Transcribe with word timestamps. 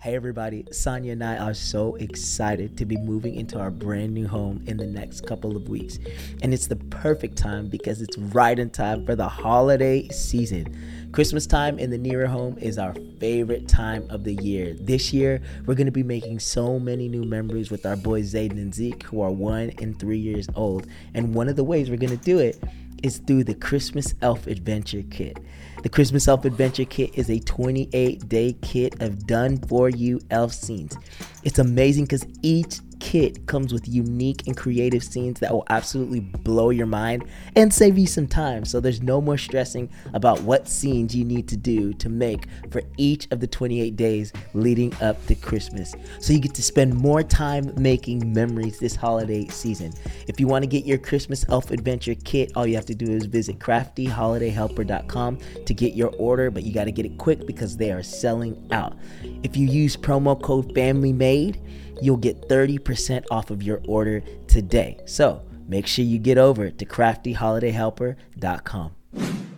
Hey, 0.00 0.14
everybody, 0.14 0.66
Sonia 0.70 1.12
and 1.12 1.24
I 1.24 1.38
are 1.38 1.54
so 1.54 1.94
excited 1.94 2.76
to 2.76 2.84
be 2.84 2.98
moving 2.98 3.36
into 3.36 3.58
our 3.58 3.70
brand 3.70 4.12
new 4.12 4.28
home 4.28 4.62
in 4.66 4.76
the 4.76 4.86
next 4.86 5.26
couple 5.26 5.56
of 5.56 5.70
weeks. 5.70 5.98
And 6.42 6.52
it's 6.52 6.66
the 6.66 6.76
perfect 6.76 7.38
time 7.38 7.68
because 7.68 8.02
it's 8.02 8.18
right 8.18 8.58
in 8.58 8.68
time 8.68 9.06
for 9.06 9.16
the 9.16 9.28
holiday 9.28 10.06
season. 10.08 11.10
Christmas 11.12 11.46
time 11.46 11.78
in 11.78 11.88
the 11.88 11.96
Nieder 11.96 12.26
home 12.26 12.58
is 12.58 12.76
our 12.76 12.94
favorite 13.18 13.66
time 13.66 14.06
of 14.10 14.24
the 14.24 14.34
year. 14.34 14.74
This 14.78 15.12
year, 15.12 15.40
we're 15.64 15.74
going 15.74 15.86
to 15.86 15.92
be 15.92 16.02
making 16.02 16.38
so 16.40 16.78
many 16.78 17.08
new 17.08 17.24
memories 17.24 17.70
with 17.70 17.86
our 17.86 17.96
boys 17.96 18.34
Zayden 18.34 18.52
and 18.52 18.74
Zeke, 18.74 19.04
who 19.04 19.22
are 19.22 19.30
one 19.30 19.72
and 19.80 19.98
three 19.98 20.18
years 20.18 20.48
old. 20.54 20.86
And 21.14 21.34
one 21.34 21.48
of 21.48 21.56
the 21.56 21.64
ways 21.64 21.88
we're 21.88 21.96
going 21.96 22.18
to 22.18 22.24
do 22.24 22.40
it 22.40 22.62
is 23.02 23.18
through 23.18 23.44
the 23.44 23.54
Christmas 23.54 24.14
Elf 24.20 24.46
Adventure 24.46 25.02
Kit. 25.10 25.38
The 25.84 25.90
Christmas 25.90 26.28
Elf 26.28 26.46
Adventure 26.46 26.86
Kit 26.86 27.10
is 27.12 27.28
a 27.28 27.38
28 27.40 28.26
day 28.26 28.56
kit 28.62 29.02
of 29.02 29.26
done 29.26 29.58
for 29.58 29.90
you 29.90 30.18
elf 30.30 30.54
scenes. 30.54 30.96
It's 31.42 31.58
amazing 31.58 32.04
because 32.04 32.24
each 32.40 32.78
kit 33.04 33.46
comes 33.46 33.70
with 33.70 33.86
unique 33.86 34.46
and 34.46 34.56
creative 34.56 35.04
scenes 35.04 35.38
that 35.38 35.52
will 35.52 35.66
absolutely 35.68 36.20
blow 36.20 36.70
your 36.70 36.86
mind 36.86 37.22
and 37.54 37.72
save 37.72 37.98
you 37.98 38.06
some 38.06 38.26
time. 38.26 38.64
So 38.64 38.80
there's 38.80 39.02
no 39.02 39.20
more 39.20 39.36
stressing 39.36 39.90
about 40.14 40.40
what 40.40 40.66
scenes 40.66 41.14
you 41.14 41.22
need 41.22 41.46
to 41.48 41.56
do 41.58 41.92
to 41.92 42.08
make 42.08 42.46
for 42.70 42.80
each 42.96 43.28
of 43.30 43.40
the 43.40 43.46
28 43.46 43.94
days 43.94 44.32
leading 44.54 44.94
up 45.02 45.24
to 45.26 45.34
Christmas. 45.34 45.94
So 46.18 46.32
you 46.32 46.38
get 46.38 46.54
to 46.54 46.62
spend 46.62 46.94
more 46.94 47.22
time 47.22 47.74
making 47.76 48.32
memories 48.32 48.78
this 48.78 48.96
holiday 48.96 49.48
season. 49.48 49.92
If 50.26 50.40
you 50.40 50.48
want 50.48 50.62
to 50.62 50.66
get 50.66 50.86
your 50.86 50.96
Christmas 50.96 51.44
Elf 51.50 51.72
Adventure 51.72 52.14
kit, 52.24 52.52
all 52.56 52.66
you 52.66 52.74
have 52.74 52.86
to 52.86 52.94
do 52.94 53.12
is 53.12 53.26
visit 53.26 53.58
craftyholidayhelper.com 53.58 55.38
to 55.66 55.74
get 55.74 55.92
your 55.92 56.08
order, 56.16 56.50
but 56.50 56.62
you 56.62 56.72
got 56.72 56.84
to 56.84 56.92
get 56.92 57.04
it 57.04 57.18
quick 57.18 57.46
because 57.46 57.76
they 57.76 57.92
are 57.92 58.02
selling 58.02 58.66
out. 58.72 58.96
If 59.42 59.58
you 59.58 59.66
use 59.66 59.94
promo 59.94 60.40
code 60.40 60.74
FAMILYMADE, 60.74 61.60
you'll 62.04 62.18
get 62.18 62.48
30% 62.48 63.24
off 63.30 63.50
of 63.50 63.62
your 63.62 63.80
order 63.88 64.22
today. 64.46 64.98
So 65.06 65.42
make 65.66 65.86
sure 65.86 66.04
you 66.04 66.18
get 66.18 66.36
over 66.38 66.70
to 66.70 66.84
craftyholidayhelper.com. 66.84 68.94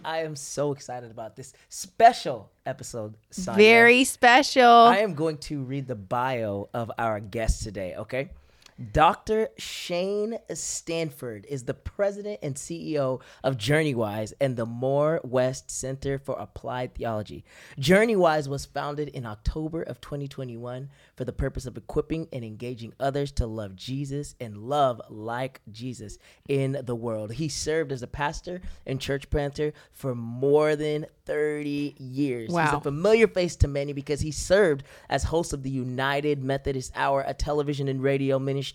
I 0.04 0.18
am 0.18 0.36
so 0.36 0.70
excited 0.70 1.10
about 1.10 1.34
this 1.34 1.52
special 1.68 2.52
episode. 2.64 3.16
Sonia. 3.30 3.56
Very 3.56 4.04
special. 4.04 4.64
I 4.64 4.98
am 4.98 5.14
going 5.14 5.38
to 5.38 5.62
read 5.62 5.88
the 5.88 5.96
bio 5.96 6.68
of 6.72 6.92
our 6.96 7.18
guest 7.18 7.64
today, 7.64 7.96
okay? 7.96 8.30
Dr. 8.92 9.48
Shane 9.56 10.38
Stanford 10.52 11.46
is 11.48 11.64
the 11.64 11.72
president 11.72 12.40
and 12.42 12.56
CEO 12.56 13.22
of 13.42 13.56
JourneyWise 13.56 14.34
and 14.38 14.54
the 14.54 14.66
Moore 14.66 15.18
West 15.24 15.70
Center 15.70 16.18
for 16.18 16.38
Applied 16.38 16.94
Theology. 16.94 17.42
JourneyWise 17.80 18.48
was 18.48 18.66
founded 18.66 19.08
in 19.08 19.24
October 19.24 19.82
of 19.82 20.02
2021 20.02 20.90
for 21.16 21.24
the 21.24 21.32
purpose 21.32 21.64
of 21.64 21.78
equipping 21.78 22.28
and 22.34 22.44
engaging 22.44 22.92
others 23.00 23.32
to 23.32 23.46
love 23.46 23.76
Jesus 23.76 24.34
and 24.40 24.58
love 24.58 25.00
like 25.08 25.62
Jesus 25.72 26.18
in 26.46 26.78
the 26.84 26.94
world. 26.94 27.32
He 27.32 27.48
served 27.48 27.92
as 27.92 28.02
a 28.02 28.06
pastor 28.06 28.60
and 28.84 29.00
church 29.00 29.30
planter 29.30 29.72
for 29.92 30.14
more 30.14 30.76
than 30.76 31.06
30 31.24 31.94
years. 31.98 32.48
He's 32.48 32.54
Wow. 32.54 32.76
a 32.76 32.80
familiar 32.82 33.26
face 33.26 33.56
to 33.56 33.68
many 33.68 33.94
because 33.94 34.20
he 34.20 34.30
served 34.30 34.84
as 35.08 35.24
host 35.24 35.54
of 35.54 35.62
the 35.62 35.70
United 35.70 36.42
Methodist 36.44 36.92
Hour, 36.94 37.24
a 37.26 37.32
television 37.32 37.88
and 37.88 38.02
radio 38.02 38.38
ministry 38.38 38.65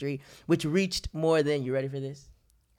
which 0.45 0.65
reached 0.65 1.09
more 1.13 1.43
than, 1.43 1.63
you 1.63 1.73
ready 1.73 1.87
for 1.87 1.99
this? 1.99 2.29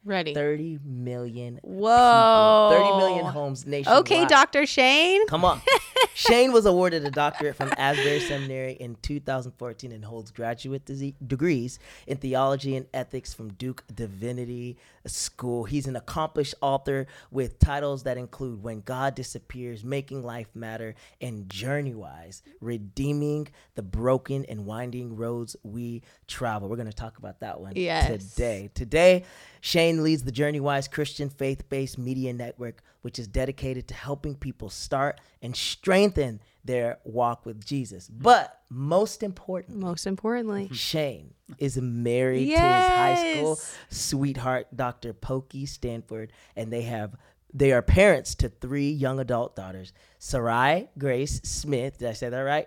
Ready. 0.05 0.35
30 0.35 0.81
million 0.85 1.61
Whoa. 1.63 2.71
people. 2.73 2.99
30 2.99 3.07
million 3.07 3.27
homes 3.27 3.67
nationwide. 3.67 4.01
Okay, 4.01 4.25
Dr. 4.27 4.67
Shane. 4.67 5.27
Come 5.29 5.45
on. 5.45 5.61
Shane 6.15 6.53
was 6.53 6.67
awarded 6.67 7.05
a 7.05 7.11
doctorate 7.11 7.57
from 7.57 7.73
Asbury 7.79 8.21
Seminary 8.21 8.73
in 8.75 8.97
2014 9.03 9.93
and 9.93 10.05
holds 10.05 10.31
graduate 10.31 10.85
dese- 10.85 11.15
degrees 11.27 11.79
in 12.07 12.19
theology 12.19 12.77
and 12.77 12.87
ethics 12.93 13.33
from 13.33 13.53
Duke 13.55 13.83
Divinity 13.95 14.77
School. 15.07 15.65
He's 15.65 15.87
an 15.87 15.97
accomplished 15.97 16.55
author 16.61 17.07
with 17.31 17.59
titles 17.59 18.03
that 18.03 18.19
include 18.19 18.63
When 18.63 18.81
God 18.83 19.15
Disappears, 19.15 19.85
Making 19.85 20.23
Life 20.23 20.49
Matter, 20.55 20.95
and 21.21 21.49
Journeywise, 21.49 22.43
Redeeming 22.61 23.49
the 23.75 23.83
Broken 23.83 24.45
and 24.47 24.67
Winding 24.67 25.17
Roads 25.17 25.57
We 25.63 26.03
Travel. 26.29 26.69
We're 26.69 26.77
going 26.77 26.89
to 26.91 26.93
talk 26.93 27.19
about 27.19 27.41
that 27.41 27.61
one 27.61 27.73
Yes. 27.77 28.07
today. 28.35 28.71
Today, 28.75 29.25
Shane 29.65 30.03
leads 30.03 30.25
the 30.25 30.33
JourneyWise 30.33 30.91
Christian 30.91 31.31
faith 31.31 31.69
based 31.69 31.97
media 31.97 32.33
network, 32.33 32.83
which 33.03 33.17
is 33.21 33.29
dedicated 33.29 33.87
to 33.89 33.95
helping 33.95 34.35
people 34.35 34.69
start 34.69 35.21
and 35.41 35.55
strengthen 35.55 36.41
their 36.65 36.99
walk 37.05 37.47
with 37.47 37.65
Jesus. 37.65 38.09
But 38.09 38.61
most 38.69 39.23
important, 39.23 39.79
Most 39.79 40.05
importantly. 40.09 40.69
Shane 40.73 41.35
is 41.59 41.77
married 41.81 42.47
to 42.47 42.51
his 42.51 42.61
high 42.61 43.35
school 43.37 43.61
sweetheart, 43.89 44.67
Dr. 44.75 45.13
Pokey 45.13 45.67
Stanford, 45.67 46.33
and 46.57 46.73
they 46.73 46.83
have 46.83 47.15
they 47.55 47.71
are 47.71 47.83
parents 47.83 48.35
to 48.37 48.49
three 48.49 48.91
young 48.91 49.21
adult 49.21 49.55
daughters, 49.55 49.93
Sarai 50.19 50.89
Grace 50.99 51.41
Smith. 51.45 51.99
Did 51.99 52.09
I 52.09 52.15
say 52.15 52.31
that 52.31 52.41
right? 52.41 52.67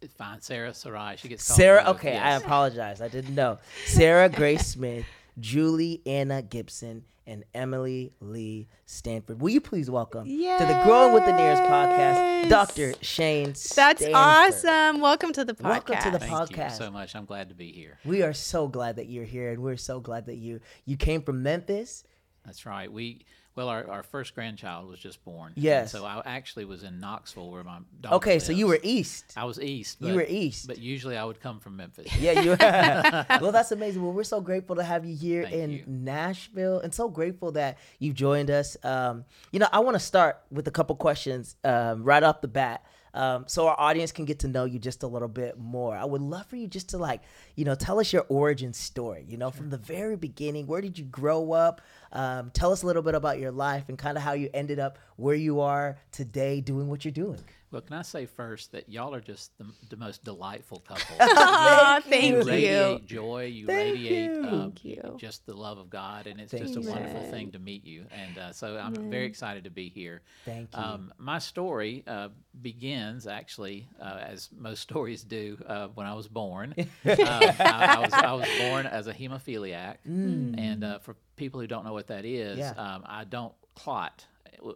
It's 0.00 0.14
fine. 0.14 0.40
Sarah 0.40 0.72
Sarai. 0.72 1.16
She 1.18 1.28
gets 1.28 1.46
called 1.46 1.56
Sarah, 1.58 1.84
both, 1.84 1.96
okay, 1.96 2.16
I 2.16 2.36
apologize. 2.36 3.02
I 3.02 3.08
didn't 3.08 3.34
know. 3.34 3.58
Sarah 3.84 4.30
Grace 4.30 4.66
Smith, 4.74 5.04
Julie 5.40 6.02
Anna 6.06 6.42
Gibson, 6.42 7.04
and 7.26 7.44
Emily 7.54 8.12
Lee 8.20 8.66
Stanford. 8.86 9.40
Will 9.40 9.50
you 9.50 9.60
please 9.60 9.88
welcome 9.90 10.24
to 10.24 10.30
the 10.30 10.80
Growing 10.84 11.14
with 11.14 11.24
the 11.24 11.30
Nieders 11.32 11.64
podcast, 11.68 12.48
Dr. 12.48 12.94
Shane 13.02 13.48
That's 13.48 13.62
Stanford. 13.70 14.10
awesome. 14.14 15.00
Welcome 15.00 15.32
to 15.34 15.44
the 15.44 15.54
podcast. 15.54 15.64
Welcome 15.64 15.96
to 15.98 16.10
the 16.10 16.18
Thank 16.18 16.50
you 16.50 16.56
podcast. 16.56 16.72
so 16.72 16.90
much. 16.90 17.14
I'm 17.14 17.26
glad 17.26 17.48
to 17.50 17.54
be 17.54 17.70
here. 17.72 17.98
We 18.04 18.22
are 18.22 18.32
so 18.32 18.66
glad 18.66 18.96
that 18.96 19.08
you're 19.08 19.24
here, 19.24 19.52
and 19.52 19.62
we're 19.62 19.76
so 19.76 20.00
glad 20.00 20.26
that 20.26 20.36
you 20.36 20.60
you 20.84 20.96
came 20.96 21.22
from 21.22 21.42
Memphis. 21.42 22.04
That's 22.44 22.66
right. 22.66 22.90
We 22.90 23.24
well, 23.56 23.68
our, 23.68 23.88
our 23.90 24.02
first 24.02 24.34
grandchild 24.34 24.88
was 24.88 24.98
just 24.98 25.24
born. 25.24 25.52
and 25.54 25.62
Yes. 25.62 25.92
So 25.92 26.04
I 26.04 26.22
actually 26.24 26.64
was 26.64 26.84
in 26.84 27.00
Knoxville, 27.00 27.50
where 27.50 27.64
my 27.64 27.78
daughter 28.00 28.16
Okay, 28.16 28.38
so 28.38 28.52
you 28.52 28.66
were 28.66 28.78
east. 28.82 29.32
I 29.36 29.44
was 29.44 29.60
east. 29.60 29.98
You 30.00 30.14
were 30.14 30.26
east. 30.26 30.68
But 30.68 30.78
usually 30.78 31.16
I 31.16 31.24
would 31.24 31.40
come 31.40 31.58
from 31.58 31.76
Memphis. 31.76 32.14
Yeah, 32.16 32.40
you. 32.40 32.50
well, 33.40 33.52
that's 33.52 33.72
amazing. 33.72 34.02
Well, 34.02 34.12
we're 34.12 34.24
so 34.24 34.40
grateful 34.40 34.76
to 34.76 34.84
have 34.84 35.04
you 35.04 35.16
here 35.16 35.42
Thank 35.42 35.54
in 35.54 35.70
you. 35.70 35.84
Nashville, 35.86 36.80
and 36.80 36.94
so 36.94 37.08
grateful 37.08 37.52
that 37.52 37.78
you've 37.98 38.14
joined 38.14 38.50
us. 38.50 38.76
Um, 38.84 39.24
you 39.52 39.58
know, 39.58 39.68
I 39.72 39.80
want 39.80 39.94
to 39.96 40.00
start 40.00 40.40
with 40.50 40.68
a 40.68 40.70
couple 40.70 40.94
questions 40.96 41.56
um, 41.64 42.04
right 42.04 42.22
off 42.22 42.40
the 42.40 42.48
bat, 42.48 42.84
um, 43.14 43.44
so 43.46 43.68
our 43.68 43.78
audience 43.78 44.12
can 44.12 44.24
get 44.24 44.40
to 44.40 44.48
know 44.48 44.64
you 44.64 44.78
just 44.78 45.02
a 45.02 45.06
little 45.06 45.28
bit 45.28 45.58
more. 45.58 45.96
I 45.96 46.04
would 46.04 46.20
love 46.20 46.46
for 46.46 46.56
you 46.56 46.68
just 46.68 46.90
to 46.90 46.98
like, 46.98 47.22
you 47.56 47.64
know, 47.64 47.74
tell 47.74 47.98
us 47.98 48.12
your 48.12 48.24
origin 48.28 48.72
story. 48.72 49.24
You 49.28 49.36
know, 49.36 49.50
from 49.50 49.70
the 49.70 49.78
very 49.78 50.16
beginning, 50.16 50.66
where 50.66 50.80
did 50.80 50.98
you 50.98 51.04
grow 51.04 51.52
up? 51.52 51.80
Um, 52.12 52.50
tell 52.52 52.72
us 52.72 52.82
a 52.82 52.86
little 52.86 53.02
bit 53.02 53.14
about 53.14 53.38
your 53.38 53.50
life 53.50 53.84
and 53.88 53.98
kind 53.98 54.16
of 54.16 54.22
how 54.22 54.32
you 54.32 54.48
ended 54.54 54.78
up 54.78 54.98
where 55.16 55.34
you 55.34 55.60
are 55.60 55.98
today, 56.12 56.60
doing 56.60 56.88
what 56.88 57.04
you're 57.04 57.12
doing. 57.12 57.40
Well, 57.72 57.82
can 57.82 57.96
I 57.96 58.02
say 58.02 58.26
first 58.26 58.72
that 58.72 58.88
y'all 58.88 59.14
are 59.14 59.20
just 59.20 59.56
the, 59.58 59.66
the 59.90 59.96
most 59.96 60.24
delightful 60.24 60.80
couple. 60.80 61.16
Aw, 61.20 62.00
Thank 62.04 62.04
thank 62.10 62.24
you 62.24 62.36
you. 62.38 62.42
radiate 62.44 63.06
joy. 63.06 63.44
You 63.44 63.66
Thank 63.66 63.94
radiate 63.94 64.30
you. 64.32 64.42
uh, 64.44 64.50
Thank 64.62 64.84
you. 64.84 65.16
just 65.18 65.46
the 65.46 65.54
love 65.54 65.78
of 65.78 65.88
God, 65.88 66.26
and 66.26 66.40
it's 66.40 66.50
Thank 66.50 66.64
just 66.64 66.76
a 66.76 66.80
wonderful 66.80 67.18
Amen. 67.20 67.30
thing 67.30 67.52
to 67.52 67.58
meet 67.60 67.84
you. 67.84 68.06
And 68.10 68.38
uh, 68.38 68.52
so 68.52 68.76
I'm 68.76 68.94
very 69.08 69.26
excited 69.26 69.64
to 69.64 69.70
be 69.70 69.88
here. 69.88 70.22
Thank 70.44 70.74
you. 70.74 70.82
Um, 70.82 71.12
my 71.18 71.38
story 71.38 72.02
uh, 72.08 72.30
begins 72.60 73.28
actually, 73.28 73.86
uh, 74.00 74.18
as 74.20 74.48
most 74.56 74.80
stories 74.90 75.22
do, 75.22 75.56
uh, 75.66 75.88
when 75.94 76.06
I 76.06 76.14
was 76.14 76.26
born. 76.26 76.74
um, 76.76 76.86
I, 77.04 77.54
I, 77.60 77.98
was, 78.00 78.12
I 78.12 78.32
was 78.32 78.48
born 78.58 78.86
as 78.86 79.06
a 79.06 79.14
hemophiliac, 79.14 79.96
and 80.04 80.82
uh, 80.82 80.98
for 80.98 81.14
people 81.36 81.60
who 81.60 81.68
don't 81.68 81.84
know 81.84 81.92
what 81.92 82.08
that 82.08 82.24
is, 82.24 82.58
Mm. 82.58 82.58
Yeah. 82.58 82.94
um, 82.94 83.04
I 83.06 83.22
don't 83.24 83.54
clot 83.76 84.26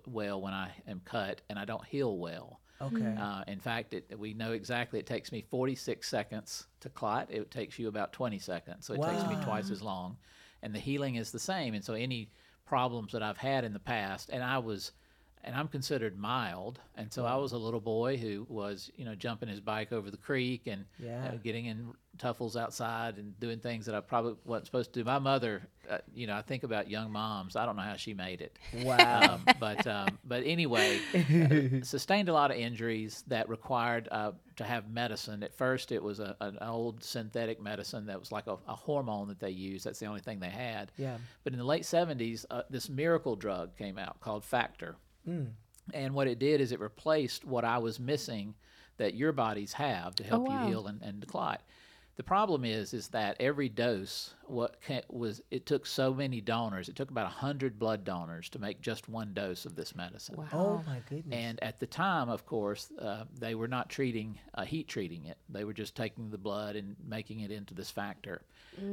well 0.06 0.40
when 0.40 0.54
I 0.54 0.70
am 0.86 1.00
cut, 1.04 1.40
and 1.50 1.58
I 1.58 1.64
don't 1.64 1.84
heal 1.84 2.16
well. 2.16 2.60
Okay. 2.80 3.16
Uh, 3.18 3.42
in 3.46 3.60
fact, 3.60 3.94
it, 3.94 4.18
we 4.18 4.34
know 4.34 4.52
exactly 4.52 4.98
it 4.98 5.06
takes 5.06 5.32
me 5.32 5.44
46 5.50 6.08
seconds 6.08 6.66
to 6.80 6.88
clot. 6.88 7.30
It 7.30 7.50
takes 7.50 7.78
you 7.78 7.88
about 7.88 8.12
20 8.12 8.38
seconds. 8.38 8.86
So 8.86 8.94
it 8.94 9.02
takes 9.02 9.26
me 9.28 9.36
twice 9.44 9.70
as 9.70 9.82
long. 9.82 10.16
And 10.62 10.74
the 10.74 10.78
healing 10.78 11.16
is 11.16 11.30
the 11.30 11.38
same. 11.38 11.74
And 11.74 11.84
so 11.84 11.94
any 11.94 12.30
problems 12.66 13.12
that 13.12 13.22
I've 13.22 13.36
had 13.36 13.64
in 13.64 13.72
the 13.72 13.78
past, 13.78 14.30
and 14.32 14.42
I 14.42 14.58
was, 14.58 14.92
and 15.44 15.54
I'm 15.54 15.68
considered 15.68 16.18
mild. 16.18 16.80
And 16.96 17.12
so 17.12 17.24
I 17.24 17.36
was 17.36 17.52
a 17.52 17.58
little 17.58 17.80
boy 17.80 18.16
who 18.16 18.46
was, 18.48 18.90
you 18.96 19.04
know, 19.04 19.14
jumping 19.14 19.48
his 19.48 19.60
bike 19.60 19.92
over 19.92 20.10
the 20.10 20.16
creek 20.16 20.66
and 20.66 20.84
Yeah. 20.98 21.26
uh, 21.32 21.36
getting 21.36 21.66
in 21.66 21.92
tuffles 22.16 22.54
outside 22.54 23.16
and 23.18 23.38
doing 23.40 23.58
things 23.58 23.86
that 23.86 23.94
I 23.96 24.00
probably 24.00 24.36
wasn't 24.44 24.66
supposed 24.66 24.92
to 24.92 25.00
do. 25.00 25.04
My 25.04 25.18
mother, 25.18 25.62
uh, 25.90 25.98
you 26.14 26.28
know, 26.28 26.36
I 26.36 26.42
think 26.42 26.62
about 26.62 26.88
young 26.88 27.10
moms. 27.10 27.56
I 27.56 27.66
don't 27.66 27.74
know 27.74 27.82
how 27.82 27.96
she 27.96 28.14
made 28.14 28.40
it. 28.40 28.56
Wow. 28.84 29.34
Um, 29.34 29.44
but 29.58 29.84
um, 29.88 30.18
but 30.24 30.44
anyway, 30.46 31.00
uh, 31.14 31.82
sustained 31.82 32.28
a 32.28 32.32
lot 32.32 32.50
of 32.52 32.56
injuries 32.56 33.24
that 33.26 33.48
required 33.48 34.08
uh, 34.12 34.30
to 34.56 34.64
have 34.64 34.88
medicine. 34.88 35.42
At 35.42 35.54
first, 35.56 35.90
it 35.90 36.00
was 36.02 36.20
a, 36.20 36.36
an 36.40 36.58
old 36.60 37.02
synthetic 37.02 37.60
medicine 37.60 38.06
that 38.06 38.20
was 38.20 38.30
like 38.30 38.46
a, 38.46 38.56
a 38.68 38.74
hormone 38.76 39.26
that 39.28 39.40
they 39.40 39.50
used. 39.50 39.84
That's 39.84 39.98
the 39.98 40.06
only 40.06 40.20
thing 40.20 40.38
they 40.38 40.50
had. 40.50 40.92
Yeah. 40.96 41.16
But 41.42 41.52
in 41.52 41.58
the 41.58 41.64
late 41.64 41.82
'70s, 41.82 42.44
uh, 42.50 42.62
this 42.70 42.88
miracle 42.88 43.34
drug 43.34 43.76
came 43.76 43.98
out 43.98 44.20
called 44.20 44.44
Factor, 44.44 44.94
Mm. 45.28 45.48
and 45.92 46.14
what 46.14 46.28
it 46.28 46.38
did 46.38 46.60
is 46.60 46.72
it 46.72 46.80
replaced 46.80 47.44
what 47.44 47.64
I 47.64 47.78
was 47.78 47.98
missing 47.98 48.54
that 48.96 49.14
your 49.14 49.32
bodies 49.32 49.72
have 49.72 50.14
to 50.16 50.24
oh, 50.24 50.28
help 50.28 50.48
wow. 50.48 50.62
you 50.62 50.68
heal 50.68 50.86
and, 50.86 51.02
and 51.02 51.20
decline. 51.20 51.58
The 52.16 52.22
problem 52.22 52.64
is, 52.64 52.94
is 52.94 53.08
that 53.08 53.36
every 53.40 53.68
dose 53.68 54.34
what 54.46 54.76
was 55.08 55.42
it 55.50 55.66
took 55.66 55.86
so 55.86 56.12
many 56.12 56.40
donors. 56.40 56.88
It 56.88 56.96
took 56.96 57.10
about 57.10 57.30
hundred 57.30 57.78
blood 57.78 58.04
donors 58.04 58.48
to 58.50 58.58
make 58.58 58.80
just 58.80 59.08
one 59.08 59.32
dose 59.32 59.64
of 59.64 59.74
this 59.74 59.96
medicine. 59.96 60.36
Wow. 60.36 60.46
Oh 60.52 60.84
my 60.86 61.00
goodness. 61.08 61.36
And 61.36 61.62
at 61.62 61.80
the 61.80 61.86
time, 61.86 62.28
of 62.28 62.46
course, 62.46 62.92
uh, 63.00 63.24
they 63.38 63.54
were 63.54 63.68
not 63.68 63.88
treating 63.88 64.38
uh, 64.54 64.64
heat 64.64 64.86
treating 64.86 65.26
it. 65.26 65.38
They 65.48 65.64
were 65.64 65.72
just 65.72 65.96
taking 65.96 66.30
the 66.30 66.38
blood 66.38 66.76
and 66.76 66.94
making 67.06 67.40
it 67.40 67.50
into 67.50 67.74
this 67.74 67.90
factor. 67.90 68.42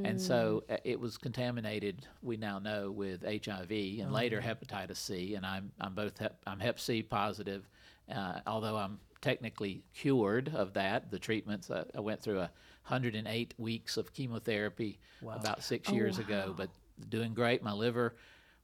And 0.06 0.22
so 0.22 0.64
uh, 0.70 0.78
it 0.84 1.00
was 1.00 1.18
contaminated. 1.18 2.06
We 2.22 2.38
now 2.38 2.60
know 2.60 2.92
with 2.92 3.24
HIV 3.24 3.72
and 3.72 4.12
later 4.12 4.40
hepatitis 4.40 4.98
C. 4.98 5.36
And 5.36 5.46
I'm 5.46 5.72
I'm 5.80 5.94
both 5.94 6.18
hep, 6.18 6.40
I'm 6.48 6.60
Hep 6.60 6.80
C 6.80 7.04
positive, 7.04 7.68
uh, 8.14 8.40
although 8.48 8.78
I'm 8.78 9.00
technically 9.22 9.84
cured 9.94 10.52
of 10.56 10.74
that. 10.74 11.12
The 11.12 11.20
treatments 11.20 11.70
uh, 11.70 11.86
I 11.96 12.00
went 12.00 12.22
through 12.22 12.40
a 12.40 12.52
108 12.88 13.54
weeks 13.58 13.98
of 13.98 14.14
chemotherapy 14.14 15.00
about 15.40 15.64
six 15.64 15.92
years 15.92 16.18
ago, 16.20 16.54
but 16.58 16.70
doing 17.10 17.34
great. 17.34 17.64
My 17.64 17.72
liver 17.74 18.16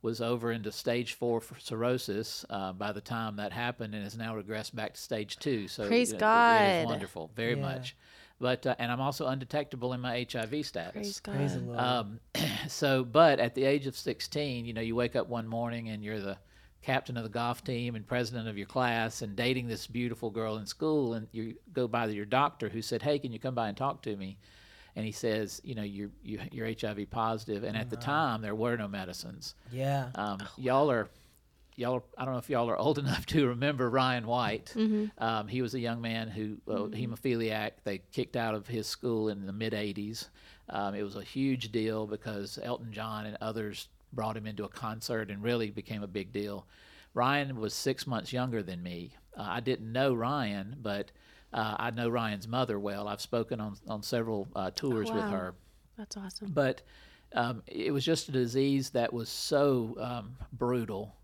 was 0.01 0.21
over 0.21 0.51
into 0.51 0.71
stage 0.71 1.13
four 1.13 1.41
for 1.41 1.59
cirrhosis 1.59 2.45
uh, 2.49 2.71
by 2.73 2.91
the 2.91 3.01
time 3.01 3.35
that 3.37 3.51
happened, 3.51 3.95
and 3.95 4.03
has 4.03 4.17
now 4.17 4.35
regressed 4.35 4.75
back 4.75 4.93
to 4.93 5.01
stage 5.01 5.37
two. 5.37 5.67
So 5.67 5.87
Praise 5.87 6.11
you 6.11 6.17
know, 6.19 6.19
it- 6.19 6.77
it 6.77 6.81
is 6.81 6.85
wonderful, 6.85 7.31
very 7.35 7.55
Yeah. 7.55 7.61
much. 7.61 7.95
But 8.39 8.67
uh, 8.67 8.75
and 8.77 8.91
I'm 8.91 9.01
also 9.01 9.25
undetectable 9.25 9.93
in 9.93 9.99
my 10.01 10.19
HIV 10.31 10.63
status. 10.65 10.91
Praise 10.93 11.19
God. 11.19 11.31
Praise. 11.35 11.55
Um, 11.55 12.19
so, 12.67 13.03
but 13.03 13.39
at 13.39 13.55
the 13.55 13.63
age 13.63 13.87
of 13.87 13.97
16, 13.97 14.65
you 14.65 14.73
know, 14.73 14.81
you 14.81 14.95
wake 14.95 15.15
up 15.15 15.27
one 15.27 15.47
morning 15.47 15.89
and 15.89 16.03
you're 16.03 16.19
the 16.19 16.37
captain 16.81 17.17
of 17.17 17.23
the 17.23 17.29
golf 17.29 17.63
team 17.63 17.95
and 17.95 18.07
president 18.07 18.47
of 18.47 18.57
your 18.57 18.67
class 18.67 19.21
and 19.21 19.35
dating 19.35 19.67
this 19.67 19.87
beautiful 19.87 20.29
girl 20.29 20.57
in 20.57 20.65
school, 20.65 21.13
and 21.13 21.27
you 21.31 21.55
go 21.73 21.87
by 21.87 22.05
your 22.07 22.25
doctor 22.25 22.69
who 22.69 22.81
said, 22.81 23.01
"Hey, 23.01 23.19
can 23.19 23.31
you 23.31 23.39
come 23.39 23.55
by 23.55 23.67
and 23.67 23.75
talk 23.77 24.01
to 24.03 24.15
me?" 24.15 24.37
And 24.95 25.05
he 25.05 25.11
says, 25.11 25.61
"You 25.63 25.75
know, 25.75 25.83
you're 25.83 26.09
you, 26.23 26.39
you're 26.51 26.67
HIV 26.67 27.09
positive." 27.09 27.63
And 27.63 27.75
at 27.77 27.89
the 27.89 27.97
time, 27.97 28.41
there 28.41 28.55
were 28.55 28.77
no 28.77 28.87
medicines. 28.87 29.55
yeah. 29.71 30.09
Um, 30.15 30.39
y'all 30.57 30.89
are, 30.89 31.09
y'all. 31.75 31.95
Are, 31.95 32.03
I 32.17 32.25
don't 32.25 32.33
know 32.33 32.39
if 32.39 32.49
y'all 32.49 32.69
are 32.69 32.77
old 32.77 32.97
enough 33.05 33.25
to 33.27 33.47
remember 33.47 33.89
Ryan 33.89 34.25
White. 34.25 34.73
Um, 35.17 35.47
he 35.47 35.61
was 35.61 35.73
a 35.75 35.79
young 35.79 36.01
man 36.01 36.29
who 36.29 36.57
uh, 36.67 36.87
hemophiliac. 36.95 37.71
They 37.83 37.99
kicked 38.11 38.35
out 38.35 38.55
of 38.55 38.67
his 38.67 38.87
school 38.87 39.29
in 39.29 39.45
the 39.45 39.53
mid 39.53 39.73
'80s. 39.73 40.29
Um, 40.69 40.95
it 40.95 41.03
was 41.03 41.15
a 41.15 41.21
huge 41.21 41.71
deal 41.71 42.07
because 42.07 42.59
Elton 42.61 42.91
John 42.91 43.25
and 43.25 43.37
others 43.39 43.87
brought 44.13 44.37
him 44.37 44.47
into 44.47 44.63
a 44.63 44.69
concert 44.69 45.29
and 45.29 45.43
really 45.43 45.69
became 45.69 46.03
a 46.03 46.07
big 46.07 46.31
deal. 46.31 46.65
Ryan 47.13 47.59
was 47.59 47.73
six 47.73 48.05
months 48.07 48.31
younger 48.33 48.61
than 48.63 48.81
me. 48.83 49.15
Uh, 49.35 49.45
I 49.49 49.59
didn't 49.59 49.91
know 49.91 50.13
Ryan, 50.13 50.75
but 50.81 51.11
uh, 51.53 51.75
I 51.79 51.91
know 51.91 52.09
Ryan's 52.09 52.47
mother 52.47 52.79
well. 52.79 53.07
I've 53.07 53.21
spoken 53.21 53.59
on 53.59 53.75
on 53.87 54.03
several 54.03 54.47
uh, 54.55 54.71
tours 54.75 55.09
with 55.11 55.23
wow. 55.23 55.29
her 55.31 55.55
That's 55.97 56.17
awesome. 56.17 56.51
but 56.53 56.81
um, 57.33 57.63
it 57.67 57.91
was 57.91 58.05
just 58.05 58.29
a 58.29 58.31
disease 58.31 58.89
that 58.91 59.11
was 59.11 59.29
so 59.29 59.95
um, 59.99 60.35
brutal. 60.53 61.15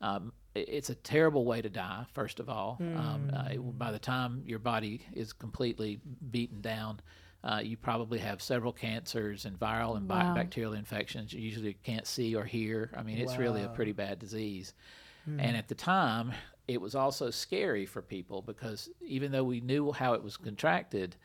Um, 0.00 0.32
it- 0.54 0.68
it's 0.68 0.90
a 0.90 0.94
terrible 0.94 1.44
way 1.44 1.62
to 1.62 1.68
die. 1.70 2.04
First 2.12 2.40
of 2.40 2.48
all, 2.48 2.78
it- 2.80 3.78
by 3.78 3.92
the 3.92 3.98
time 3.98 4.42
your 4.46 4.58
body 4.58 5.02
is 5.12 5.32
completely 5.32 6.00
beaten 6.30 6.60
down, 6.60 7.00
uh, 7.46 7.60
you 7.62 7.76
probably 7.76 8.18
have 8.18 8.42
several 8.42 8.72
cancers 8.72 9.44
and 9.44 9.58
viral 9.58 9.96
and 9.96 10.08
Wow. 10.08 10.34
bacterial 10.34 10.72
infections 10.72 11.32
you 11.32 11.40
usually 11.40 11.74
can't 11.84 12.06
see 12.06 12.34
or 12.34 12.44
hear. 12.44 12.90
I 12.96 13.02
mean, 13.04 13.18
it's 13.18 13.38
really 13.38 13.62
a 13.62 13.68
pretty 13.68 13.92
bad 13.92 14.18
disease. 14.18 14.74
And 15.26 15.56
at 15.56 15.68
the 15.68 15.74
time, 15.74 16.32
it 16.68 16.80
was 16.80 16.94
also 16.94 17.30
scary 17.30 17.84
for 17.86 18.02
people 18.02 18.42
because 18.42 18.88
even 19.00 19.32
though 19.32 19.44
we 19.44 19.60
knew 19.60 19.92
how 19.92 20.14
it 20.14 20.22
was 20.22 20.36
contracted, 20.36 21.16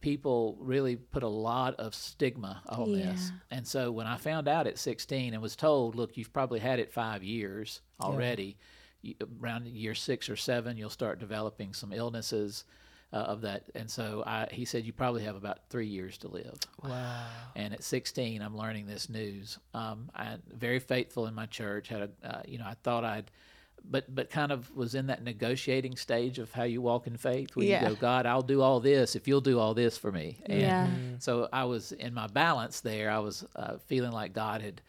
people 0.00 0.56
really 0.60 0.96
put 0.96 1.22
a 1.22 1.28
lot 1.28 1.74
of 1.76 1.94
stigma 1.94 2.62
on 2.68 2.92
this. 2.92 3.32
And 3.50 3.66
so 3.66 3.90
when 3.90 4.06
I 4.06 4.16
found 4.18 4.48
out 4.48 4.66
at 4.66 4.78
16 4.78 5.32
and 5.32 5.42
was 5.42 5.56
told, 5.56 5.94
look, 5.94 6.16
you've 6.16 6.32
probably 6.32 6.60
had 6.60 6.78
it 6.78 6.92
five 6.92 7.22
years 7.22 7.80
already, 8.00 8.56
you, 9.00 9.14
around 9.42 9.66
year 9.66 9.94
six 9.94 10.28
or 10.28 10.36
seven, 10.36 10.76
you'll 10.76 10.90
start 10.90 11.18
developing 11.18 11.72
some 11.72 11.92
illnesses 11.92 12.64
uh, 13.14 13.18
of 13.32 13.40
that. 13.42 13.62
And 13.76 13.88
so 13.90 14.22
I, 14.26 14.48
he 14.50 14.64
said, 14.64 14.84
you 14.84 14.92
probably 14.92 15.22
have 15.22 15.36
about 15.36 15.58
three 15.70 15.86
years 15.86 16.18
to 16.18 16.28
live. 16.28 16.56
wow. 16.82 17.26
And 17.54 17.72
at 17.72 17.82
16, 17.84 18.42
I'm 18.42 18.56
learning 18.56 18.86
this 18.86 19.08
news. 19.08 19.58
Um, 19.72 20.10
I'm 20.14 20.42
very 20.52 20.80
faithful 20.80 21.26
in 21.28 21.34
my 21.34 21.46
church. 21.46 21.88
Had 21.88 22.02
a, 22.02 22.10
uh, 22.28 22.42
you 22.46 22.58
know, 22.58 22.66
I 22.66 22.74
thought 22.82 23.04
I'd, 23.04 23.30
but 23.88 24.12
but 24.14 24.30
kind 24.30 24.50
of 24.50 24.74
was 24.74 24.94
in 24.94 25.06
that 25.08 25.22
negotiating 25.22 25.94
stage 25.96 26.38
of 26.38 26.50
how 26.52 26.64
you 26.64 26.80
walk 26.82 27.06
in 27.06 27.16
faith. 27.16 27.54
Where 27.54 27.66
Yeah. 27.66 27.82
you 27.82 27.88
go, 27.90 27.94
God, 28.00 28.26
I'll 28.26 28.42
do 28.42 28.60
all 28.62 28.80
this 28.80 29.14
if 29.14 29.28
you'll 29.28 29.42
do 29.52 29.58
all 29.60 29.74
this 29.74 29.96
for 29.98 30.10
me. 30.10 30.38
And 30.46 30.60
Yeah. 30.60 30.88
So 31.20 31.48
I 31.52 31.64
was 31.64 31.92
in 31.92 32.14
my 32.14 32.26
balance 32.26 32.80
there. 32.80 33.10
I 33.10 33.18
was 33.20 33.44
uh, 33.54 33.76
feeling 33.86 34.12
like 34.12 34.32
God 34.32 34.60
had, 34.62 34.80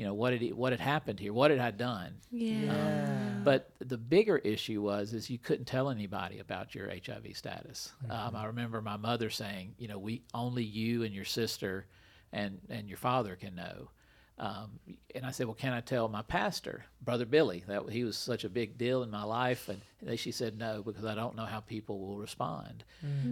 you 0.00 0.06
know, 0.06 0.14
what 0.14 0.32
had 0.32 0.54
what 0.54 0.72
had 0.72 0.80
happened 0.80 1.20
here? 1.20 1.34
What 1.34 1.50
had 1.50 1.60
I 1.60 1.72
done? 1.72 2.14
Yeah. 2.30 3.40
But 3.44 3.70
the 3.80 3.98
bigger 3.98 4.38
issue 4.38 4.80
was 4.80 5.12
is 5.12 5.28
you 5.28 5.36
couldn't 5.36 5.66
tell 5.66 5.90
anybody 5.90 6.38
about 6.38 6.74
your 6.74 6.88
HIV 6.88 7.36
status. 7.36 7.92
Um, 8.08 8.34
I 8.34 8.46
remember 8.46 8.80
my 8.80 8.96
mother 8.96 9.28
saying, 9.28 9.74
you 9.76 9.88
know, 9.88 9.98
we 9.98 10.22
only 10.32 10.64
you 10.64 11.02
and 11.02 11.14
your 11.14 11.26
sister 11.26 11.84
and 12.32 12.60
and 12.70 12.88
your 12.88 12.96
father 12.96 13.36
can 13.36 13.54
know. 13.54 13.90
Um, 14.38 14.80
and 15.14 15.26
I 15.26 15.32
said, 15.32 15.44
well, 15.44 15.54
can 15.54 15.74
I 15.74 15.82
tell 15.82 16.08
my 16.08 16.22
pastor, 16.22 16.86
brother 17.02 17.26
Billy, 17.26 17.62
that 17.66 17.90
he 17.90 18.04
was 18.04 18.16
such 18.16 18.44
a 18.44 18.48
big 18.48 18.78
deal 18.78 19.02
in 19.02 19.10
my 19.10 19.22
life? 19.22 19.68
And 19.68 19.82
they, 20.00 20.16
she 20.16 20.32
said 20.32 20.56
no 20.58 20.82
because 20.82 21.04
I 21.04 21.14
don't 21.14 21.36
know 21.36 21.44
how 21.44 21.60
people 21.60 21.98
will 21.98 22.16
respond. 22.16 22.84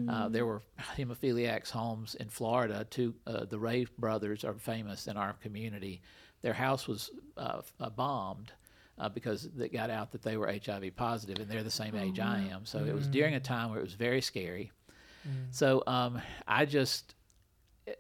Uh, 0.07 0.29
there 0.29 0.45
were 0.45 0.61
hemophiliacs 0.99 1.71
homes 1.71 2.15
in 2.17 2.29
Florida. 2.29 2.87
Two, 2.91 3.15
uh, 3.27 3.47
the 3.47 3.59
Ray 3.59 3.87
brothers 3.99 4.45
are 4.45 4.53
famous 4.53 5.07
in 5.07 5.17
our 5.17 5.33
community. 5.33 6.03
Their 6.43 6.53
house 6.55 6.87
was 6.87 7.11
uh, 7.37 7.63
uh, 7.81 7.91
bombed 7.91 8.53
uh, 8.99 9.09
because 9.09 9.49
it 9.59 9.73
got 9.73 9.91
out 9.91 10.13
that 10.13 10.23
they 10.23 10.37
were 10.37 10.47
HIV 10.47 10.95
positive, 10.97 11.39
and 11.39 11.49
they're 11.51 11.63
the 11.63 11.71
same 11.71 11.97
age 11.97 12.21
I 12.21 12.39
am. 12.51 12.65
So 12.65 12.85
it 12.85 12.95
was 12.95 13.07
during 13.07 13.35
a 13.35 13.41
time 13.41 13.71
where 13.71 13.79
it 13.81 13.85
was 13.85 13.95
very 13.95 14.21
scary. 14.21 14.73
So 15.51 15.83
um, 15.87 16.23
I 16.47 16.65
just 16.65 17.15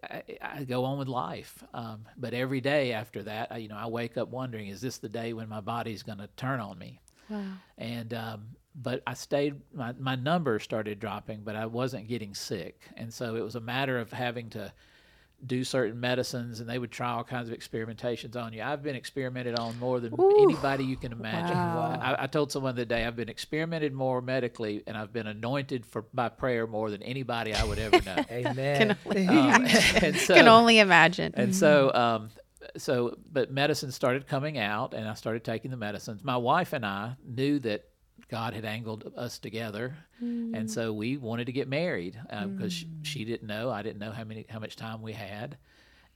I, 0.02 0.22
I 0.40 0.64
go 0.64 0.84
on 0.84 0.98
with 0.98 1.08
life, 1.08 1.62
um, 1.74 2.06
but 2.16 2.32
every 2.32 2.60
day 2.60 2.92
after 2.92 3.22
that, 3.24 3.52
I, 3.52 3.58
you 3.58 3.68
know, 3.68 3.76
I 3.76 3.86
wake 3.86 4.16
up 4.16 4.28
wondering, 4.28 4.68
is 4.68 4.80
this 4.80 4.98
the 4.98 5.08
day 5.08 5.32
when 5.32 5.48
my 5.48 5.60
body's 5.60 6.02
going 6.02 6.18
to 6.18 6.28
turn 6.36 6.60
on 6.60 6.78
me? 6.78 7.00
Wow. 7.28 7.44
and 7.76 8.14
um, 8.14 8.46
but 8.74 9.02
I 9.06 9.12
stayed. 9.14 9.56
My 9.74 9.92
my 9.98 10.14
numbers 10.14 10.62
started 10.62 11.00
dropping, 11.00 11.42
but 11.42 11.56
I 11.56 11.66
wasn't 11.66 12.08
getting 12.08 12.34
sick, 12.34 12.80
and 12.96 13.12
so 13.12 13.34
it 13.34 13.42
was 13.42 13.56
a 13.56 13.60
matter 13.60 13.98
of 13.98 14.10
having 14.12 14.48
to 14.50 14.72
do 15.46 15.62
certain 15.62 16.00
medicines, 16.00 16.60
and 16.60 16.68
they 16.68 16.78
would 16.78 16.90
try 16.90 17.10
all 17.10 17.22
kinds 17.22 17.48
of 17.48 17.56
experimentations 17.56 18.34
on 18.36 18.52
you. 18.52 18.62
I've 18.62 18.82
been 18.82 18.96
experimented 18.96 19.58
on 19.58 19.78
more 19.78 20.00
than 20.00 20.12
Ooh. 20.18 20.42
anybody 20.42 20.84
you 20.84 20.96
can 20.96 21.12
imagine. 21.12 21.56
Wow. 21.56 21.98
I, 22.00 22.24
I 22.24 22.26
told 22.26 22.50
someone 22.50 22.74
the 22.74 22.82
other 22.82 22.88
day 22.88 23.04
I've 23.04 23.14
been 23.14 23.28
experimented 23.28 23.92
more 23.92 24.20
medically, 24.20 24.82
and 24.86 24.96
I've 24.96 25.12
been 25.12 25.28
anointed 25.28 25.86
for 25.86 26.02
by 26.12 26.28
prayer 26.28 26.66
more 26.66 26.90
than 26.90 27.02
anybody 27.02 27.54
I 27.54 27.64
would 27.64 27.78
ever 27.78 28.00
know. 28.04 28.24
Amen. 28.30 28.90
Um, 28.90 28.96
and 29.16 30.16
so, 30.16 30.34
Can 30.34 30.48
only 30.48 30.80
imagine. 30.80 31.32
and 31.36 31.54
so, 31.54 31.92
um, 31.94 32.30
so, 32.76 33.16
but 33.30 33.52
medicine 33.52 33.92
started 33.92 34.26
coming 34.26 34.58
out, 34.58 34.92
and 34.92 35.08
I 35.08 35.14
started 35.14 35.44
taking 35.44 35.70
the 35.70 35.76
medicines. 35.76 36.24
My 36.24 36.36
wife 36.36 36.72
and 36.72 36.84
I 36.84 37.16
knew 37.24 37.60
that 37.60 37.84
God 38.28 38.54
had 38.54 38.64
angled 38.64 39.12
us 39.16 39.38
together, 39.38 39.96
and 40.20 40.54
mm. 40.54 40.70
so 40.70 40.92
we 40.92 41.16
wanted 41.16 41.46
to 41.46 41.52
get 41.52 41.68
married 41.68 42.20
uh, 42.30 42.46
because 42.46 42.72
she, 42.72 42.86
mm. 42.86 43.04
she 43.04 43.24
didn't 43.24 43.46
know, 43.46 43.70
I 43.70 43.82
didn't 43.82 44.00
know 44.00 44.12
how 44.12 44.24
many, 44.24 44.44
how 44.48 44.58
much 44.58 44.76
time 44.76 45.00
we 45.00 45.12
had, 45.12 45.56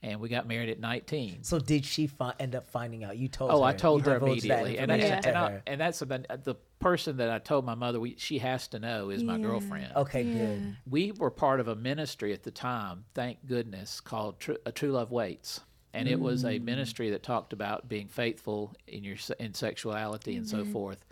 and 0.03 0.19
we 0.19 0.29
got 0.29 0.47
married 0.47 0.69
at 0.69 0.79
nineteen. 0.79 1.43
So 1.43 1.59
did 1.59 1.85
she 1.85 2.07
fi- 2.07 2.35
end 2.39 2.55
up 2.55 2.67
finding 2.67 3.03
out? 3.03 3.17
You 3.17 3.27
told 3.27 3.51
Oh, 3.51 3.59
her. 3.59 3.65
I 3.69 3.73
told 3.73 4.05
you 4.05 4.11
her 4.11 4.19
divulged 4.19 4.43
that 4.43 4.59
immediately, 4.61 4.77
and, 4.77 4.91
I, 4.91 4.95
information 4.95 5.29
and, 5.29 5.37
I, 5.37 5.61
and 5.65 5.81
that's 5.81 5.97
something, 5.97 6.25
the 6.43 6.55
person 6.79 7.17
that 7.17 7.29
I 7.29 7.39
told 7.39 7.65
my 7.65 7.75
mother 7.75 7.99
we, 7.99 8.15
she 8.17 8.39
has 8.39 8.67
to 8.69 8.79
know 8.79 9.09
is 9.09 9.23
my 9.23 9.37
girlfriend. 9.39 9.93
Okay, 9.95 10.23
good. 10.23 10.77
we 10.89 11.13
were 11.13 11.31
part 11.31 11.59
of 11.59 11.67
a 11.67 11.75
ministry 11.75 12.33
at 12.33 12.43
the 12.43 12.51
time, 12.51 13.05
thank 13.13 13.45
goodness, 13.45 14.01
called 14.01 14.39
True, 14.39 14.57
uh, 14.65 14.71
True 14.71 14.91
Love 14.91 15.11
Waits. 15.11 15.61
And 15.95 16.07
it 16.07 16.19
was 16.19 16.43
a 16.43 16.59
mm. 16.59 16.63
ministry 16.63 17.11
that 17.11 17.21
talked 17.21 17.53
about 17.53 17.87
being 17.87 18.07
faithful 18.07 18.75
in 18.87 19.03
your 19.03 19.15
in 19.39 19.53
sexuality 19.53 20.35
and 20.35 20.47
so 20.47 20.57
mm-hmm. 20.57 20.73
forth. 20.73 21.05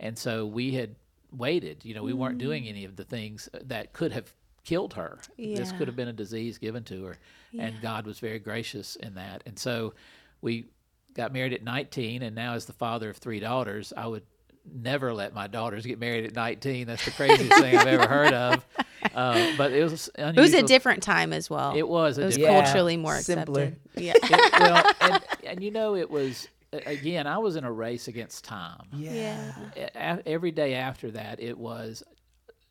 And 0.00 0.16
so 0.18 0.46
we 0.46 0.72
had 0.72 0.94
waited. 1.36 1.84
You 1.84 1.94
know, 1.94 2.02
we 2.02 2.12
weren't 2.12 2.38
doing 2.38 2.66
any 2.68 2.84
of 2.84 2.96
the 2.96 3.04
things 3.04 3.48
that 3.64 3.92
could 3.92 4.12
have 4.12 4.32
killed 4.64 4.94
her. 4.94 5.18
This 5.36 5.72
could 5.72 5.88
have 5.88 5.96
been 5.96 6.08
a 6.08 6.12
disease 6.12 6.58
given 6.58 6.84
to 6.84 7.04
her, 7.06 7.16
and 7.58 7.74
God 7.82 8.06
was 8.06 8.18
very 8.18 8.38
gracious 8.38 8.96
in 8.96 9.14
that. 9.14 9.42
And 9.46 9.58
so 9.58 9.94
we 10.40 10.66
got 11.14 11.32
married 11.32 11.52
at 11.52 11.62
19, 11.64 12.22
and 12.22 12.34
now 12.36 12.54
as 12.54 12.66
the 12.66 12.72
father 12.72 13.10
of 13.10 13.16
three 13.16 13.40
daughters, 13.40 13.92
I 13.96 14.06
would 14.06 14.22
never 14.70 15.14
let 15.14 15.32
my 15.34 15.46
daughters 15.46 15.86
get 15.86 15.98
married 15.98 16.26
at 16.26 16.34
19. 16.34 16.86
That's 16.86 17.04
the 17.04 17.10
craziest 17.12 17.58
thing 17.60 17.76
I've 17.76 17.86
ever 17.86 18.06
heard 18.06 18.34
of. 18.34 18.66
Uh, 19.14 19.52
but 19.56 19.70
it 19.72 19.84
was 19.84 20.10
it 20.18 20.36
was 20.36 20.52
a 20.52 20.62
different 20.62 21.04
time 21.04 21.32
as 21.32 21.48
well. 21.48 21.72
It 21.74 21.86
was 21.88 22.18
a 22.18 22.22
It 22.22 22.24
was 22.26 22.36
different. 22.36 22.56
Yeah, 22.56 22.62
culturally 22.64 22.96
more 22.96 23.16
simpler. 23.18 23.62
accepted. 23.94 24.02
Yeah. 24.04 24.12
it- 24.16 24.52
well, 24.60 24.92
and, 25.00 25.22
and 25.44 25.62
you 25.62 25.70
know, 25.70 25.94
it 25.94 26.10
was 26.10 26.46
a- 26.46 26.48
again. 26.72 27.26
I 27.26 27.38
was 27.38 27.56
in 27.56 27.64
a 27.64 27.72
race 27.72 28.08
against 28.08 28.44
time. 28.44 28.86
Yeah. 28.92 29.12
yeah. 29.76 29.88
A- 29.94 29.98
a- 30.18 30.28
every 30.28 30.50
day 30.50 30.74
after 30.74 31.10
that, 31.12 31.40
it 31.40 31.56
was 31.58 32.02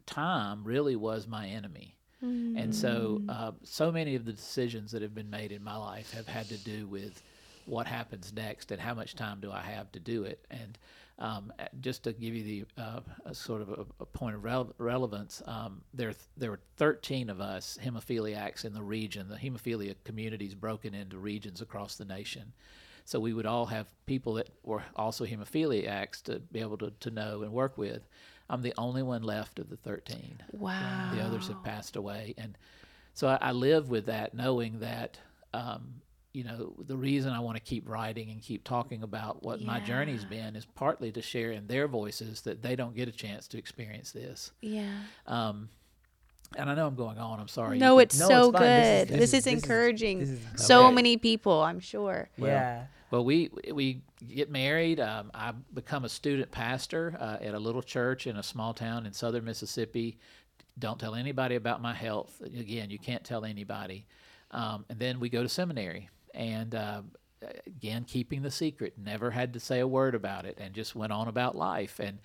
time 0.05 0.63
really 0.63 0.95
was 0.95 1.27
my 1.27 1.47
enemy. 1.47 1.93
And 2.19 2.73
so, 2.75 3.21
uh, 3.29 3.51
so 3.63 3.91
many 3.91 4.15
of 4.15 4.25
the 4.25 4.33
decisions 4.33 4.91
that 4.93 5.03
have 5.03 5.13
been 5.13 5.29
made 5.29 5.51
in 5.51 5.63
my 5.63 5.75
life 5.77 6.11
have 6.13 6.27
had 6.27 6.47
to 6.49 6.57
do 6.57 6.87
with 6.87 7.21
what 7.67 7.85
happens 7.85 8.33
next 8.33 8.71
and 8.71 8.81
how 8.81 8.95
much 8.95 9.13
time 9.15 9.39
do 9.39 9.51
I 9.51 9.61
have 9.61 9.91
to 9.91 9.99
do 9.99 10.23
it. 10.23 10.43
And 10.49 10.79
um, 11.19 11.53
just 11.79 12.03
to 12.05 12.13
give 12.13 12.33
you 12.33 12.43
the 12.43 12.81
uh, 12.81 12.99
a 13.25 13.35
sort 13.35 13.61
of 13.61 13.69
a, 13.69 13.85
a 13.99 14.05
point 14.05 14.35
of 14.35 14.41
rele- 14.41 14.73
relevance, 14.79 15.43
um, 15.45 15.81
there 15.93 16.13
there 16.37 16.49
were 16.51 16.59
13 16.77 17.29
of 17.29 17.39
us 17.39 17.77
hemophiliacs 17.83 18.65
in 18.65 18.73
the 18.73 18.81
region. 18.83 19.27
The 19.29 19.35
hemophilia 19.35 19.93
community 20.03 20.45
is 20.45 20.55
broken 20.55 20.95
into 20.95 21.17
regions 21.19 21.61
across 21.61 21.97
the 21.97 22.05
nation. 22.05 22.53
So 23.07 23.21
we 23.21 23.31
would 23.31 23.45
all 23.45 23.67
have 23.67 23.87
people 24.05 24.33
that 24.33 24.49
were 24.63 24.83
also 24.97 25.25
hemophiliacs 25.25 26.21
to 26.23 26.39
be 26.51 26.59
able 26.59 26.77
to, 26.79 26.91
to 26.99 27.09
know 27.09 27.41
and 27.43 27.53
work 27.53 27.77
with. 27.77 28.05
I'm 28.49 28.61
the 28.61 28.73
only 28.77 29.01
one 29.01 29.23
left 29.23 29.59
of 29.59 29.69
the 29.69 29.77
13. 29.77 30.41
Wow. 30.51 31.11
The 31.15 31.21
others 31.21 31.47
have 31.47 31.63
passed 31.63 31.95
away, 31.95 32.33
and 32.37 32.57
so 33.13 33.29
I, 33.29 33.37
I 33.41 33.51
live 33.53 33.89
with 33.89 34.07
that, 34.07 34.33
knowing 34.33 34.79
that 34.81 35.19
um, 35.53 36.01
you 36.33 36.43
know 36.43 36.73
the 36.85 36.97
reason 36.97 37.31
I 37.31 37.39
want 37.39 37.55
to 37.55 37.63
keep 37.63 37.87
writing 37.87 38.29
and 38.29 38.41
keep 38.41 38.65
talking 38.65 39.03
about 39.03 39.41
what 39.41 39.61
my 39.61 39.79
journey's 39.79 40.25
been 40.25 40.57
is 40.57 40.65
partly 40.65 41.09
to 41.13 41.21
share 41.21 41.51
in 41.53 41.67
their 41.67 41.87
voices 41.87 42.41
that 42.41 42.61
they 42.61 42.75
don't 42.75 42.93
get 42.93 43.07
a 43.07 43.13
chance 43.13 43.47
to 43.49 43.57
experience 43.57 44.11
this. 44.11 44.51
Yeah. 44.59 44.91
Um, 45.25 45.69
and 46.57 46.69
I 46.69 46.75
know 46.75 46.87
I'm 46.87 46.95
going 46.95 47.17
on. 47.19 47.39
I'm 47.39 47.47
sorry. 47.47 47.77
No, 47.77 47.99
it's 47.99 48.19
No, 48.19 48.27
so 48.27 48.49
it's 48.49 48.57
fine. 48.57 48.61
This 48.67 48.85
is- 48.85 48.99
good. 48.99 49.07
this 49.07 49.19
This, 49.19 49.21
is- 49.21 49.21
is, 49.21 49.31
this 49.31 49.47
is- 49.47 49.63
encouraging. 49.63 50.19
this 50.19 50.29
is- 50.29 50.41
so 50.65 50.85
Okay. 50.87 50.95
many 50.95 51.15
people, 51.17 51.61
I'm 51.61 51.79
sure. 51.79 52.29
yeah. 52.37 52.87
Well, 53.09 53.23
we 53.23 53.49
we 53.71 54.01
get 54.27 54.51
married. 54.51 54.99
Um, 54.99 55.31
I 55.33 55.53
become 55.73 56.03
a 56.03 56.09
student 56.09 56.51
pastor 56.51 57.15
uh, 57.19 57.37
at 57.41 57.53
a 57.53 57.59
little 57.59 57.81
church 57.81 58.27
in 58.27 58.35
a 58.35 58.43
small 58.43 58.73
town 58.73 59.05
in 59.05 59.13
southern 59.13 59.45
Mississippi. 59.45 60.17
Don't 60.77 60.99
tell 60.99 61.15
anybody 61.15 61.55
about 61.55 61.81
my 61.81 61.93
health. 61.93 62.41
Again, 62.41 62.89
you 62.89 62.99
can't 62.99 63.23
tell 63.23 63.45
anybody. 63.45 64.05
Um, 64.51 64.85
and 64.89 64.99
then 64.99 65.19
we 65.19 65.29
go 65.29 65.41
to 65.41 65.49
seminary, 65.49 66.09
and 66.33 66.75
uh, 66.75 67.01
again, 67.65 68.03
keeping 68.03 68.41
the 68.41 68.51
secret. 68.51 68.93
Never 68.97 69.31
had 69.31 69.53
to 69.53 69.59
say 69.59 69.79
a 69.79 69.87
word 69.87 70.13
about 70.13 70.45
it, 70.45 70.57
and 70.59 70.73
just 70.73 70.95
went 70.95 71.13
on 71.13 71.29
about 71.29 71.55
life. 71.55 71.99
And 71.99 72.19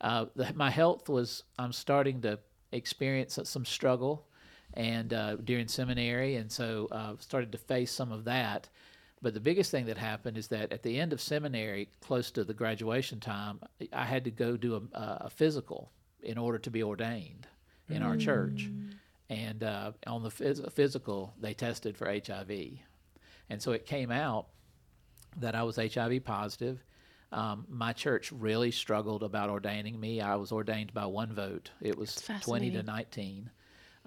uh, 0.00 0.26
the, 0.36 0.52
my 0.54 0.70
health 0.70 1.08
was. 1.08 1.42
I'm 1.58 1.72
starting 1.72 2.20
to 2.22 2.38
experience 2.70 3.40
some 3.42 3.64
struggle, 3.64 4.28
and 4.74 5.12
uh, 5.12 5.36
during 5.36 5.66
seminary, 5.66 6.36
and 6.36 6.50
so 6.50 6.86
uh, 6.92 7.14
started 7.18 7.50
to 7.52 7.58
face 7.58 7.90
some 7.90 8.12
of 8.12 8.24
that. 8.26 8.68
But 9.20 9.34
the 9.34 9.40
biggest 9.40 9.70
thing 9.70 9.86
that 9.86 9.98
happened 9.98 10.38
is 10.38 10.48
that 10.48 10.72
at 10.72 10.82
the 10.82 10.98
end 10.98 11.12
of 11.12 11.20
seminary, 11.20 11.88
close 12.00 12.30
to 12.32 12.44
the 12.44 12.54
graduation 12.54 13.18
time, 13.20 13.60
I 13.92 14.04
had 14.04 14.24
to 14.24 14.30
go 14.30 14.56
do 14.56 14.76
a, 14.76 14.98
a 15.22 15.30
physical 15.30 15.90
in 16.22 16.38
order 16.38 16.58
to 16.58 16.70
be 16.70 16.82
ordained 16.82 17.46
in 17.88 18.02
our 18.02 18.16
church. 18.16 18.68
And 19.30 19.62
uh, 19.62 19.92
on 20.06 20.22
the 20.22 20.30
phys- 20.30 20.72
physical, 20.72 21.34
they 21.40 21.54
tested 21.54 21.96
for 21.96 22.06
HIV. 22.06 22.50
And 23.50 23.60
so 23.60 23.72
it 23.72 23.86
came 23.86 24.10
out 24.10 24.46
that 25.38 25.54
I 25.54 25.62
was 25.62 25.76
HIV 25.76 26.24
positive. 26.24 26.82
Um, 27.30 27.66
my 27.68 27.92
church 27.92 28.32
really 28.32 28.70
struggled 28.70 29.22
about 29.22 29.50
ordaining 29.50 29.98
me. 30.00 30.20
I 30.20 30.36
was 30.36 30.50
ordained 30.50 30.94
by 30.94 31.06
one 31.06 31.32
vote. 31.32 31.70
It 31.80 31.98
was 31.98 32.14
20 32.14 32.70
to 32.70 32.78
fascinating. 32.78 32.86
19 32.86 33.50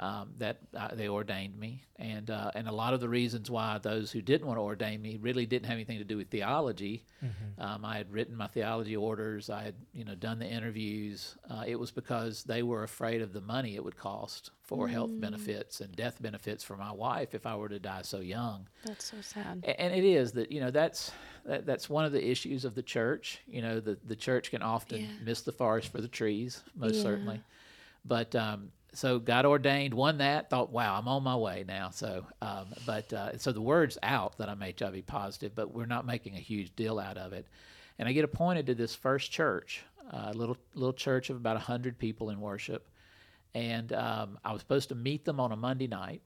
um, 0.02 0.34
that 0.40 0.58
uh, 0.76 0.90
they 0.96 1.08
ordained 1.08 1.56
me, 1.58 1.84
and 1.98 2.30
uh, 2.30 2.52
and 2.56 2.68
a 2.68 2.72
lot 2.72 2.94
of 2.94 3.00
the 3.00 3.08
reasons 3.08 3.50
why 3.52 3.78
those 3.78 4.12
who 4.12 4.22
didn't 4.22 4.48
want 4.48 4.58
to 4.58 4.62
ordain 4.64 5.02
me 5.02 5.18
really 5.22 5.46
didn't 5.46 5.68
have 5.68 5.76
anything 5.76 6.00
to 6.00 6.04
do 6.04 6.18
with 6.18 6.30
theology. 6.30 7.06
Um, 7.60 7.86
I 7.86 7.98
had 7.98 8.12
written 8.12 8.36
my 8.36 8.48
theology 8.48 8.96
orders. 8.96 9.50
I 9.50 9.62
had 9.62 9.76
you 9.94 10.04
know 10.04 10.16
done 10.16 10.40
the 10.40 10.48
interviews. 10.48 11.36
Uh, 11.50 11.64
it 11.68 11.76
was 11.80 11.92
because 11.92 12.44
they 12.44 12.64
were 12.64 12.84
afraid 12.84 13.22
of 13.22 13.32
the 13.32 13.42
money 13.42 13.76
it 13.76 13.84
would 13.84 13.96
cost 13.98 14.50
for 14.64 14.88
health 14.88 15.12
benefits 15.20 15.82
and 15.82 15.96
death 15.96 16.20
benefits 16.22 16.64
for 16.64 16.76
my 16.78 16.92
wife 16.92 17.36
if 17.36 17.46
I 17.46 17.56
were 17.56 17.70
to 17.70 17.78
die 17.80 18.02
so 18.04 18.20
young. 18.22 18.68
That's 18.84 19.06
so 19.12 19.18
sad. 19.22 19.64
A- 19.64 19.80
and 19.80 19.94
it 19.94 20.04
is 20.04 20.32
that 20.32 20.52
you 20.52 20.62
know 20.62 20.72
that's 20.72 21.12
that, 21.46 21.66
that's 21.68 21.88
one 21.90 22.06
of 22.06 22.12
the 22.12 22.28
issues 22.28 22.66
of 22.66 22.74
the 22.74 22.82
church 22.84 23.40
you 23.48 23.62
know 23.62 23.80
the 23.80 23.98
the 24.08 24.16
church 24.16 24.50
can 24.50 24.64
often 24.64 25.02
Yeah. 25.02 25.08
miss 25.24 25.42
the 25.42 25.52
forest 25.52 25.92
for 25.92 26.02
the 26.02 26.08
trees 26.08 26.64
most 26.76 26.96
Yeah. 26.98 27.04
certainly 27.04 27.42
but 28.06 28.36
um 28.36 28.72
so 28.94 29.20
got 29.20 29.46
ordained 29.46 29.94
won 29.94 30.18
that 30.18 30.50
thought 30.50 30.72
wow 30.72 30.98
i'm 30.98 31.08
on 31.08 31.24
my 31.24 31.36
way 31.36 31.64
now. 31.68 31.90
So 31.90 32.26
um 32.42 32.68
but 32.86 33.12
uh, 33.14 33.38
so 33.38 33.52
the 33.52 33.62
word's 33.62 33.98
out 34.04 34.38
that 34.38 34.50
i'm 34.50 34.62
hiv 34.62 35.06
positive 35.08 35.56
but 35.56 35.74
we're 35.74 35.86
not 35.86 36.06
making 36.06 36.36
a 36.36 36.40
huge 36.40 36.76
deal 36.76 37.00
out 37.00 37.18
of 37.18 37.34
it. 37.34 37.48
And 38.00 38.08
i 38.08 38.12
get 38.12 38.24
appointed 38.26 38.66
to 38.68 38.76
this 38.76 38.96
first 38.96 39.32
church 39.32 39.84
a 40.12 40.34
little 40.34 40.58
little 40.76 40.94
church 40.94 41.30
of 41.30 41.38
about 41.38 41.56
100 41.56 41.98
people 41.98 42.30
in 42.30 42.42
worship. 42.42 42.90
And 43.54 43.92
um, 43.94 44.40
i 44.44 44.52
was 44.52 44.62
supposed 44.62 44.90
to 44.90 44.96
meet 44.96 45.26
them 45.26 45.40
on 45.40 45.52
a 45.52 45.58
monday 45.58 45.88
night. 45.88 46.22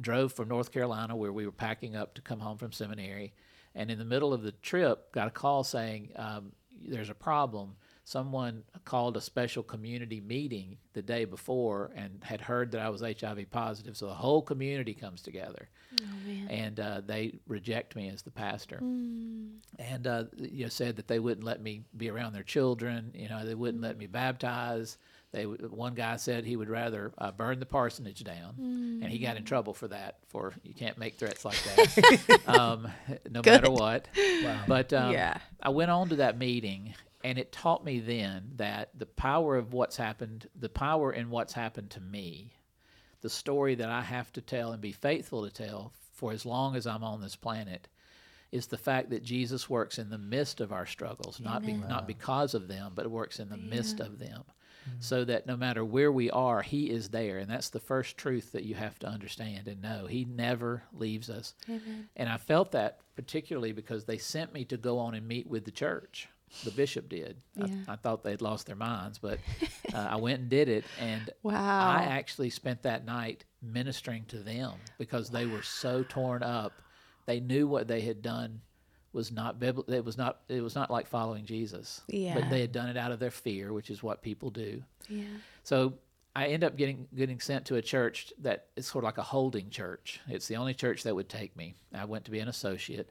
Drove 0.00 0.32
from 0.32 0.48
North 0.48 0.70
Carolina 0.70 1.16
where 1.16 1.32
we 1.32 1.46
were 1.46 1.52
packing 1.52 1.96
up 1.96 2.14
to 2.14 2.22
come 2.22 2.38
home 2.38 2.58
from 2.58 2.70
seminary, 2.70 3.32
and 3.74 3.90
in 3.90 3.98
the 3.98 4.04
middle 4.04 4.32
of 4.32 4.42
the 4.42 4.52
trip, 4.52 5.10
got 5.10 5.26
a 5.26 5.32
call 5.32 5.64
saying 5.64 6.10
um, 6.14 6.52
there's 6.80 7.10
a 7.10 7.14
problem. 7.14 7.74
Someone 8.10 8.64
called 8.84 9.16
a 9.16 9.20
special 9.20 9.62
community 9.62 10.20
meeting 10.20 10.78
the 10.94 11.02
day 11.02 11.24
before 11.24 11.92
and 11.94 12.18
had 12.24 12.40
heard 12.40 12.72
that 12.72 12.80
I 12.80 12.88
was 12.88 13.02
HIV 13.02 13.48
positive, 13.52 13.96
so 13.96 14.06
the 14.06 14.14
whole 14.14 14.42
community 14.42 14.94
comes 14.94 15.22
together, 15.22 15.68
Oh 16.02 16.04
and 16.48 16.80
uh, 16.80 17.02
they 17.06 17.38
reject 17.46 17.94
me 17.94 18.08
as 18.08 18.22
the 18.22 18.32
pastor, 18.32 18.78
and 19.78 20.06
uh, 20.08 20.24
you 20.36 20.64
know 20.64 20.68
said 20.68 20.96
that 20.96 21.06
they 21.06 21.20
wouldn't 21.20 21.44
let 21.46 21.62
me 21.62 21.84
be 21.96 22.10
around 22.10 22.32
their 22.32 22.42
children. 22.42 23.12
You 23.14 23.28
know 23.28 23.44
they 23.46 23.54
wouldn't 23.54 23.80
let 23.82 23.96
me 23.96 24.06
baptize. 24.06 24.98
They 25.30 25.44
one 25.44 25.94
guy 25.94 26.16
said 26.16 26.44
he 26.44 26.56
would 26.56 26.68
rather 26.68 27.12
uh, 27.16 27.30
burn 27.30 27.60
the 27.60 27.66
parsonage 27.66 28.24
down, 28.24 28.54
and 29.04 29.04
he 29.12 29.18
got 29.20 29.36
in 29.36 29.44
trouble 29.44 29.72
for 29.72 29.86
that. 29.86 30.18
For 30.26 30.52
you 30.64 30.74
can't 30.74 30.98
make 30.98 31.14
threats 31.14 31.44
like 31.44 31.62
that, 31.62 32.40
um, 32.48 32.88
no 33.30 33.40
matter 33.52 33.70
what. 33.70 34.08
But 34.66 34.92
um, 34.92 35.12
Yeah. 35.12 35.38
I 35.62 35.68
went 35.68 35.92
on 35.92 36.08
to 36.08 36.16
that 36.16 36.36
meeting, 36.36 36.94
and 37.22 37.38
it 37.38 37.52
taught 37.52 37.84
me 37.84 38.00
then 38.00 38.52
that 38.56 38.90
the 38.98 39.06
power 39.06 39.56
of 39.56 39.72
what's 39.72 39.96
happened, 39.96 40.48
the 40.58 40.68
power 40.68 41.12
in 41.12 41.30
what's 41.30 41.52
happened 41.52 41.90
to 41.90 42.00
me, 42.00 42.52
the 43.20 43.30
story 43.30 43.74
that 43.74 43.90
I 43.90 44.00
have 44.00 44.32
to 44.32 44.40
tell 44.40 44.72
and 44.72 44.80
be 44.80 44.92
faithful 44.92 45.44
to 45.44 45.52
tell 45.52 45.92
for 46.12 46.32
as 46.32 46.46
long 46.46 46.76
as 46.76 46.86
I'm 46.86 47.04
on 47.04 47.20
this 47.20 47.36
planet, 47.36 47.88
is 48.52 48.66
the 48.66 48.78
fact 48.78 49.10
that 49.10 49.22
Jesus 49.22 49.70
works 49.70 49.98
in 49.98 50.10
the 50.10 50.18
midst 50.18 50.60
of 50.60 50.72
our 50.72 50.86
struggles, 50.86 51.40
not 51.40 51.64
be, 51.64 51.72
not 51.72 52.06
because 52.06 52.54
of 52.54 52.68
them, 52.68 52.92
but 52.94 53.10
works 53.10 53.38
in 53.38 53.48
the 53.48 53.56
midst 53.56 54.00
of 54.00 54.18
them. 54.18 54.42
Mm-hmm. 54.88 54.96
So 55.00 55.24
that 55.24 55.46
no 55.46 55.56
matter 55.56 55.84
where 55.84 56.10
we 56.10 56.30
are, 56.30 56.62
He 56.62 56.90
is 56.90 57.10
there, 57.10 57.38
and 57.38 57.50
that's 57.50 57.68
the 57.68 57.80
first 57.80 58.16
truth 58.16 58.52
that 58.52 58.64
you 58.64 58.74
have 58.74 58.98
to 59.00 59.06
understand 59.06 59.68
and 59.68 59.80
know. 59.80 60.06
He 60.06 60.24
never 60.24 60.82
leaves 60.92 61.30
us, 61.30 61.54
and 62.16 62.28
I 62.28 62.38
felt 62.38 62.72
that 62.72 63.00
particularly 63.14 63.72
because 63.72 64.04
they 64.04 64.18
sent 64.18 64.52
me 64.52 64.64
to 64.64 64.76
go 64.76 64.98
on 64.98 65.14
and 65.14 65.28
meet 65.28 65.46
with 65.46 65.64
the 65.64 65.70
church. 65.70 66.28
The 66.64 66.70
bishop 66.72 67.08
did. 67.08 67.36
Yeah. 67.56 67.66
I, 67.88 67.92
I 67.92 67.96
thought 67.96 68.24
they'd 68.24 68.42
lost 68.42 68.66
their 68.66 68.76
minds, 68.76 69.18
but 69.18 69.38
uh, 69.94 69.98
I 70.10 70.16
went 70.16 70.40
and 70.40 70.48
did 70.48 70.68
it, 70.68 70.84
and 70.98 71.30
Wow. 71.42 71.52
I 71.96 72.02
actually 72.04 72.50
spent 72.50 72.82
that 72.82 73.04
night 73.04 73.44
ministering 73.62 74.24
to 74.28 74.38
them 74.38 74.72
because 74.98 75.30
they 75.30 75.46
were 75.46 75.62
so 75.62 76.02
torn 76.02 76.42
up. 76.42 76.72
They 77.26 77.40
knew 77.40 77.68
what 77.68 77.86
they 77.86 78.00
had 78.00 78.20
done 78.22 78.60
was 79.12 79.30
not 79.32 79.58
biblical. 79.60 79.92
It 79.94 80.04
was 80.04 80.16
not. 80.18 80.40
It 80.48 80.60
was 80.62 80.74
not 80.74 80.90
like 80.90 81.06
following 81.06 81.44
Jesus. 81.44 82.00
Yeah. 82.08 82.34
But 82.34 82.50
they 82.50 82.60
had 82.60 82.72
done 82.72 82.88
it 82.88 82.96
out 82.96 83.12
of 83.12 83.18
their 83.20 83.30
fear, 83.30 83.72
which 83.72 83.90
is 83.90 84.02
what 84.02 84.22
people 84.22 84.50
do. 84.50 84.82
yeah. 85.08 85.24
So 85.62 85.94
I 86.34 86.46
end 86.48 86.62
up 86.64 86.76
getting 86.76 87.06
getting 87.14 87.38
sent 87.40 87.66
to 87.66 87.76
a 87.76 87.82
church 87.82 88.32
that 88.40 88.66
is 88.76 88.86
sort 88.86 89.04
of 89.04 89.06
like 89.08 89.18
a 89.18 89.22
holding 89.22 89.68
church. 89.70 90.20
It's 90.28 90.46
the 90.48 90.56
only 90.56 90.74
church 90.74 91.02
that 91.04 91.14
would 91.14 91.28
take 91.28 91.56
me. 91.56 91.74
I 91.94 92.04
went 92.04 92.24
to 92.26 92.30
be 92.30 92.38
an 92.40 92.48
associate, 92.48 93.10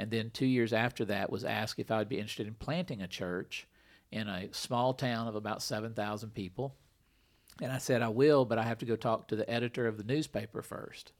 and 0.00 0.10
then 0.10 0.30
two 0.30 0.46
years 0.46 0.72
after 0.72 1.04
that 1.06 1.30
was 1.30 1.44
asked 1.44 1.78
if 1.78 1.90
I 1.90 1.98
would 1.98 2.08
be 2.08 2.16
interested 2.18 2.46
in 2.46 2.54
planting 2.54 3.02
a 3.02 3.06
church 3.06 3.66
in 4.10 4.28
a 4.28 4.48
small 4.52 4.94
town 4.94 5.28
of 5.28 5.34
about 5.34 5.62
seven 5.62 5.94
thousand 5.94 6.30
people. 6.34 6.74
And 7.62 7.70
I 7.70 7.78
said 7.78 8.00
I 8.00 8.08
will, 8.08 8.44
but 8.44 8.58
I 8.58 8.62
have 8.62 8.78
to 8.78 8.86
go 8.86 8.96
talk 8.96 9.28
to 9.28 9.36
the 9.36 9.48
editor 9.48 9.86
of 9.86 9.98
the 9.98 10.04
newspaper 10.04 10.62
first. 10.62 11.12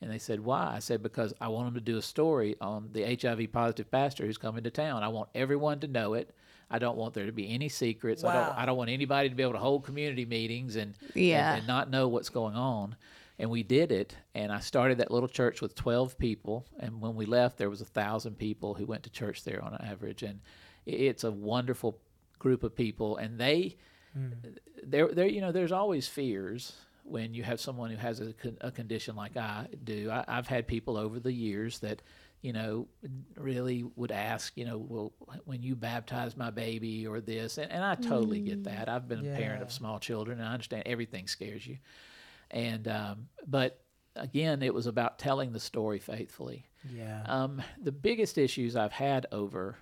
And 0.00 0.10
they 0.10 0.18
said, 0.18 0.40
Why? 0.40 0.72
I 0.74 0.78
said, 0.78 1.02
Because 1.02 1.34
I 1.40 1.48
want 1.48 1.66
them 1.66 1.74
to 1.74 1.80
do 1.80 1.96
a 1.98 2.02
story 2.02 2.56
on 2.60 2.90
the 2.92 3.16
HIV 3.20 3.52
positive 3.52 3.90
pastor 3.90 4.24
who's 4.26 4.38
coming 4.38 4.64
to 4.64 4.70
town. 4.70 5.02
I 5.02 5.08
want 5.08 5.28
everyone 5.34 5.80
to 5.80 5.86
know 5.88 6.14
it. 6.14 6.30
I 6.70 6.78
don't 6.78 6.96
want 6.96 7.14
there 7.14 7.26
to 7.26 7.32
be 7.32 7.52
any 7.52 7.68
secrets. 7.68 8.24
I 8.24 8.32
don't 8.46 8.58
I 8.58 8.66
don't 8.66 8.76
want 8.78 8.90
anybody 8.90 9.28
to 9.28 9.34
be 9.34 9.42
able 9.42 9.52
to 9.52 9.58
hold 9.58 9.84
community 9.84 10.24
meetings 10.24 10.76
and, 10.76 10.94
and- 11.00 11.14
and, 11.58 11.66
not 11.66 11.90
know 11.90 12.08
what's 12.08 12.30
going 12.30 12.54
on. 12.54 12.96
And 13.42 13.50
we 13.50 13.64
did 13.64 13.90
it. 13.90 14.16
And 14.36 14.52
I 14.52 14.60
started 14.60 14.98
that 14.98 15.10
little 15.10 15.28
church 15.28 15.60
with 15.60 15.74
12 15.74 16.16
people. 16.16 16.64
And 16.78 17.00
when 17.00 17.16
we 17.16 17.26
left, 17.26 17.58
there 17.58 17.68
was 17.68 17.80
a 17.80 17.84
thousand 17.84 18.38
people 18.38 18.74
who 18.74 18.86
went 18.86 19.02
to 19.02 19.10
church 19.10 19.42
there 19.42 19.60
on 19.60 19.76
average. 19.84 20.22
And 20.22 20.38
it's 20.86 21.24
a 21.24 21.32
wonderful 21.32 21.98
group 22.38 22.62
of 22.62 22.76
people. 22.76 23.16
And 23.16 23.40
they, 23.40 23.78
hmm. 24.14 24.28
there, 24.84 25.08
there, 25.08 25.26
you 25.26 25.40
know, 25.40 25.50
there's 25.50 25.72
always 25.72 26.06
fears 26.06 26.74
when 27.02 27.34
you 27.34 27.42
have 27.42 27.60
someone 27.60 27.90
who 27.90 27.96
has 27.96 28.20
a, 28.20 28.32
con- 28.32 28.58
a 28.60 28.70
condition 28.70 29.16
like 29.16 29.36
I 29.36 29.66
do. 29.82 30.08
I, 30.08 30.24
I've 30.28 30.46
had 30.46 30.68
people 30.68 30.96
over 30.96 31.18
the 31.18 31.32
years 31.32 31.80
that, 31.80 32.00
you 32.42 32.52
know, 32.52 32.86
really 33.36 33.84
would 33.96 34.12
ask, 34.12 34.56
you 34.56 34.66
know, 34.66 34.78
well, 34.78 35.12
when 35.46 35.64
you 35.64 35.74
baptize 35.74 36.36
my 36.36 36.50
baby 36.50 37.08
or 37.08 37.20
this, 37.20 37.58
and, 37.58 37.72
and 37.72 37.84
I 37.84 37.96
totally 37.96 38.38
get 38.38 38.58
hmm. 38.58 38.62
that. 38.62 38.88
I've 38.88 39.08
been 39.08 39.26
a 39.28 39.36
parent 39.36 39.64
of 39.64 39.72
small 39.72 39.98
children, 39.98 40.38
and 40.38 40.48
I 40.48 40.52
understand 40.52 40.84
everything 40.86 41.26
scares 41.26 41.66
you, 41.66 41.78
and 42.52 42.86
um, 42.88 43.28
but 43.46 43.80
again, 44.16 44.62
it 44.62 44.74
was 44.74 44.86
about 44.86 45.18
telling 45.18 45.52
the 45.52 45.60
story 45.60 45.98
faithfully. 45.98 46.66
Yeah. 46.90 47.22
Um, 47.26 47.62
the 47.80 47.92
biggest 47.92 48.38
issues 48.38 48.76
I've 48.76 48.92
had 48.92 49.26
over 49.32 49.76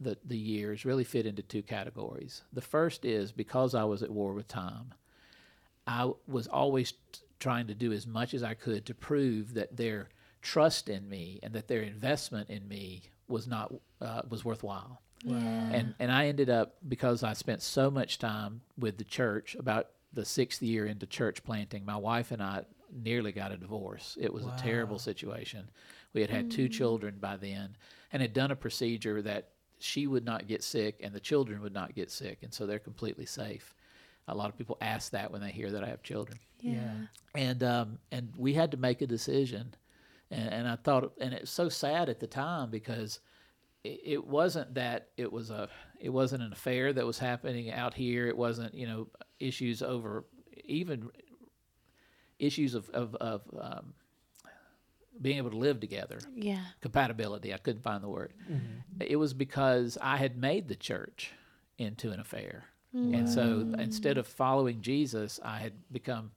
the, 0.00 0.16
the 0.24 0.38
years 0.38 0.84
really 0.84 1.04
fit 1.04 1.26
into 1.26 1.42
two 1.42 1.62
categories. 1.62 2.42
The 2.52 2.60
first 2.60 3.04
is 3.04 3.32
because 3.32 3.74
I 3.74 3.84
was 3.84 4.02
at 4.02 4.10
war 4.10 4.32
with 4.32 4.48
time, 4.48 4.94
I 5.86 6.10
was 6.26 6.46
always 6.46 6.92
t- 6.92 7.20
trying 7.38 7.66
to 7.68 7.74
do 7.74 7.92
as 7.92 8.06
much 8.06 8.34
as 8.34 8.42
I 8.42 8.54
could 8.54 8.86
to 8.86 8.94
prove 8.94 9.54
that 9.54 9.76
their 9.76 10.08
trust 10.42 10.88
in 10.88 11.08
me 11.08 11.40
and 11.42 11.52
that 11.54 11.68
their 11.68 11.82
investment 11.82 12.50
in 12.50 12.66
me 12.68 13.02
was 13.28 13.46
not 13.46 13.72
uh, 14.00 14.22
was 14.28 14.44
worthwhile. 14.44 15.00
Yeah. 15.24 15.36
And 15.36 15.94
and 15.98 16.12
I 16.12 16.26
ended 16.26 16.50
up 16.50 16.76
because 16.86 17.22
I 17.22 17.32
spent 17.32 17.62
so 17.62 17.90
much 17.90 18.18
time 18.18 18.60
with 18.78 18.98
the 18.98 19.04
church 19.04 19.56
about 19.58 19.88
the 20.16 20.24
sixth 20.24 20.62
year 20.62 20.86
into 20.86 21.06
church 21.06 21.44
planting. 21.44 21.84
My 21.84 21.96
wife 21.96 22.32
and 22.32 22.42
I 22.42 22.64
nearly 22.92 23.30
got 23.30 23.52
a 23.52 23.56
divorce. 23.56 24.18
It 24.20 24.32
was 24.32 24.44
a 24.44 24.56
terrible 24.58 24.98
situation. 24.98 25.70
We 26.12 26.20
had 26.20 26.30
had 26.30 26.50
two 26.50 26.68
children 26.68 27.16
by 27.20 27.36
then, 27.36 27.76
and 28.12 28.20
had 28.22 28.32
done 28.32 28.50
a 28.50 28.56
procedure 28.56 29.22
that 29.22 29.50
she 29.78 30.06
would 30.06 30.24
not 30.24 30.48
get 30.48 30.62
sick 30.62 31.00
and 31.02 31.12
the 31.12 31.20
children 31.20 31.60
would 31.60 31.74
not 31.74 31.94
get 31.94 32.10
sick, 32.10 32.38
and 32.42 32.52
so 32.52 32.66
they're 32.66 32.78
completely 32.78 33.26
safe. 33.26 33.74
A 34.28 34.34
lot 34.34 34.48
of 34.48 34.58
people 34.58 34.78
ask 34.80 35.12
that 35.12 35.30
when 35.30 35.40
they 35.40 35.52
hear 35.52 35.70
that 35.70 35.84
I 35.84 35.88
have 35.88 36.02
children 36.02 36.38
yeah. 36.60 36.92
and 37.34 37.62
um, 37.62 37.98
and 38.10 38.32
we 38.36 38.54
had 38.54 38.70
to 38.72 38.76
make 38.76 39.02
a 39.02 39.06
decision, 39.06 39.74
and, 40.30 40.48
and 40.48 40.68
I 40.68 40.76
thought, 40.76 41.12
and 41.20 41.34
it's 41.34 41.50
so 41.50 41.68
sad 41.68 42.08
at 42.08 42.20
the 42.20 42.26
time 42.26 42.70
because 42.70 43.20
it, 44.04 44.26
wasn't 44.26 44.74
that 44.74 45.08
it 45.16 45.32
was 45.32 45.50
a 45.50 45.68
it 46.00 46.10
wasn't 46.10 46.42
an 46.42 46.52
affair 46.52 46.92
that 46.92 47.06
was 47.06 47.18
happening 47.18 47.70
out 47.72 47.94
here. 47.94 48.26
It 48.28 48.36
wasn't 48.36 48.74
you 48.74 48.86
know 48.86 49.08
issues 49.40 49.82
over 49.82 50.24
even 50.64 51.08
issues 52.38 52.74
of 52.74 52.88
of, 52.90 53.14
of 53.16 53.42
um, 53.60 53.94
being 55.20 55.38
able 55.38 55.50
to 55.50 55.56
live 55.56 55.80
together 55.80 56.18
Yeah. 56.34 56.60
compatibility. 56.80 57.54
I 57.54 57.58
couldn't 57.58 57.82
find 57.82 58.02
the 58.02 58.08
word. 58.08 58.32
It 59.00 59.16
was 59.16 59.32
because 59.34 59.96
I 60.02 60.16
had 60.18 60.36
made 60.36 60.68
the 60.68 60.74
church 60.76 61.32
into 61.78 62.10
an 62.12 62.20
affair. 62.20 62.64
And 62.92 63.28
so 63.28 63.66
instead 63.78 64.16
of 64.16 64.26
following 64.26 64.80
Jesus, 64.80 65.38
I 65.44 65.58
had 65.58 65.74
become 65.92 66.30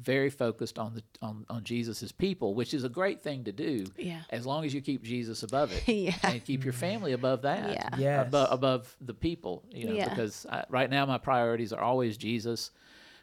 very 0.00 0.28
focused 0.30 0.78
on 0.78 0.94
the 0.94 1.02
on, 1.22 1.46
on 1.48 1.62
Jesus's 1.64 2.10
people, 2.12 2.54
which 2.54 2.74
is 2.74 2.82
a 2.84 2.88
great 2.88 3.22
thing 3.22 3.44
to 3.44 3.52
do 3.52 3.84
Yeah. 3.96 4.22
as 4.30 4.44
long 4.44 4.64
as 4.64 4.74
you 4.74 4.80
keep 4.80 5.02
Jesus 5.04 5.42
above 5.42 5.70
it 5.72 5.86
Yeah. 5.88 6.16
and 6.24 6.44
keep 6.44 6.64
your 6.64 6.72
family 6.72 7.12
above 7.12 7.42
that. 7.42 7.70
Yeah. 7.70 7.88
Yes. 7.98 8.26
Above, 8.28 8.48
above 8.52 8.96
the 9.00 9.14
people, 9.14 9.62
you 9.70 9.86
know, 9.86 9.92
Yeah. 9.94 10.08
because 10.08 10.46
I, 10.50 10.64
right 10.68 10.90
now 10.90 11.06
my 11.06 11.18
priorities 11.18 11.72
are 11.72 11.80
always 11.80 12.16
Jesus, 12.16 12.72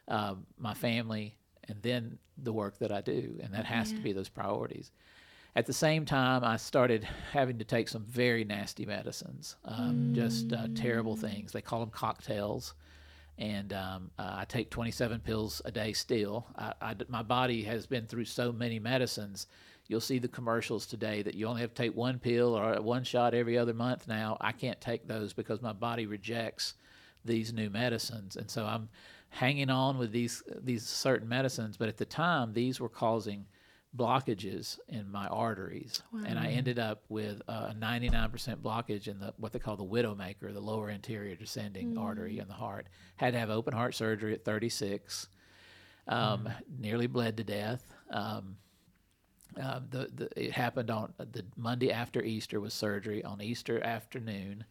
uh, 0.07 0.35
my 0.57 0.73
family, 0.73 1.35
and 1.67 1.81
then 1.81 2.17
the 2.37 2.53
work 2.53 2.77
that 2.79 2.91
I 2.91 3.01
do, 3.01 3.37
and 3.43 3.53
that 3.53 3.65
has 3.65 3.91
to 3.91 3.99
be 3.99 4.13
those 4.13 4.29
priorities. 4.29 4.91
At 5.53 5.65
the 5.65 5.73
same 5.73 6.05
time, 6.05 6.45
I 6.45 6.55
started 6.55 7.03
having 7.33 7.57
to 7.59 7.65
take 7.65 7.89
some 7.89 8.05
very 8.05 8.45
nasty 8.45 8.85
medicines, 8.85 9.57
um, 9.65 10.13
just 10.15 10.53
uh, 10.53 10.69
terrible 10.73 11.17
things. 11.17 11.51
They 11.51 11.61
call 11.61 11.81
them 11.81 11.89
cocktails, 11.89 12.73
and 13.41 13.73
um, 13.73 14.11
uh, 14.19 14.35
I 14.37 14.45
take 14.45 14.69
27 14.69 15.19
pills 15.21 15.63
a 15.65 15.71
day 15.71 15.93
still. 15.93 16.45
I, 16.55 16.73
I 16.79 16.95
my 17.09 17.23
body 17.23 17.63
has 17.63 17.87
been 17.87 18.05
through 18.05 18.25
so 18.25 18.51
many 18.51 18.77
medicines. 18.77 19.47
You'll 19.87 19.99
see 19.99 20.19
the 20.19 20.27
commercials 20.27 20.85
today 20.85 21.23
that 21.23 21.33
you 21.33 21.47
only 21.47 21.61
have 21.61 21.73
to 21.73 21.81
take 21.81 21.95
one 21.95 22.19
pill 22.19 22.55
or 22.55 22.79
one 22.81 23.03
shot 23.03 23.33
every 23.33 23.57
other 23.57 23.73
month 23.73 24.07
now. 24.07 24.37
I 24.39 24.51
can't 24.51 24.79
take 24.79 25.07
those 25.07 25.33
because 25.33 25.59
my 25.59 25.73
body 25.73 26.05
rejects 26.05 26.75
these 27.25 27.51
new 27.51 27.71
medicines, 27.71 28.37
and 28.37 28.49
so 28.49 28.63
I'm 28.63 28.89
hanging 29.29 29.71
on 29.71 29.97
with 29.97 30.11
these 30.11 30.43
these 30.61 30.85
certain 30.85 31.27
medicines. 31.27 31.77
But 31.77 31.89
at 31.89 31.97
the 31.97 32.05
time, 32.05 32.53
these 32.53 32.79
were 32.79 32.89
causing 32.89 33.47
blockages 33.95 34.79
in 34.87 35.11
my 35.11 35.27
arteries, 35.27 36.01
and 36.25 36.39
I 36.39 36.47
ended 36.47 36.79
up 36.79 37.03
with 37.09 37.41
a 37.47 37.75
99% 37.77 38.57
blockage 38.57 39.07
in 39.07 39.19
the 39.19 39.33
what 39.37 39.51
they 39.51 39.59
call 39.59 39.75
the 39.75 39.83
widowmaker, 39.83 40.53
the 40.53 40.61
lower 40.61 40.89
anterior 40.89 41.35
descending 41.35 41.97
artery 41.97 42.39
in 42.39 42.47
the 42.47 42.53
heart. 42.53 42.87
Had 43.17 43.33
to 43.33 43.39
have 43.39 43.49
open 43.49 43.73
heart 43.73 43.93
surgery 43.95 44.33
at 44.33 44.45
36. 44.45 45.27
Um, 46.07 46.49
Nearly 46.79 47.07
bled 47.07 47.37
to 47.37 47.43
death. 47.43 47.93
Um, 48.09 48.57
uh, 49.61 49.81
the, 49.89 50.09
the 50.13 50.45
it 50.45 50.51
happened 50.53 50.89
on 50.89 51.13
the 51.17 51.43
Monday 51.57 51.91
after 51.91 52.21
Easter 52.21 52.59
was 52.59 52.73
surgery. 52.73 53.23
On 53.23 53.41
Easter 53.41 53.83
afternoon, 53.83 54.63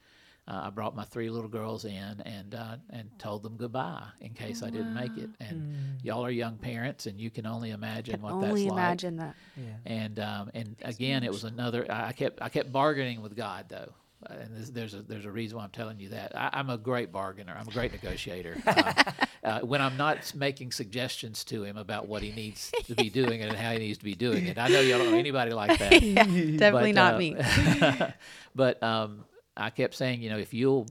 uh, 0.49 0.63
I 0.65 0.71
brought 0.71 0.97
my 0.97 1.05
three 1.05 1.31
little 1.31 1.49
girls 1.49 1.85
in 1.85 2.21
and 2.25 2.55
uh, 2.55 2.77
and 2.91 3.09
told 3.19 3.43
them 3.43 3.57
goodbye 3.57 4.05
in 4.21 4.31
case 4.35 4.63
I 4.63 4.71
didn't 4.71 4.95
make 4.95 5.17
it. 5.17 5.31
And 5.39 5.99
y'all 6.03 6.25
are 6.25 6.31
young 6.31 6.57
parents, 6.57 7.07
and 7.07 7.21
you 7.21 7.31
can 7.31 7.47
only 7.47 7.71
imagine 7.71 8.21
what 8.21 8.33
Only 8.33 8.63
that's 8.65 8.73
imagine 8.73 9.17
that. 9.17 9.35
Yeah. 9.57 9.65
like. 9.65 9.75
And 9.87 10.19
um, 10.21 10.51
and 10.55 10.77
again, 10.83 11.23
it 11.23 11.31
was 11.31 11.45
another. 11.45 11.87
I 11.91 12.09
I 12.09 12.13
kept 12.13 12.43
I 12.43 12.49
kept 12.49 12.73
bargaining 12.73 13.23
with 13.23 13.37
God 13.37 13.67
though. 13.69 13.93
Uh, 14.29 14.35
And 14.35 14.55
this, 14.57 14.69
there's 14.71 14.93
a 14.95 15.03
there's 15.03 15.25
a 15.25 15.31
reason 15.31 15.57
why 15.57 15.65
I'm 15.65 15.71
telling 15.71 15.99
you 16.01 16.11
that 16.11 16.37
I, 16.37 16.51
I'm 16.55 16.69
a 16.69 16.77
great 16.77 17.11
bargainer. 17.13 17.57
I'm 17.59 17.69
a 17.69 17.71
great 17.73 17.93
negotiator. 17.93 18.57
Um, 18.67 19.05
uh, 19.43 19.61
when 19.61 19.81
I'm 19.81 19.97
not 19.97 20.35
making 20.35 20.71
suggestions 20.73 21.45
to 21.45 21.65
him 21.65 21.79
about 21.79 22.07
what 22.09 22.23
he 22.23 22.31
needs 22.31 22.71
to 22.89 22.95
be 22.95 23.09
doing 23.09 23.41
and 23.41 23.57
how 23.57 23.73
he 23.73 23.79
needs 23.79 23.97
to 23.97 24.05
be 24.05 24.15
doing 24.15 24.47
it. 24.47 24.59
I 24.59 24.69
know 24.69 24.81
y'all 24.81 24.99
don't 24.99 25.13
know 25.13 25.17
anybody 25.17 25.53
like 25.53 25.79
that. 25.79 26.03
yeah, 26.03 26.25
definitely 26.25 26.93
But, 26.93 26.95
not 26.95 27.15
uh, 27.15 27.19
me. 27.19 27.37
but 28.55 28.83
um, 28.83 29.25
I 29.61 29.71
kept 29.71 29.95
saying, 29.95 30.23
you 30.23 30.31
know, 30.31 30.39
if 30.39 30.55
you'll, 30.55 30.87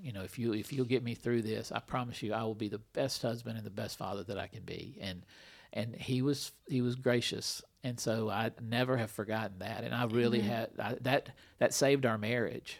you 0.00 0.12
know, 0.12 0.22
if 0.22 0.38
you 0.38 0.54
if 0.54 0.72
you'll 0.72 0.86
get 0.86 1.02
me 1.02 1.14
through 1.14 1.42
this, 1.42 1.72
I 1.72 1.80
promise 1.80 2.22
you, 2.22 2.32
I 2.32 2.42
will 2.44 2.54
be 2.54 2.68
the 2.68 2.78
best 2.78 3.22
husband 3.22 3.56
and 3.56 3.66
the 3.66 3.70
best 3.70 3.98
father 3.98 4.22
that 4.24 4.38
I 4.38 4.46
can 4.46 4.62
be. 4.62 4.98
And 5.00 5.26
and 5.72 5.94
he 5.94 6.22
was 6.22 6.52
he 6.68 6.80
was 6.82 6.96
gracious, 6.96 7.62
and 7.82 7.98
so 7.98 8.30
I 8.30 8.50
never 8.60 8.96
have 8.96 9.10
forgotten 9.10 9.58
that. 9.58 9.84
And 9.84 9.94
I 9.94 10.04
really 10.04 10.40
had 10.40 10.70
I, 10.78 10.96
that 11.00 11.30
that 11.58 11.74
saved 11.74 12.06
our 12.06 12.18
marriage 12.18 12.78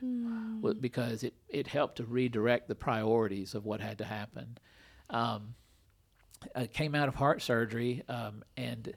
wa- 0.62 0.74
because 0.74 1.24
it 1.24 1.34
it 1.48 1.66
helped 1.66 1.96
to 1.96 2.04
redirect 2.04 2.68
the 2.68 2.74
priorities 2.74 3.54
of 3.54 3.64
what 3.64 3.80
had 3.80 3.98
to 3.98 4.04
happen. 4.04 4.58
Um, 5.10 5.54
I 6.54 6.66
came 6.66 6.94
out 6.94 7.08
of 7.08 7.14
heart 7.14 7.42
surgery, 7.42 8.02
um, 8.08 8.44
and 8.56 8.94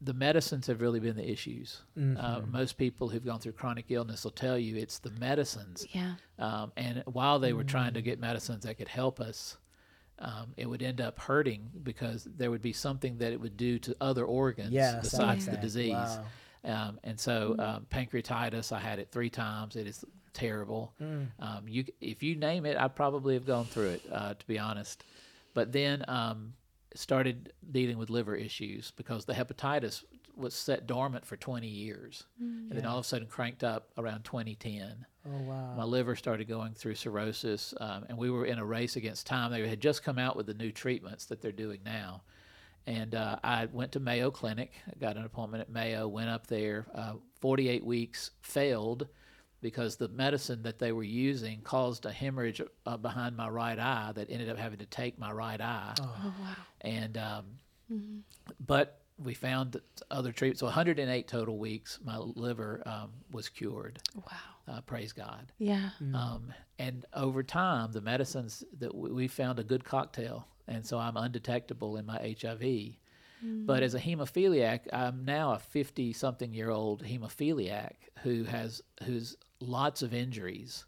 the 0.00 0.14
medicines 0.14 0.66
have 0.66 0.80
really 0.80 0.98
been 1.00 1.16
the 1.16 1.30
issues. 1.30 1.82
Uh, 1.96 2.40
most 2.50 2.78
people 2.78 3.08
who've 3.10 3.24
gone 3.24 3.38
through 3.38 3.52
chronic 3.52 3.86
illness 3.90 4.24
will 4.24 4.30
tell 4.30 4.58
you 4.58 4.76
it's 4.76 4.98
the 4.98 5.10
medicines. 5.10 5.86
Yeah. 5.90 6.14
Um, 6.38 6.72
and 6.76 7.02
while 7.06 7.38
they 7.38 7.52
were 7.52 7.64
trying 7.64 7.94
to 7.94 8.02
get 8.02 8.18
medicines 8.18 8.64
that 8.64 8.78
could 8.78 8.88
help 8.88 9.20
us, 9.20 9.58
um, 10.18 10.52
it 10.56 10.66
would 10.66 10.82
end 10.82 11.00
up 11.00 11.18
hurting 11.18 11.70
because 11.82 12.24
there 12.24 12.50
would 12.50 12.62
be 12.62 12.72
something 12.72 13.18
that 13.18 13.32
it 13.32 13.40
would 13.40 13.56
do 13.56 13.78
to 13.80 13.96
other 14.00 14.24
organs 14.24 14.70
Yeah. 14.72 14.92
side 14.92 15.02
besides 15.02 15.44
the 15.44 15.50
effect. 15.52 15.62
disease. 15.62 15.92
Wow. 15.92 16.24
Um, 16.64 17.00
and 17.04 17.18
so 17.20 17.56
um, 17.58 17.86
pancreatitis, 17.90 18.72
I 18.72 18.80
had 18.80 18.98
it 18.98 19.10
three 19.10 19.30
times. 19.30 19.76
It 19.76 19.86
is 19.86 20.04
terrible. 20.32 20.92
Mm. 21.00 21.28
Um, 21.38 21.68
you, 21.68 21.84
if 22.00 22.22
you 22.22 22.36
name 22.36 22.64
it, 22.66 22.76
I 22.76 22.88
probably 22.88 23.34
have 23.34 23.46
gone 23.46 23.64
through 23.66 23.90
it. 23.90 24.02
Uh, 24.12 24.34
to 24.34 24.46
be 24.46 24.58
honest, 24.58 25.04
but 25.54 25.72
then 25.72 26.04
um, 26.08 26.52
started 26.94 27.52
dealing 27.70 27.98
with 27.98 28.10
liver 28.10 28.34
issues 28.34 28.90
because 28.92 29.24
the 29.24 29.34
hepatitis 29.34 30.04
was 30.36 30.54
set 30.54 30.86
dormant 30.86 31.26
for 31.26 31.36
20 31.36 31.66
years, 31.66 32.24
and 32.40 32.70
then 32.72 32.86
all 32.86 32.98
of 32.98 33.04
a 33.04 33.08
sudden 33.08 33.26
cranked 33.28 33.62
up 33.62 33.90
around 33.98 34.24
2010 34.24 35.04
Oh 35.26 35.30
wow. 35.42 35.74
my 35.76 35.84
liver 35.84 36.16
started 36.16 36.48
going 36.48 36.72
through 36.72 36.94
cirrhosis, 36.94 37.74
um, 37.80 38.06
and 38.08 38.16
we 38.16 38.30
were 38.30 38.46
in 38.46 38.58
a 38.58 38.64
race 38.64 38.96
against 38.96 39.26
time. 39.26 39.50
They 39.52 39.68
had 39.68 39.80
just 39.80 40.02
come 40.02 40.18
out 40.18 40.36
with 40.36 40.46
the 40.46 40.54
new 40.54 40.72
treatments 40.72 41.26
that 41.26 41.42
they're 41.42 41.52
doing 41.52 41.80
now, 41.84 42.22
and 42.86 43.14
uh, 43.14 43.38
I 43.44 43.66
went 43.66 43.92
to 43.92 44.00
Mayo 44.00 44.30
Clinic, 44.30 44.72
got 44.98 45.16
an 45.18 45.24
appointment 45.24 45.60
at 45.60 45.68
Mayo, 45.70 46.08
went 46.08 46.30
up 46.30 46.46
there. 46.46 46.86
Uh, 46.94 47.14
48 47.40 47.84
weeks 47.84 48.30
failed 48.40 49.08
because 49.60 49.96
the 49.96 50.08
medicine 50.08 50.62
that 50.62 50.78
they 50.78 50.92
were 50.92 51.02
using 51.02 51.60
caused 51.62 52.06
a 52.06 52.12
hemorrhage 52.12 52.62
uh, 52.86 52.96
behind 52.96 53.36
my 53.36 53.48
right 53.48 53.78
eye 53.78 54.12
that 54.14 54.30
ended 54.30 54.48
up 54.48 54.58
having 54.58 54.78
to 54.78 54.86
take 54.86 55.18
my 55.18 55.30
right 55.30 55.60
eye. 55.60 55.94
Oh 56.00 56.34
wow. 56.40 56.56
And 56.80 57.18
um, 57.18 57.44
but 58.66 59.00
we 59.22 59.34
found 59.34 59.72
that 59.72 59.82
other 60.10 60.32
treatments. 60.32 60.60
So 60.60 60.66
108 60.66 61.28
total 61.28 61.58
weeks, 61.58 61.98
my 62.04 62.16
liver 62.16 62.82
um, 62.86 63.10
was 63.30 63.48
cured. 63.48 64.00
Wow. 64.14 64.22
Uh, 64.68 64.80
praise 64.82 65.12
God. 65.12 65.52
Yeah. 65.58 65.90
Um, 66.14 66.54
and 66.78 67.04
over 67.12 67.42
time, 67.42 67.92
the 67.92 68.00
medicines 68.00 68.64
that 68.78 68.94
we, 68.94 69.10
we 69.10 69.28
found 69.28 69.58
a 69.58 69.64
good 69.64 69.84
cocktail, 69.84 70.46
and 70.68 70.86
so 70.86 70.98
I'm 70.98 71.16
undetectable 71.16 71.96
in 71.96 72.06
my 72.06 72.34
HIV. 72.40 72.94
But 73.42 73.82
as 73.82 73.94
a 73.94 74.00
hemophiliac, 74.00 74.80
I'm 74.92 75.24
now 75.24 75.52
a 75.54 75.60
50-something 75.74 76.52
year 76.52 76.70
old 76.70 77.02
hemophiliac 77.02 77.92
who 78.22 78.44
has 78.44 78.82
who's 79.04 79.36
lots 79.60 80.02
of 80.02 80.12
injuries, 80.12 80.84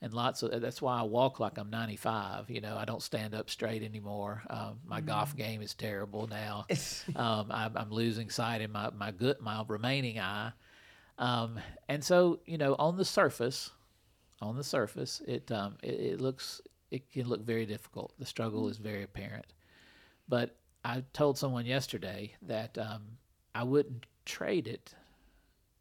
and 0.00 0.12
lots 0.12 0.42
of 0.42 0.60
that's 0.60 0.82
why 0.82 1.00
I 1.00 1.02
walk 1.02 1.40
like 1.40 1.58
I'm 1.58 1.70
95. 1.70 2.50
You 2.50 2.60
know, 2.60 2.76
I 2.76 2.84
don't 2.84 3.02
stand 3.02 3.34
up 3.34 3.48
straight 3.48 3.82
anymore. 3.82 4.42
Um, 4.50 4.80
my 4.86 5.00
golf 5.00 5.36
game 5.36 5.62
is 5.62 5.74
terrible 5.74 6.26
now. 6.26 6.66
um, 7.16 7.46
I'm, 7.50 7.76
I'm 7.76 7.90
losing 7.90 8.30
sight 8.30 8.60
in 8.60 8.72
my 8.72 8.90
my 8.90 9.10
good 9.10 9.40
my 9.40 9.64
remaining 9.66 10.18
eye, 10.18 10.52
um, 11.18 11.58
and 11.88 12.02
so 12.02 12.40
you 12.46 12.58
know 12.58 12.74
on 12.78 12.96
the 12.96 13.04
surface, 13.04 13.70
on 14.40 14.56
the 14.56 14.64
surface, 14.64 15.22
it 15.26 15.50
um, 15.52 15.76
it, 15.82 15.94
it 15.94 16.20
looks 16.20 16.60
it 16.90 17.10
can 17.10 17.28
look 17.28 17.44
very 17.44 17.66
difficult. 17.66 18.12
The 18.18 18.26
struggle 18.26 18.68
is 18.68 18.78
very 18.78 19.02
apparent, 19.02 19.52
but 20.28 20.56
I 20.84 21.02
told 21.12 21.38
someone 21.38 21.64
yesterday 21.66 22.34
that 22.42 22.76
um, 22.76 23.02
I 23.54 23.64
wouldn't 23.64 24.06
trade 24.26 24.68
it. 24.68 24.94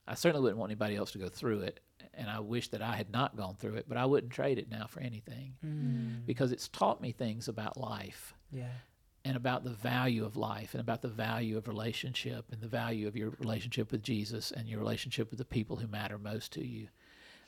I 0.07 0.15
certainly 0.15 0.43
wouldn't 0.43 0.59
want 0.59 0.71
anybody 0.71 0.95
else 0.95 1.11
to 1.11 1.17
go 1.17 1.29
through 1.29 1.61
it, 1.61 1.79
and 2.15 2.29
I 2.29 2.39
wish 2.39 2.69
that 2.69 2.81
I 2.81 2.95
had 2.95 3.11
not 3.11 3.35
gone 3.35 3.55
through 3.55 3.75
it. 3.75 3.85
But 3.87 3.97
I 3.97 4.05
wouldn't 4.05 4.31
trade 4.33 4.57
it 4.57 4.69
now 4.69 4.87
for 4.87 4.99
anything 4.99 5.53
because 6.25 6.51
it's 6.51 6.67
taught 6.67 7.01
me 7.01 7.11
things 7.11 7.47
about 7.47 7.77
life 7.77 8.33
Yeah. 8.51 8.67
and 9.25 9.35
about 9.37 9.63
the 9.63 9.69
value 9.71 10.25
of 10.25 10.35
life 10.35 10.73
and 10.73 10.81
about 10.81 11.01
the 11.01 11.07
value 11.07 11.57
of 11.57 11.67
relationship 11.67 12.45
and 12.51 12.61
the 12.61 12.67
value 12.67 13.07
of 13.07 13.15
your 13.15 13.31
relationship 13.39 13.91
with 13.91 14.03
Jesus 14.03 14.51
and 14.51 14.67
your 14.67 14.79
relationship 14.79 15.29
with 15.29 15.39
the 15.39 15.45
people 15.45 15.77
who 15.77 15.87
matter 15.87 16.17
most 16.17 16.53
to 16.53 16.65
you. 16.65 16.87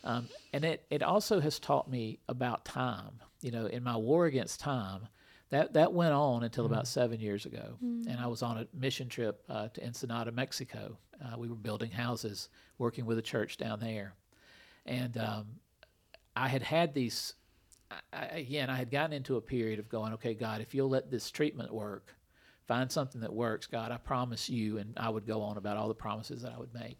Um, 0.03 0.29
and 0.53 0.63
it, 0.63 0.85
it 0.89 1.01
also 1.01 1.39
has 1.39 1.57
taught 1.59 1.89
me 1.89 2.19
about 2.29 2.63
time. 2.65 3.19
You 3.41 3.51
know, 3.51 3.65
in 3.65 3.83
my 3.83 3.97
war 3.97 4.25
against 4.25 4.59
time, 4.59 5.07
that, 5.49 5.73
that 5.73 5.93
went 5.93 6.13
on 6.13 6.43
until 6.43 6.65
about 6.65 6.87
seven 6.87 7.19
years 7.19 7.45
ago. 7.45 7.77
And 7.81 8.17
I 8.19 8.27
was 8.27 8.41
on 8.41 8.57
a 8.57 8.67
mission 8.73 9.09
trip 9.09 9.43
uh, 9.49 9.67
to 9.69 9.83
Ensenada, 9.85 10.31
Mexico. 10.31 10.97
Uh, 11.23 11.37
we 11.37 11.47
were 11.47 11.55
building 11.55 11.91
houses, 11.91 12.49
working 12.77 13.05
with 13.05 13.17
a 13.19 13.21
church 13.21 13.57
down 13.57 13.79
there. 13.79 14.13
And 14.85 15.17
um, 15.17 15.45
I 16.35 16.47
had 16.47 16.63
had 16.63 16.93
these 16.93 17.33
I, 18.13 18.25
again, 18.25 18.69
I 18.69 18.75
had 18.75 18.91
gotten 18.91 19.13
into 19.13 19.37
a 19.37 19.41
period 19.41 19.79
of 19.79 19.89
going, 19.89 20.13
okay, 20.13 20.33
God, 20.33 20.61
if 20.61 20.73
you'll 20.73 20.89
let 20.89 21.11
this 21.11 21.29
treatment 21.29 21.73
work, 21.73 22.15
find 22.67 22.91
something 22.91 23.21
that 23.21 23.33
works, 23.33 23.67
God, 23.67 23.91
I 23.91 23.97
promise 23.97 24.49
you, 24.49 24.79
and 24.79 24.93
I 24.97 25.09
would 25.09 25.27
go 25.27 25.41
on 25.41 25.57
about 25.57 25.77
all 25.77 25.87
the 25.87 25.93
promises 25.93 26.41
that 26.41 26.51
I 26.53 26.57
would 26.57 26.73
make. 26.73 26.97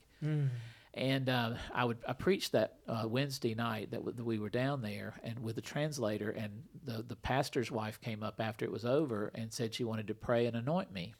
And 0.94 1.28
uh, 1.28 1.56
I 1.74 1.84
would 1.84 1.98
I 2.08 2.14
preached 2.14 2.54
that 2.54 2.76
uh, 2.88 3.04
Wednesday 3.06 3.54
night 3.54 3.92
that, 3.92 3.98
w- 3.98 4.16
that 4.16 4.24
we 4.24 4.40
were 4.40 4.50
down 4.50 4.82
there 4.82 5.20
and 5.24 5.38
with 5.40 5.56
the 5.56 5.62
translator, 5.62 6.30
and 6.30 6.64
the 6.86 7.04
the 7.04 7.18
pastor's 7.18 7.70
wife 7.70 8.00
came 8.00 8.24
up 8.24 8.36
after 8.40 8.64
it 8.64 8.72
was 8.72 8.86
over 8.86 9.30
and 9.36 9.52
said 9.52 9.74
she 9.74 9.84
wanted 9.84 10.08
to 10.08 10.14
pray 10.14 10.46
and 10.46 10.56
anoint 10.56 10.94
me. 10.94 11.14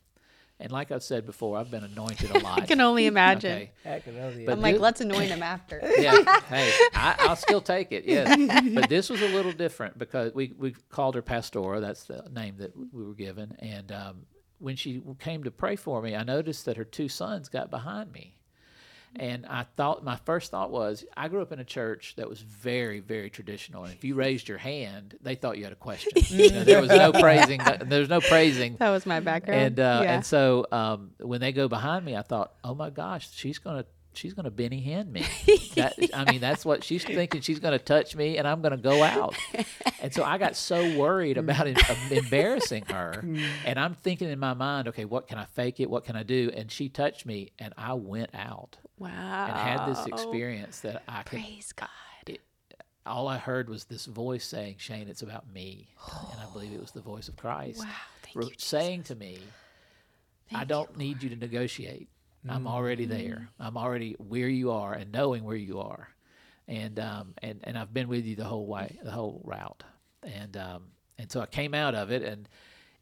And 0.60 0.72
like 0.72 0.92
I've 0.92 1.04
said 1.04 1.26
before, 1.26 1.58
I've 1.58 1.70
been 1.70 1.84
anointed 1.84 2.32
a 2.32 2.40
lot. 2.44 2.62
I 2.62 2.66
can 2.66 2.80
only 2.80 3.08
imagine. 3.08 3.52
Okay. 3.52 3.72
Heck, 3.84 4.06
that'll 4.06 4.32
be 4.32 4.46
But 4.46 4.54
I'm 4.54 4.62
like, 4.62 4.80
let's 4.80 5.02
anoint 5.02 5.30
him 5.30 5.44
after. 5.44 5.82
yeah, 6.00 6.40
hey, 6.48 6.72
I, 6.94 7.16
I'll 7.20 7.36
still 7.48 7.62
take 7.62 7.92
it. 7.92 8.06
Yes, 8.06 8.74
but 8.74 8.90
this 8.90 9.10
was 9.10 9.22
a 9.22 9.28
little 9.28 9.52
different 9.52 9.98
because 9.98 10.34
we 10.34 10.54
we 10.58 10.72
called 10.90 11.16
her 11.16 11.22
Pastora. 11.22 11.82
That's 11.82 12.06
the 12.06 12.24
name 12.32 12.56
that 12.58 12.72
we 12.94 13.04
were 13.04 13.14
given. 13.14 13.56
And 13.60 13.92
um, 13.92 14.26
when 14.60 14.78
she 14.78 15.02
came 15.20 15.44
to 15.44 15.52
pray 15.52 15.76
for 15.76 16.02
me, 16.02 16.16
I 16.16 16.24
noticed 16.24 16.66
that 16.66 16.78
her 16.78 16.86
two 16.86 17.10
sons 17.10 17.50
got 17.50 17.70
behind 17.70 18.12
me. 18.14 18.38
And 19.18 19.46
I 19.46 19.66
thought 19.78 20.04
my 20.04 20.18
first 20.18 20.52
thought 20.52 20.72
was 20.72 21.06
I 21.16 21.28
grew 21.28 21.42
up 21.42 21.52
in 21.52 21.60
a 21.60 21.64
church 21.64 22.14
that 22.18 22.28
was 22.28 22.42
very, 22.42 23.00
very 23.00 23.30
traditional. 23.30 23.84
And 23.86 23.94
if 23.94 24.04
you 24.04 24.16
raised 24.16 24.50
your 24.50 24.58
hand, 24.58 25.18
they 25.22 25.36
thought 25.36 25.58
you 25.58 25.64
had 25.64 25.74
a 25.74 25.78
question. 25.78 26.12
You 26.36 26.52
know, 26.52 26.64
there 26.64 26.82
was 26.82 26.90
no 26.90 27.14
praising. 27.14 27.62
There 27.86 28.00
was 28.00 28.10
no 28.10 28.20
praising. 28.20 28.76
That 28.78 28.90
was 28.90 29.06
my 29.06 29.20
background. 29.22 29.62
And 29.62 29.80
uh, 29.80 30.02
yeah. 30.04 30.16
and 30.16 30.26
so 30.26 30.66
um, 30.72 31.12
when 31.20 31.40
they 31.40 31.54
go 31.54 31.68
behind 31.68 32.04
me, 32.04 32.16
I 32.16 32.24
thought, 32.24 32.54
oh 32.64 32.76
my 32.76 32.90
gosh, 32.90 33.30
she's 33.32 33.58
gonna 33.58 33.86
she's 34.16 34.34
gonna 34.34 34.52
Benny 34.52 34.82
Hinn 34.82 35.12
me. 35.12 35.26
that, 35.76 35.94
I 36.14 36.30
mean, 36.32 36.42
that's 36.42 36.66
what 36.66 36.84
she's 36.84 37.04
thinking. 37.04 37.42
She's 37.42 37.60
gonna 37.60 37.80
touch 37.80 38.16
me, 38.16 38.38
and 38.38 38.48
I'm 38.48 38.62
gonna 38.62 38.78
go 38.78 39.04
out. 39.04 39.36
And 40.02 40.14
so 40.14 40.24
I 40.24 40.38
got 40.38 40.56
so 40.56 40.98
worried 40.98 41.38
about 41.38 41.68
em- 41.68 41.76
embarrassing 42.12 42.86
her, 42.86 43.22
mm. 43.24 43.44
and 43.66 43.80
I'm 43.80 43.94
thinking 43.96 44.30
in 44.30 44.40
my 44.40 44.54
mind, 44.54 44.88
okay, 44.90 45.06
what 45.06 45.28
can 45.28 45.38
I 45.38 45.46
fake 45.46 45.80
it? 45.80 45.90
What 45.90 46.06
can 46.06 46.16
I 46.16 46.24
do? 46.24 46.52
And 46.56 46.72
she 46.72 46.90
touched 46.90 47.26
me, 47.26 47.52
and 47.60 47.74
I 47.78 47.94
went 47.94 48.30
out 48.34 48.78
wow. 48.98 49.10
and 49.10 49.56
had 49.56 49.86
this 49.88 50.06
experience 50.06 50.82
that 50.82 51.04
I 51.08 51.24
could. 51.24 51.40
Praise 51.40 51.72
God. 51.74 51.90
All 53.08 53.28
I 53.28 53.38
heard 53.38 53.70
was 53.70 53.86
this 53.86 54.08
voice 54.08 54.44
saying, 54.44 54.78
"Shane, 54.80 55.08
it's 55.10 55.22
about 55.22 55.54
me," 55.54 55.90
and 56.32 56.40
I 56.42 56.52
believe 56.52 56.74
it 56.74 56.82
was 56.82 56.90
the 56.90 57.02
voice 57.02 57.28
of 57.28 57.36
Christ 57.36 57.82
Wow. 57.82 57.86
Thank 58.24 58.36
re- 58.36 58.46
you. 58.46 58.54
saying 58.58 59.04
to 59.04 59.16
me, 59.16 59.38
I 60.54 60.64
don't 60.64 60.98
need 60.98 61.24
you 61.24 61.30
to 61.30 61.36
negotiate. 61.36 62.10
I'm 62.50 62.68
already 62.68 63.06
there. 63.06 63.50
I'm 63.60 63.78
already 63.78 64.16
where 64.20 64.48
you 64.48 64.72
are 64.72 64.94
and 64.94 65.12
knowing 65.12 65.44
where 65.44 65.56
you 65.56 65.80
are. 65.80 66.10
And 66.68 67.00
um 67.00 67.34
and, 67.42 67.60
and 67.64 67.78
I've 67.78 67.94
been 67.94 68.08
with 68.08 68.26
you 68.26 68.36
the 68.36 68.46
whole 68.46 68.66
way 68.68 69.00
the 69.04 69.12
whole 69.12 69.42
route. 69.44 69.84
And 70.24 70.56
um 70.58 70.84
and 71.18 71.32
so 71.32 71.42
I 71.42 71.46
came 71.46 71.74
out 71.74 71.96
of 71.96 72.12
it 72.12 72.24
and 72.24 72.48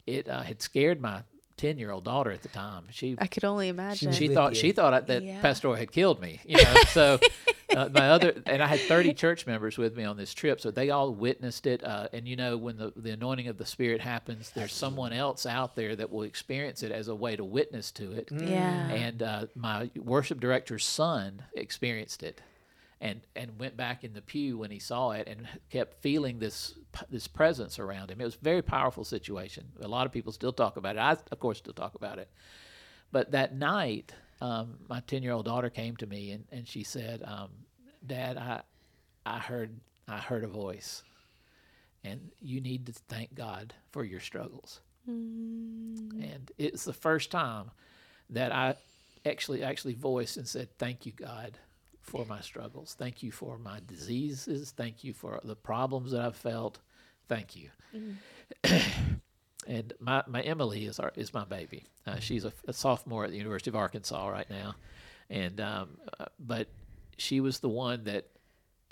it 0.06 0.28
uh, 0.28 0.42
had 0.42 0.62
scared 0.62 1.02
my 1.02 1.24
10 1.58 1.78
year 1.78 1.92
old 1.92 2.04
daughter 2.04 2.32
at 2.32 2.42
the 2.42 2.50
time. 2.50 2.84
She 2.92 3.16
I 3.20 3.28
could 3.28 3.44
only 3.44 3.68
imagine. 3.68 4.12
she 4.12 4.28
with 4.28 4.36
thought 4.36 4.54
you. 4.54 4.60
she 4.60 4.72
thought 4.72 5.08
that 5.08 5.24
Yeah. 5.24 5.42
Pastor 5.42 5.76
had 5.76 5.92
killed 5.92 6.20
me, 6.20 6.40
you 6.46 6.58
know. 6.58 6.76
So 6.90 7.20
uh, 7.76 7.90
my 7.94 8.10
other 8.10 8.34
and 8.46 8.62
I 8.62 8.68
had 8.68 8.80
thirty 8.82 9.14
church 9.14 9.46
members 9.46 9.78
with 9.78 9.96
me 9.96 10.04
on 10.04 10.18
this 10.18 10.34
trip, 10.34 10.60
so 10.60 10.72
they 10.72 10.90
all 10.90 11.14
witnessed 11.14 11.68
it. 11.68 11.84
Uh, 11.84 12.08
and 12.12 12.28
you 12.28 12.36
know, 12.36 12.58
when 12.58 12.78
the 12.78 12.92
the 12.96 13.12
anointing 13.12 13.48
of 13.48 13.58
the 13.58 13.66
Spirit 13.66 14.02
happens, 14.02 14.50
there's 14.56 14.74
someone 14.74 15.14
else 15.14 15.46
out 15.46 15.76
there 15.76 15.96
that 15.96 16.12
will 16.12 16.24
experience 16.24 16.82
it 16.84 16.92
as 16.92 17.08
a 17.08 17.16
way 17.16 17.36
to 17.36 17.44
witness 17.44 17.92
to 17.92 18.12
it. 18.14 18.30
yeah. 18.32 18.88
And 18.90 19.22
uh, 19.22 19.46
my 19.56 19.90
worship 19.96 20.40
director's 20.40 20.86
son 20.86 21.44
experienced 21.54 22.24
it. 22.24 22.42
And, 23.06 23.20
and 23.36 23.60
went 23.60 23.76
back 23.76 24.06
in 24.06 24.14
the 24.14 24.22
pew 24.22 24.58
when 24.58 24.72
he 24.72 24.80
saw 24.80 25.12
it 25.12 25.28
and 25.28 25.46
kept 25.70 26.02
feeling 26.02 26.40
this 26.40 26.74
this 27.10 27.28
presence 27.28 27.78
around 27.78 28.10
him. 28.10 28.22
It 28.22 28.24
was 28.24 28.36
a 28.36 28.44
very 28.44 28.62
powerful 28.62 29.04
situation. 29.04 29.66
A 29.82 29.90
lot 29.90 30.06
of 30.06 30.14
people 30.14 30.32
still 30.32 30.54
talk 30.54 30.78
about 30.78 30.96
it. 30.96 31.00
I, 31.00 31.18
of 31.30 31.40
course, 31.40 31.58
still 31.58 31.74
talk 31.74 31.96
about 31.96 32.18
it. 32.18 32.30
But 33.12 33.32
that 33.32 33.54
night, 33.54 34.14
um, 34.42 34.80
my 34.90 35.02
10 35.02 35.22
year 35.22 35.34
old 35.34 35.46
daughter 35.46 35.70
came 35.70 35.96
to 35.98 36.08
me 36.08 36.32
and, 36.32 36.46
and 36.52 36.68
she 36.68 36.84
said, 36.84 37.24
um, 37.26 37.50
Dad, 38.06 38.38
I, 38.38 38.62
I, 39.26 39.40
heard, 39.40 39.80
I 40.08 40.18
heard 40.18 40.44
a 40.44 40.48
voice, 40.48 41.04
and 42.04 42.32
you 42.42 42.60
need 42.60 42.86
to 42.88 42.94
thank 42.94 43.34
God 43.36 43.74
for 43.92 44.04
your 44.04 44.20
struggles. 44.20 44.82
And 45.08 46.52
it's 46.58 46.86
the 46.86 46.94
first 46.94 47.32
time 47.32 47.72
that 48.30 48.52
I 48.52 48.76
actually 49.26 49.64
actually 49.64 49.94
voiced 49.94 50.38
and 50.38 50.48
said, 50.48 50.70
Thank 50.78 51.06
you, 51.06 51.12
God, 51.12 51.58
for 52.04 52.26
my 52.26 52.42
struggles. 52.42 52.96
Thank 52.98 53.24
you 53.24 53.32
for 53.32 53.58
my 53.58 53.80
diseases. 53.88 54.72
Thank 54.76 55.04
you 55.04 55.14
for 55.14 55.40
the 55.44 55.56
problems 55.56 56.12
that 56.12 56.22
I've 56.22 56.36
felt. 56.36 56.80
Thank 57.28 57.56
you. 57.56 57.70
and 59.68 59.94
my, 60.00 60.24
my 60.28 60.42
Emily 60.42 60.86
is 60.86 61.00
our, 61.00 61.12
is 61.16 61.34
my 61.34 61.46
baby. 61.46 61.86
Uh, 62.06 62.20
she's 62.20 62.46
a, 62.46 62.54
a 62.68 62.74
sophomore 62.74 63.24
at 63.24 63.32
the 63.32 63.38
University 63.38 63.70
of 63.70 63.76
Arkansas 63.76 64.28
right 64.28 64.50
now, 64.50 64.76
and 65.30 65.60
um, 65.62 65.98
uh, 66.20 66.26
but 66.38 66.68
she 67.18 67.40
was 67.40 67.60
the 67.60 67.70
one 67.70 68.04
that 68.04 68.28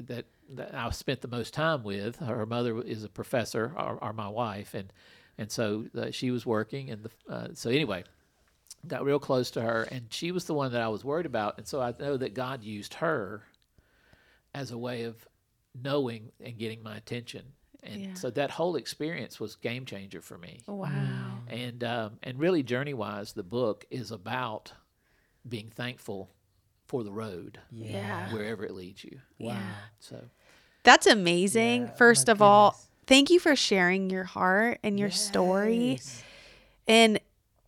that 0.08 0.26
that 0.50 0.74
I 0.74 0.89
spent 0.91 1.21
the 1.21 1.28
most 1.28 1.54
time 1.54 1.84
with. 1.84 2.15
Her 2.17 2.45
mother 2.45 2.82
is 2.82 3.04
a 3.04 3.10
professor, 3.10 3.74
or, 3.78 4.00
or 4.02 4.13
my 4.13 4.30
wife, 4.30 4.74
and 4.74 4.91
and 5.38 5.52
so 5.52 5.86
uh, 5.97 6.12
she 6.12 6.32
was 6.32 6.45
working, 6.45 6.89
and 6.89 7.04
the, 7.04 7.34
uh, 7.34 7.47
so 7.54 7.69
anyway, 7.69 8.06
got 8.88 9.04
real 9.04 9.20
close 9.20 9.52
to 9.52 9.62
her, 9.62 9.84
and 9.84 10.12
she 10.12 10.32
was 10.32 10.46
the 10.46 10.54
one 10.54 10.72
that 10.72 10.82
I 10.82 10.88
was 10.89 11.04
worried 11.04 11.26
about, 11.26 11.58
and 11.58 11.67
so 11.67 11.82
I 11.82 11.94
know 12.00 12.17
that 12.17 12.34
God 12.34 12.63
used 12.63 12.96
her 12.96 13.44
as 14.54 14.72
a 14.72 14.78
way 14.78 15.04
of 15.04 15.28
knowing 15.82 16.32
and 16.44 16.58
getting 16.58 16.84
my 16.84 16.98
attention, 16.98 17.44
and 17.84 18.02
Yeah. 18.02 18.13
so 18.15 18.30
that 18.32 18.52
whole 18.52 18.76
experience 18.76 19.39
was 19.39 19.56
game 19.56 19.86
changer 19.86 20.22
for 20.22 20.38
me 20.38 20.60
wow. 20.67 21.39
and 21.48 21.84
um, 21.84 22.20
and 22.22 22.38
really 22.39 22.63
JourneyWise 22.63 23.34
the 23.34 23.44
book 23.44 23.86
is 23.89 24.12
about 24.12 24.74
being 25.48 25.70
thankful 25.70 26.30
for 26.86 27.04
the 27.04 27.12
road 27.12 27.60
Yeah. 27.72 28.30
wherever 28.32 28.63
it 28.65 28.74
leads 28.74 29.04
you 29.04 29.22
Wow. 29.39 29.58
so 30.00 30.22
That's 30.84 31.08
amazing. 31.08 31.84
Yeah, 31.84 31.89
oh 31.94 31.96
First 31.96 32.28
my 32.28 32.32
of 32.34 32.41
all, 32.41 32.80
thank 33.08 33.30
you 33.30 33.39
for 33.39 33.56
sharing 33.56 34.10
your 34.10 34.26
heart 34.26 34.80
and 34.84 35.00
your 35.00 35.10
story. 35.12 36.00
And 36.88 37.20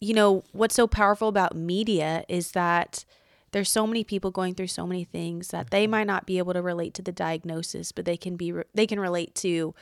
you 0.04 0.14
know, 0.14 0.44
what's 0.52 0.76
so 0.76 0.86
powerful 0.86 1.30
about 1.30 1.56
media 1.56 2.26
is 2.28 2.52
that 2.52 3.06
there's 3.52 3.70
so 3.70 3.88
many 3.88 4.04
people 4.04 4.32
going 4.32 4.54
through 4.54 4.68
so 4.68 4.86
many 4.86 5.06
things 5.06 5.50
that 5.50 5.70
they 5.70 5.88
might 5.88 6.08
not 6.08 6.26
be 6.26 6.40
able 6.40 6.54
to 6.54 6.62
relate 6.62 6.94
to 6.96 7.02
the 7.02 7.12
diagnosis, 7.12 7.92
but 7.92 8.04
they 8.04 8.18
can 8.18 8.36
be 8.36 8.52
re- 8.52 8.64
they 8.74 8.86
can 8.86 9.00
relate 9.00 9.34
to 9.36 9.74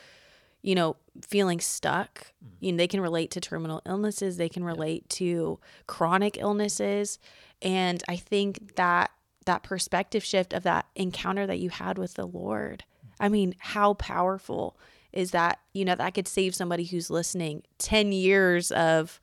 you 0.64 0.76
know, 0.76 0.94
feeling 1.26 1.58
stuck. 1.58 2.32
Mm. 2.44 2.48
You 2.60 2.72
know, 2.72 2.78
they 2.78 2.86
can 2.86 3.00
relate 3.00 3.32
to 3.32 3.40
terminal 3.40 3.82
illnesses, 3.84 4.36
they 4.36 4.48
can 4.48 4.62
relate 4.62 5.08
to 5.10 5.58
chronic 5.88 6.38
illnesses, 6.38 7.18
and 7.60 8.02
I 8.08 8.14
think 8.14 8.76
that 8.76 9.10
that 9.44 9.64
perspective 9.64 10.22
shift 10.22 10.52
of 10.52 10.62
that 10.62 10.86
encounter 10.94 11.48
that 11.48 11.58
you 11.58 11.70
had 11.70 11.98
with 11.98 12.14
the 12.14 12.26
Lord. 12.26 12.84
I 13.18 13.28
mean, 13.28 13.56
how 13.58 13.94
powerful 13.94 14.78
is 15.12 15.32
that? 15.32 15.58
You 15.72 15.84
know, 15.84 15.96
that 15.96 16.14
could 16.14 16.28
save 16.28 16.54
somebody 16.54 16.84
who's 16.84 17.10
listening 17.10 17.64
10 17.78 18.12
years 18.12 18.70
of 18.70 19.20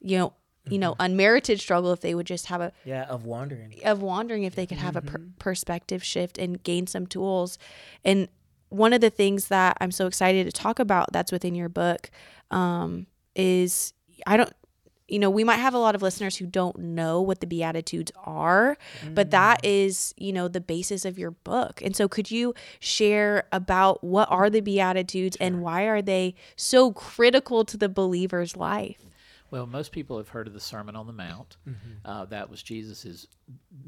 you 0.00 0.18
know, 0.18 0.32
you 0.66 0.78
know, 0.78 0.94
unmerited 1.00 1.60
struggle 1.60 1.92
if 1.92 2.00
they 2.00 2.14
would 2.14 2.26
just 2.26 2.46
have 2.46 2.60
a 2.60 2.72
Yeah, 2.84 3.04
of 3.04 3.24
wandering. 3.24 3.74
of 3.84 4.02
wandering 4.02 4.44
if 4.44 4.54
they 4.54 4.66
could 4.66 4.78
have 4.78 4.96
a 4.96 5.02
per- 5.02 5.22
perspective 5.38 6.04
shift 6.04 6.36
and 6.36 6.62
gain 6.62 6.86
some 6.86 7.06
tools 7.06 7.58
and 8.04 8.28
one 8.70 8.92
of 8.92 9.00
the 9.00 9.10
things 9.10 9.48
that 9.48 9.78
I'm 9.80 9.90
so 9.90 10.06
excited 10.06 10.44
to 10.44 10.52
talk 10.52 10.78
about 10.78 11.10
that's 11.12 11.32
within 11.32 11.54
your 11.54 11.70
book 11.70 12.10
um, 12.50 13.06
is 13.34 13.94
I 14.26 14.36
don't 14.36 14.52
you 15.08 15.18
know, 15.18 15.30
we 15.30 15.42
might 15.42 15.56
have 15.56 15.72
a 15.72 15.78
lot 15.78 15.94
of 15.94 16.02
listeners 16.02 16.36
who 16.36 16.44
don't 16.44 16.78
know 16.78 17.22
what 17.22 17.40
the 17.40 17.46
Beatitudes 17.46 18.12
are, 18.24 18.76
mm. 19.02 19.14
but 19.14 19.30
that 19.30 19.64
is, 19.64 20.12
you 20.18 20.34
know, 20.34 20.48
the 20.48 20.60
basis 20.60 21.06
of 21.06 21.18
your 21.18 21.30
book. 21.30 21.80
And 21.82 21.96
so 21.96 22.08
could 22.08 22.30
you 22.30 22.54
share 22.78 23.48
about 23.50 24.04
what 24.04 24.30
are 24.30 24.50
the 24.50 24.60
Beatitudes 24.60 25.38
sure. 25.38 25.46
and 25.46 25.62
why 25.62 25.84
are 25.84 26.02
they 26.02 26.34
so 26.56 26.92
critical 26.92 27.64
to 27.64 27.78
the 27.78 27.88
believer's 27.88 28.54
life? 28.54 28.98
Well, 29.50 29.66
most 29.66 29.92
people 29.92 30.18
have 30.18 30.28
heard 30.28 30.46
of 30.46 30.52
the 30.52 30.60
Sermon 30.60 30.96
on 30.96 31.06
the 31.06 31.12
Mount. 31.12 31.56
Mm-hmm. 31.66 31.92
Uh, 32.04 32.24
that 32.26 32.50
was 32.50 32.62
Jesus's 32.62 33.28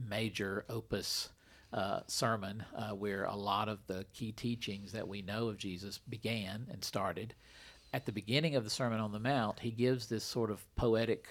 major 0.09 0.64
opus 0.68 1.31
uh, 1.73 2.01
sermon, 2.07 2.64
uh, 2.75 2.90
where 2.90 3.25
a 3.25 3.37
lot 3.37 3.68
of 3.68 3.87
the 3.87 4.07
key 4.12 4.33
teachings 4.33 4.92
that 4.92 5.07
we 5.07 5.23
know 5.23 5.49
of 5.49 5.59
Jesus 5.59 5.99
began 5.99 6.66
and 6.70 6.83
started 6.83 7.35
at 7.92 8.07
the 8.07 8.12
beginning 8.12 8.57
of 8.57 8.64
the 8.64 8.70
Sermon 8.70 9.01
on 9.01 9.12
the 9.12 9.18
Mount, 9.18 9.61
he 9.61 9.70
gives 9.70 10.07
this 10.07 10.25
sort 10.25 10.51
of 10.51 10.64
poetic 10.77 11.29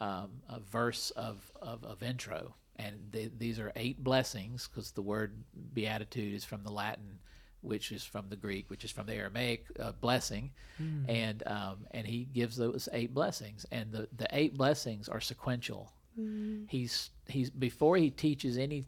um, 0.00 0.42
verse 0.70 1.10
of, 1.12 1.50
of, 1.60 1.82
of, 1.84 2.02
intro. 2.02 2.54
And 2.76 3.08
they, 3.10 3.30
these 3.36 3.58
are 3.58 3.72
eight 3.76 4.04
blessings 4.04 4.68
because 4.68 4.92
the 4.92 5.02
word 5.02 5.42
beatitude 5.72 6.34
is 6.34 6.44
from 6.44 6.62
the 6.64 6.70
Latin, 6.70 7.18
which 7.62 7.92
is 7.92 8.04
from 8.04 8.26
the 8.28 8.36
Greek, 8.36 8.70
which 8.70 8.84
is 8.84 8.90
from 8.90 9.06
the 9.06 9.14
Aramaic 9.14 9.66
uh, 9.80 9.92
blessing. 10.00 10.50
Mm. 10.80 11.08
And, 11.08 11.42
um, 11.46 11.86
and 11.90 12.06
he 12.06 12.24
gives 12.32 12.56
those 12.56 12.88
eight 12.92 13.12
blessings. 13.12 13.66
And 13.72 13.92
the, 13.92 14.08
the 14.16 14.28
eight 14.32 14.56
blessings 14.56 15.08
are 15.08 15.20
sequential. 15.20 15.92
Mm. 16.18 16.66
He's, 16.68 17.10
he's, 17.26 17.50
before 17.50 17.96
he 17.96 18.10
teaches 18.10 18.56
any 18.56 18.84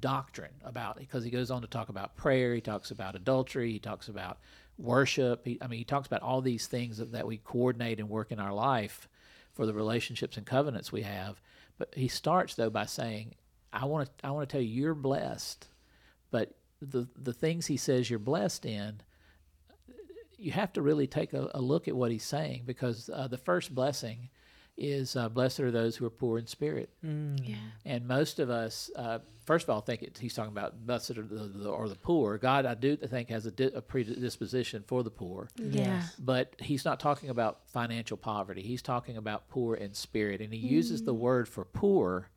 doctrine 0.00 0.54
about 0.64 0.96
because 0.96 1.24
he 1.24 1.30
goes 1.30 1.50
on 1.50 1.60
to 1.62 1.68
talk 1.68 1.88
about 1.88 2.16
prayer, 2.16 2.54
he 2.54 2.60
talks 2.60 2.90
about 2.90 3.14
adultery, 3.14 3.72
he 3.72 3.78
talks 3.78 4.08
about 4.08 4.38
worship. 4.78 5.46
He, 5.46 5.58
I 5.60 5.66
mean, 5.66 5.78
he 5.78 5.84
talks 5.84 6.06
about 6.06 6.22
all 6.22 6.40
these 6.40 6.66
things 6.66 6.98
that, 6.98 7.12
that 7.12 7.26
we 7.26 7.38
coordinate 7.38 8.00
and 8.00 8.08
work 8.08 8.32
in 8.32 8.40
our 8.40 8.52
life 8.52 9.08
for 9.52 9.66
the 9.66 9.74
relationships 9.74 10.36
and 10.36 10.46
covenants 10.46 10.90
we 10.90 11.02
have. 11.02 11.40
But 11.78 11.94
he 11.94 12.08
starts 12.08 12.54
though 12.54 12.70
by 12.70 12.86
saying, 12.86 13.34
"I 13.72 13.84
want 13.84 14.06
to, 14.18 14.26
I 14.26 14.30
want 14.30 14.48
to 14.48 14.52
tell 14.52 14.62
you, 14.62 14.82
you're 14.82 14.94
blessed." 14.94 15.68
But 16.30 16.54
the 16.86 17.08
the 17.16 17.32
things 17.32 17.66
he 17.66 17.76
says 17.76 18.10
you're 18.10 18.18
blessed 18.18 18.66
in, 18.66 19.00
you 20.36 20.52
have 20.52 20.72
to 20.74 20.82
really 20.82 21.06
take 21.06 21.32
a, 21.32 21.50
a 21.54 21.60
look 21.60 21.88
at 21.88 21.96
what 21.96 22.10
he's 22.10 22.24
saying 22.24 22.62
because 22.66 23.08
uh, 23.12 23.28
the 23.28 23.38
first 23.38 23.74
blessing 23.74 24.28
is 24.76 25.16
uh, 25.16 25.28
blessed 25.28 25.60
are 25.60 25.70
those 25.70 25.96
who 25.96 26.06
are 26.06 26.10
poor 26.10 26.38
in 26.38 26.46
spirit. 26.46 26.90
Mm. 27.04 27.48
Yeah. 27.48 27.56
And 27.84 28.08
most 28.08 28.38
of 28.38 28.50
us, 28.50 28.90
uh, 28.96 29.18
first 29.44 29.64
of 29.64 29.70
all, 29.70 29.80
think 29.80 30.02
it, 30.02 30.18
he's 30.18 30.34
talking 30.34 30.50
about 30.50 30.86
blessed 30.86 31.18
are 31.18 31.22
the, 31.22 31.50
the, 31.54 31.68
or 31.68 31.88
the 31.88 31.94
poor. 31.94 32.38
God, 32.38 32.64
I 32.64 32.74
do 32.74 32.96
think, 32.96 33.28
has 33.28 33.46
a, 33.46 33.50
di- 33.50 33.72
a, 33.74 33.82
predisposition 33.82 34.82
for 34.86 35.02
the 35.02 35.10
poor. 35.10 35.50
Yeah. 35.56 36.02
But 36.18 36.54
he's 36.58 36.84
not 36.84 37.00
talking 37.00 37.28
about 37.28 37.60
financial 37.68 38.16
poverty. 38.16 38.62
He's 38.62 38.82
talking 38.82 39.16
about 39.16 39.48
poor 39.48 39.74
in 39.74 39.92
spirit. 39.92 40.40
And 40.40 40.52
he 40.52 40.60
mm. 40.60 40.70
uses 40.70 41.04
the 41.04 41.14
mm. 41.14 41.18
word 41.18 41.48
for 41.48 41.64
poor 41.64 42.30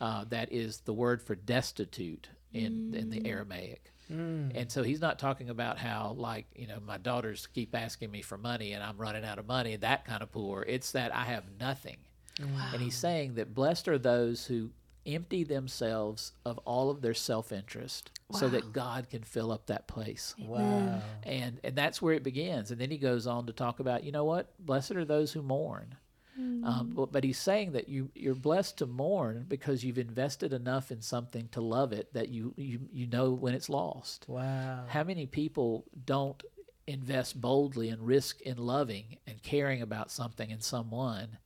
uh, 0.00 0.24
that 0.28 0.52
is 0.52 0.80
the 0.80 0.94
word 0.94 1.22
for 1.22 1.34
destitute 1.34 2.28
in, 2.52 2.92
mm. 2.92 2.94
in 2.94 3.10
the 3.10 3.20
mm. 3.20 3.28
Aramaic. 3.28 3.92
Mm. 4.10 4.52
And 4.54 4.72
so 4.72 4.82
he's 4.82 5.00
not 5.00 5.18
talking 5.18 5.50
about 5.50 5.78
how, 5.78 6.14
like, 6.16 6.46
you 6.54 6.66
know, 6.66 6.78
my 6.84 6.98
daughters 6.98 7.46
keep 7.54 7.76
asking 7.76 8.10
me 8.10 8.22
for 8.22 8.36
money 8.36 8.72
and 8.72 8.82
I'm 8.82 8.96
running 8.96 9.24
out 9.24 9.38
of 9.38 9.46
money, 9.46 9.76
that 9.76 10.04
kind 10.04 10.22
of 10.22 10.32
poor. 10.32 10.64
It's 10.66 10.92
that 10.92 11.14
I 11.14 11.24
have 11.24 11.44
nothing. 11.60 11.98
Wow. 12.40 12.70
And 12.72 12.82
he's 12.82 12.96
saying 12.96 13.34
that 13.34 13.54
blessed 13.54 13.86
are 13.86 13.98
those 13.98 14.46
who 14.46 14.70
empty 15.06 15.44
themselves 15.44 16.32
of 16.44 16.58
all 16.58 16.90
of 16.90 17.00
their 17.02 17.14
self-interest 17.14 18.10
wow. 18.28 18.38
so 18.38 18.48
that 18.48 18.72
God 18.72 19.08
can 19.08 19.22
fill 19.22 19.52
up 19.52 19.66
that 19.66 19.86
place. 19.86 20.34
Wow. 20.38 21.00
And 21.22 21.60
and 21.62 21.76
that's 21.76 22.02
where 22.02 22.14
it 22.14 22.22
begins. 22.22 22.70
And 22.70 22.80
then 22.80 22.90
he 22.90 22.98
goes 22.98 23.26
on 23.26 23.46
to 23.46 23.52
talk 23.52 23.80
about, 23.80 24.04
you 24.04 24.12
know 24.12 24.24
what? 24.24 24.52
Blessed 24.58 24.92
are 24.92 25.04
those 25.04 25.32
who 25.32 25.42
mourn. 25.42 25.94
Mm. 26.40 26.64
Um, 26.64 26.92
but, 26.94 27.12
but, 27.12 27.24
he's 27.24 27.38
saying 27.38 27.72
that 27.72 27.88
you 27.88 28.10
you're 28.14 28.34
blessed 28.34 28.78
to 28.78 28.86
mourn 28.86 29.44
because 29.48 29.84
you've 29.84 29.98
invested 29.98 30.52
enough 30.52 30.90
in 30.90 31.02
something 31.02 31.48
to 31.52 31.60
love 31.60 31.92
it 31.92 32.12
that 32.14 32.28
you 32.28 32.54
you 32.56 32.80
you 32.92 33.06
know 33.06 33.30
when 33.30 33.54
it's 33.54 33.68
lost. 33.68 34.24
Wow. 34.28 34.84
How 34.88 35.04
many 35.04 35.26
people 35.26 35.84
don't 36.06 36.42
invest 36.86 37.40
boldly 37.40 37.88
and 37.88 38.06
risk 38.06 38.40
in 38.42 38.56
loving 38.56 39.18
and 39.26 39.42
caring 39.42 39.82
about 39.82 40.10
something 40.10 40.50
and 40.50 40.62
someone 40.62 41.38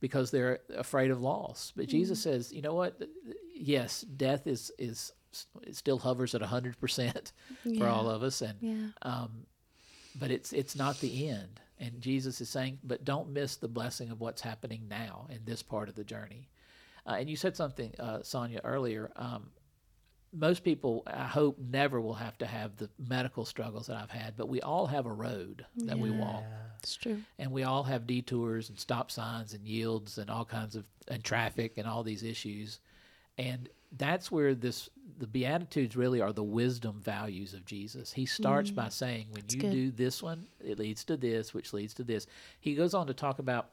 because 0.00 0.30
they're 0.30 0.60
afraid 0.76 1.10
of 1.10 1.20
loss? 1.20 1.72
But 1.76 1.86
mm. 1.86 1.90
Jesus 1.90 2.20
says, 2.20 2.52
you 2.52 2.62
know 2.62 2.74
what? 2.74 3.00
Yes, 3.54 4.02
death 4.02 4.46
is 4.46 4.72
is 4.78 5.12
it 5.62 5.76
still 5.76 5.98
hovers 5.98 6.34
at 6.34 6.42
hundred 6.42 6.78
percent 6.80 7.32
for 7.78 7.86
all 7.86 8.08
of 8.08 8.22
us, 8.22 8.40
and 8.40 8.58
yeah. 8.60 8.86
um, 9.02 9.46
but 10.18 10.30
it's 10.30 10.52
it's 10.52 10.76
not 10.76 11.00
the 11.00 11.28
end. 11.28 11.60
And 11.82 12.00
Jesus 12.00 12.40
is 12.40 12.48
saying, 12.48 12.78
but 12.84 13.04
don't 13.04 13.30
miss 13.30 13.56
the 13.56 13.66
blessing 13.66 14.10
of 14.10 14.20
what's 14.20 14.40
happening 14.40 14.86
now 14.88 15.26
in 15.30 15.40
this 15.44 15.62
part 15.64 15.88
of 15.88 15.96
the 15.96 16.04
journey. 16.04 16.48
Uh, 17.04 17.16
and 17.18 17.28
you 17.28 17.34
said 17.34 17.56
something, 17.56 17.92
uh, 17.98 18.22
Sonia, 18.22 18.60
earlier. 18.62 19.10
Um, 19.16 19.48
most 20.32 20.62
people, 20.62 21.02
I 21.08 21.24
hope, 21.24 21.58
never 21.58 22.00
will 22.00 22.14
have 22.14 22.38
to 22.38 22.46
have 22.46 22.76
the 22.76 22.88
medical 23.08 23.44
struggles 23.44 23.88
that 23.88 23.96
I've 23.96 24.12
had, 24.12 24.36
but 24.36 24.48
we 24.48 24.60
all 24.60 24.86
have 24.86 25.06
a 25.06 25.12
road 25.12 25.66
that 25.78 25.96
yeah, 25.96 26.02
we 26.02 26.10
walk. 26.10 26.44
It's 26.78 26.94
true. 26.94 27.20
And 27.40 27.50
we 27.50 27.64
all 27.64 27.82
have 27.82 28.06
detours 28.06 28.68
and 28.68 28.78
stop 28.78 29.10
signs 29.10 29.52
and 29.52 29.66
yields 29.66 30.18
and 30.18 30.30
all 30.30 30.44
kinds 30.44 30.76
of 30.76 30.84
and 31.08 31.22
traffic 31.24 31.78
and 31.78 31.86
all 31.86 32.04
these 32.04 32.22
issues. 32.22 32.78
And 33.38 33.68
that's 33.96 34.30
where 34.30 34.54
this 34.54 34.88
the 35.18 35.26
beatitudes 35.26 35.96
really 35.96 36.20
are 36.20 36.32
the 36.32 36.42
wisdom 36.42 37.00
values 37.00 37.54
of 37.54 37.64
jesus. 37.64 38.12
He 38.12 38.26
starts 38.26 38.70
mm. 38.70 38.76
by 38.76 38.88
saying 38.88 39.26
when 39.30 39.42
that's 39.42 39.54
you 39.54 39.60
good. 39.60 39.72
do 39.72 39.90
this 39.90 40.22
one 40.22 40.46
it 40.64 40.78
leads 40.78 41.04
to 41.04 41.16
this 41.16 41.52
which 41.52 41.72
leads 41.72 41.94
to 41.94 42.04
this. 42.04 42.26
He 42.60 42.74
goes 42.74 42.94
on 42.94 43.06
to 43.06 43.14
talk 43.14 43.38
about 43.38 43.68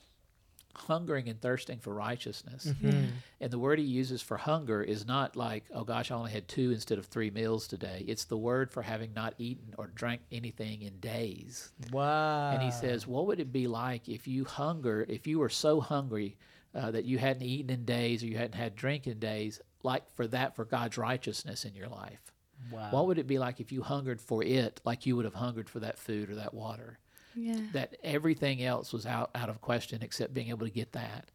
hungering 0.76 1.28
and 1.28 1.42
thirsting 1.42 1.80
for 1.80 1.94
righteousness. 1.94 2.68
Mm-hmm. 2.68 3.08
and 3.42 3.52
the 3.52 3.58
word 3.60 3.80
he 3.80 3.86
uses 3.86 4.22
for 4.22 4.38
hunger 4.38 4.82
is 4.84 5.06
not 5.06 5.36
like 5.36 5.66
oh 5.74 5.84
gosh 5.84 6.12
i 6.12 6.16
only 6.16 6.32
had 6.32 6.48
two 6.48 6.72
instead 6.72 6.98
of 6.98 7.06
three 7.06 7.32
meals 7.32 7.68
today. 7.68 8.04
It's 8.08 8.26
the 8.26 8.38
word 8.38 8.72
for 8.72 8.82
having 8.82 9.14
not 9.14 9.34
eaten 9.38 9.74
or 9.78 9.88
drank 9.88 10.22
anything 10.32 10.82
in 10.82 11.00
days. 11.00 11.72
Wow. 11.92 12.52
And 12.52 12.62
he 12.62 12.72
says 12.72 13.08
what 13.08 13.28
would 13.28 13.40
it 13.40 13.52
be 13.52 13.68
like 13.68 14.10
if 14.10 14.28
you 14.28 14.46
hunger 14.46 15.06
if 15.08 15.26
you 15.26 15.40
were 15.40 15.50
so 15.50 15.80
hungry 15.80 16.38
uh, 16.76 16.92
that 16.92 17.06
you 17.06 17.18
hadn't 17.18 17.44
eaten 17.44 17.72
in 17.72 17.84
days 17.86 18.24
or 18.24 18.28
you 18.28 18.38
hadn't 18.38 18.56
had 18.56 18.76
drink 18.76 19.08
in 19.08 19.18
days 19.18 19.60
like 19.84 20.04
for 20.16 20.28
that 20.28 20.56
for 20.56 20.66
God's 20.66 20.98
righteousness 20.98 21.66
in 21.66 21.76
your 21.76 21.88
life? 21.88 22.32
Wow. 22.72 22.90
What 22.92 23.08
would 23.08 23.18
it 23.18 23.28
be 23.28 23.40
like 23.40 23.60
if 23.60 23.72
you 23.72 23.82
hungered 23.82 24.22
for 24.22 24.44
it 24.44 24.82
like 24.84 25.06
you 25.06 25.16
would 25.16 25.26
have 25.26 25.36
hungered 25.36 25.70
for 25.70 25.80
that 25.80 25.98
food 25.98 26.30
or 26.30 26.36
that 26.36 26.54
water? 26.54 27.00
Yeah. 27.36 27.60
That 27.74 27.96
everything 28.04 28.64
else 28.64 28.92
was 28.92 29.06
out, 29.06 29.32
out 29.36 29.50
of 29.50 29.62
question 29.62 30.02
except 30.02 30.34
being 30.34 30.50
able 30.50 30.66
to 30.66 30.74
get 30.74 30.92
that. 30.94 31.32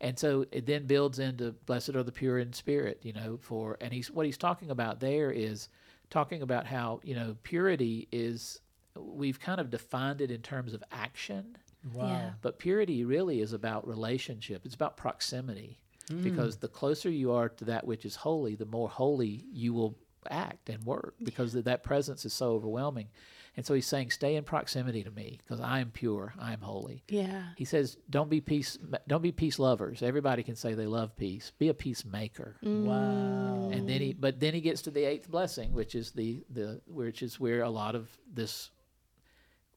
And 0.00 0.18
so 0.18 0.44
it 0.52 0.66
then 0.66 0.86
builds 0.86 1.18
into 1.18 1.52
blessed 1.64 1.90
are 1.90 2.02
the 2.02 2.12
pure 2.12 2.38
in 2.38 2.52
spirit, 2.52 3.00
you 3.02 3.14
know, 3.14 3.38
for 3.40 3.78
and 3.80 3.92
he's 3.92 4.10
what 4.10 4.26
he's 4.26 4.36
talking 4.36 4.70
about 4.70 5.00
there 5.00 5.30
is 5.30 5.68
talking 6.10 6.42
about 6.42 6.66
how, 6.66 7.00
you 7.02 7.14
know, 7.14 7.36
purity 7.42 8.06
is 8.12 8.60
we've 8.94 9.40
kind 9.40 9.60
of 9.60 9.70
defined 9.70 10.20
it 10.20 10.30
in 10.30 10.42
terms 10.42 10.74
of 10.74 10.84
action. 10.92 11.56
Wow. 11.94 12.08
Yeah. 12.08 12.30
But 12.42 12.58
purity 12.58 13.04
really 13.04 13.40
is 13.40 13.52
about 13.52 13.86
relationship. 13.86 14.66
It's 14.66 14.74
about 14.74 14.96
proximity. 14.96 15.78
Mm. 16.10 16.22
Because 16.22 16.56
the 16.56 16.68
closer 16.68 17.10
you 17.10 17.32
are 17.32 17.48
to 17.48 17.64
that 17.64 17.86
which 17.86 18.04
is 18.04 18.16
holy, 18.16 18.54
the 18.54 18.66
more 18.66 18.88
holy 18.88 19.44
you 19.52 19.72
will 19.74 19.96
act 20.30 20.68
and 20.68 20.84
work 20.84 21.14
because 21.22 21.54
yeah. 21.54 21.62
that 21.62 21.82
presence 21.82 22.24
is 22.24 22.32
so 22.32 22.52
overwhelming. 22.52 23.08
And 23.56 23.64
so 23.64 23.72
he's 23.72 23.86
saying, 23.86 24.10
stay 24.10 24.36
in 24.36 24.44
proximity 24.44 25.02
to 25.02 25.10
me 25.10 25.40
because 25.42 25.60
I 25.60 25.80
am 25.80 25.90
pure, 25.90 26.34
I 26.38 26.52
am 26.52 26.60
holy. 26.60 27.02
Yeah. 27.08 27.42
He 27.56 27.64
says, 27.64 27.96
don't 28.10 28.28
be 28.28 28.42
peace, 28.42 28.76
don't 29.08 29.22
be 29.22 29.32
peace 29.32 29.58
lovers. 29.58 30.02
Everybody 30.02 30.42
can 30.42 30.56
say 30.56 30.74
they 30.74 30.86
love 30.86 31.16
peace. 31.16 31.52
Be 31.58 31.68
a 31.68 31.74
peacemaker. 31.74 32.56
Mm. 32.62 32.84
Wow. 32.84 33.70
And 33.70 33.88
then 33.88 34.00
he, 34.02 34.12
but 34.12 34.40
then 34.40 34.52
he 34.52 34.60
gets 34.60 34.82
to 34.82 34.90
the 34.90 35.04
eighth 35.04 35.30
blessing, 35.30 35.72
which 35.72 35.94
is 35.94 36.10
the 36.10 36.44
the 36.50 36.82
which 36.86 37.22
is 37.22 37.40
where 37.40 37.62
a 37.62 37.70
lot 37.70 37.94
of 37.94 38.10
this 38.30 38.70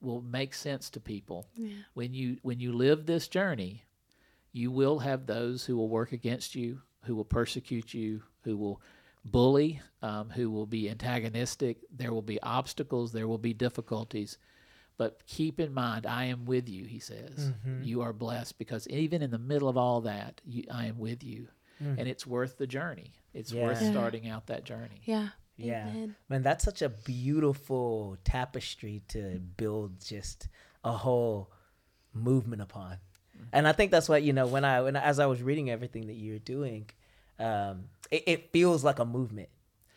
will 0.02 0.22
make 0.22 0.54
sense 0.54 0.90
to 0.92 1.00
people. 1.00 1.48
Yeah. 1.56 1.76
When 1.94 2.14
you 2.14 2.38
when 2.42 2.60
you 2.60 2.74
live 2.74 3.06
this 3.06 3.30
journey, 3.30 3.86
you 4.52 4.72
will 4.72 5.00
have 5.00 5.26
those 5.26 5.66
who 5.66 5.76
will 5.78 5.90
work 5.90 6.12
against 6.12 6.56
you, 6.56 6.82
who 7.04 7.16
will 7.16 7.26
persecute 7.26 7.94
you, 7.94 8.22
who 8.42 8.58
will 8.58 8.82
bully, 9.26 9.82
um, 10.02 10.30
who 10.30 10.50
will 10.50 10.66
be 10.66 10.90
antagonistic. 10.90 11.78
There 11.96 12.14
will 12.14 12.22
be 12.22 12.42
obstacles, 12.42 13.12
there 13.12 13.28
will 13.28 13.38
be 13.38 13.54
difficulties. 13.54 14.38
But 14.98 15.26
keep 15.26 15.60
in 15.60 15.74
mind, 15.74 16.06
I 16.06 16.26
am 16.26 16.46
with 16.46 16.68
you, 16.68 16.84
he 16.86 17.00
says. 17.00 17.52
Mm-hmm. 17.52 17.84
You 17.84 18.02
are 18.02 18.12
blessed 18.12 18.58
because 18.58 18.88
even 18.90 19.22
in 19.22 19.32
the 19.32 19.40
middle 19.40 19.70
of 19.70 19.78
all 19.78 20.02
that, 20.02 20.42
you, 20.46 20.66
I 20.70 20.88
am 20.88 21.00
with 21.00 21.24
you. 21.24 21.48
Mm. 21.82 22.00
And 22.00 22.08
it's 22.08 22.28
worth 22.28 22.58
the 22.58 22.68
journey. 22.68 23.14
It's 23.34 23.54
yeah. 23.54 23.64
worth 23.64 23.82
starting 23.82 24.28
out 24.28 24.48
that 24.48 24.66
journey. 24.66 25.02
Yeah. 25.06 25.30
Yeah. 25.56 25.88
Amen. 25.88 26.16
Man, 26.28 26.44
that's 26.44 26.66
such 26.66 26.82
a 26.82 26.90
beautiful 26.90 28.18
tapestry 28.26 29.02
to 29.10 29.40
build 29.56 30.04
just 30.04 30.50
a 30.84 30.92
whole 30.92 31.52
movement 32.14 32.62
upon 32.62 32.98
and 33.54 33.68
I 33.68 33.72
think 33.72 33.92
that's 33.92 34.10
what 34.10 34.24
you 34.24 34.34
know 34.34 34.48
when 34.48 34.66
I 34.66 34.82
when 34.82 34.96
as 34.96 35.20
I 35.20 35.26
was 35.26 35.42
reading 35.42 35.70
everything 35.70 36.08
that 36.08 36.16
you're 36.16 36.40
doing, 36.40 36.90
um, 37.40 37.86
it, 38.12 38.24
it 38.28 38.52
feels 38.52 38.84
like 38.84 39.00
a 39.00 39.06
movement. 39.06 39.50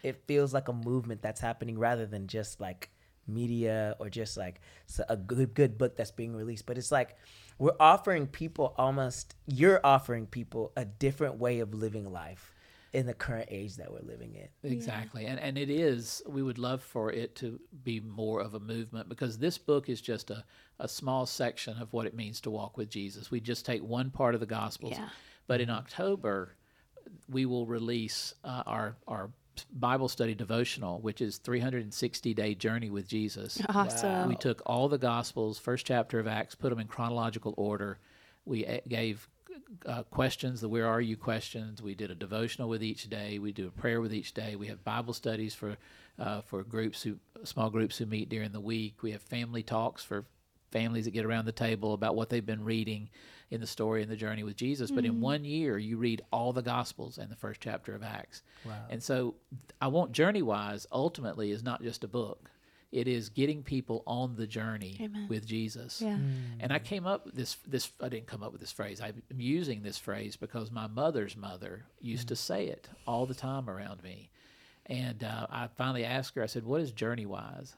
It 0.02 0.22
feels 0.26 0.52
like 0.52 0.68
a 0.68 0.72
movement 0.72 1.22
that's 1.22 1.40
happening 1.40 1.78
rather 1.78 2.06
than 2.06 2.26
just 2.26 2.60
like 2.60 2.90
media 3.26 3.96
or 3.98 4.08
just 4.08 4.36
like 4.36 4.60
a 5.08 5.16
good 5.16 5.54
good 5.54 5.78
book 5.78 5.96
that's 5.96 6.10
being 6.10 6.34
released 6.34 6.66
but 6.66 6.76
it's 6.76 6.90
like 6.90 7.16
we're 7.58 7.70
offering 7.78 8.26
people 8.26 8.74
almost 8.76 9.34
you're 9.46 9.80
offering 9.84 10.26
people 10.26 10.72
a 10.76 10.84
different 10.84 11.36
way 11.36 11.60
of 11.60 11.72
living 11.72 12.10
life 12.12 12.51
in 12.92 13.06
the 13.06 13.14
current 13.14 13.48
age 13.50 13.76
that 13.76 13.90
we're 13.90 14.02
living 14.02 14.34
in 14.34 14.70
Exactly. 14.70 15.26
And 15.26 15.40
and 15.40 15.56
it 15.56 15.70
is 15.70 16.22
we 16.26 16.42
would 16.42 16.58
love 16.58 16.82
for 16.82 17.10
it 17.10 17.34
to 17.36 17.58
be 17.82 18.00
more 18.00 18.40
of 18.40 18.54
a 18.54 18.60
movement 18.60 19.08
because 19.08 19.38
this 19.38 19.58
book 19.58 19.88
is 19.88 20.00
just 20.00 20.30
a, 20.30 20.44
a 20.78 20.88
small 20.88 21.26
section 21.26 21.78
of 21.78 21.92
what 21.92 22.06
it 22.06 22.14
means 22.14 22.40
to 22.42 22.50
walk 22.50 22.76
with 22.76 22.90
Jesus. 22.90 23.30
We 23.30 23.40
just 23.40 23.64
take 23.64 23.82
one 23.82 24.10
part 24.10 24.34
of 24.34 24.40
the 24.40 24.46
gospels. 24.46 24.94
Yeah. 24.96 25.08
But 25.46 25.60
in 25.60 25.70
October 25.70 26.56
we 27.28 27.46
will 27.46 27.66
release 27.66 28.34
uh, 28.44 28.62
our 28.66 28.96
our 29.08 29.30
Bible 29.72 30.08
study 30.08 30.34
devotional, 30.34 31.00
which 31.00 31.20
is 31.20 31.38
360 31.38 32.34
day 32.34 32.54
journey 32.54 32.90
with 32.90 33.08
Jesus. 33.08 33.60
Awesome. 33.68 34.28
We 34.28 34.36
took 34.36 34.62
all 34.66 34.88
the 34.88 34.98
Gospels, 34.98 35.58
first 35.58 35.86
chapter 35.86 36.18
of 36.18 36.26
Acts, 36.26 36.54
put 36.54 36.70
them 36.70 36.78
in 36.78 36.86
chronological 36.86 37.54
order. 37.56 37.98
We 38.44 38.66
uh, 38.66 38.78
gave 38.88 39.28
uh, 39.86 40.02
questions, 40.04 40.60
the 40.60 40.68
Where 40.68 40.86
Are 40.86 41.00
You 41.00 41.16
questions. 41.16 41.82
We 41.82 41.94
did 41.94 42.10
a 42.10 42.14
devotional 42.14 42.68
with 42.68 42.82
each 42.82 43.08
day. 43.08 43.38
We 43.38 43.52
do 43.52 43.66
a 43.66 43.70
prayer 43.70 44.00
with 44.00 44.12
each 44.12 44.34
day. 44.34 44.56
We 44.56 44.66
have 44.68 44.84
Bible 44.84 45.14
studies 45.14 45.54
for 45.54 45.76
uh, 46.18 46.42
for 46.42 46.62
groups 46.62 47.02
who 47.02 47.16
small 47.44 47.70
groups 47.70 47.98
who 47.98 48.06
meet 48.06 48.28
during 48.28 48.52
the 48.52 48.60
week. 48.60 49.02
We 49.02 49.12
have 49.12 49.22
family 49.22 49.62
talks 49.62 50.04
for 50.04 50.24
families 50.70 51.04
that 51.04 51.10
get 51.12 51.24
around 51.24 51.44
the 51.44 51.52
table 51.52 51.92
about 51.92 52.16
what 52.16 52.30
they've 52.30 52.44
been 52.44 52.64
reading 52.64 53.10
in 53.50 53.60
the 53.60 53.66
story 53.66 54.00
and 54.02 54.10
the 54.10 54.16
journey 54.16 54.42
with 54.42 54.56
Jesus. 54.56 54.90
But 54.90 55.04
in 55.04 55.20
one 55.20 55.44
year, 55.44 55.76
you 55.76 55.98
read 55.98 56.22
all 56.32 56.52
the 56.54 56.62
Gospels 56.62 57.18
and 57.18 57.30
the 57.30 57.36
first 57.36 57.60
chapter 57.60 57.94
of 57.94 58.02
Acts. 58.02 58.42
And 58.88 59.02
so, 59.02 59.34
I 59.80 59.88
want 59.88 60.12
JourneyWise 60.12 60.86
ultimately 60.90 61.50
is 61.50 61.62
not 61.62 61.82
just 61.82 62.04
a 62.04 62.08
book. 62.08 62.50
It 62.92 63.08
is 63.08 63.30
getting 63.30 63.62
people 63.62 64.02
on 64.06 64.36
the 64.36 64.46
journey 64.46 64.98
Amen. 65.00 65.26
with 65.28 65.46
Jesus. 65.46 66.00
Yeah. 66.00 66.18
And 66.60 66.72
I 66.72 66.78
came 66.78 67.06
up 67.06 67.24
with 67.24 67.34
this 67.34 67.56
this 67.66 67.90
I 68.00 68.08
didn't 68.08 68.26
come 68.26 68.42
up 68.42 68.52
with 68.52 68.60
this 68.60 68.72
phrase. 68.72 69.00
I'm 69.00 69.22
using 69.34 69.82
this 69.82 69.98
phrase 69.98 70.36
because 70.36 70.70
my 70.70 70.86
mother's 70.86 71.36
mother 71.36 71.84
used 72.00 72.28
to 72.28 72.36
say 72.36 72.66
it 72.66 72.88
all 73.06 73.24
the 73.26 73.34
time 73.34 73.68
around 73.68 74.02
me. 74.02 74.30
And 74.86 75.24
uh, 75.24 75.46
I 75.50 75.68
finally 75.76 76.04
asked 76.04 76.34
her, 76.36 76.42
I 76.42 76.46
said, 76.46 76.64
What 76.64 76.80
is 76.82 76.92
journey 76.92 77.26
wise? 77.26 77.74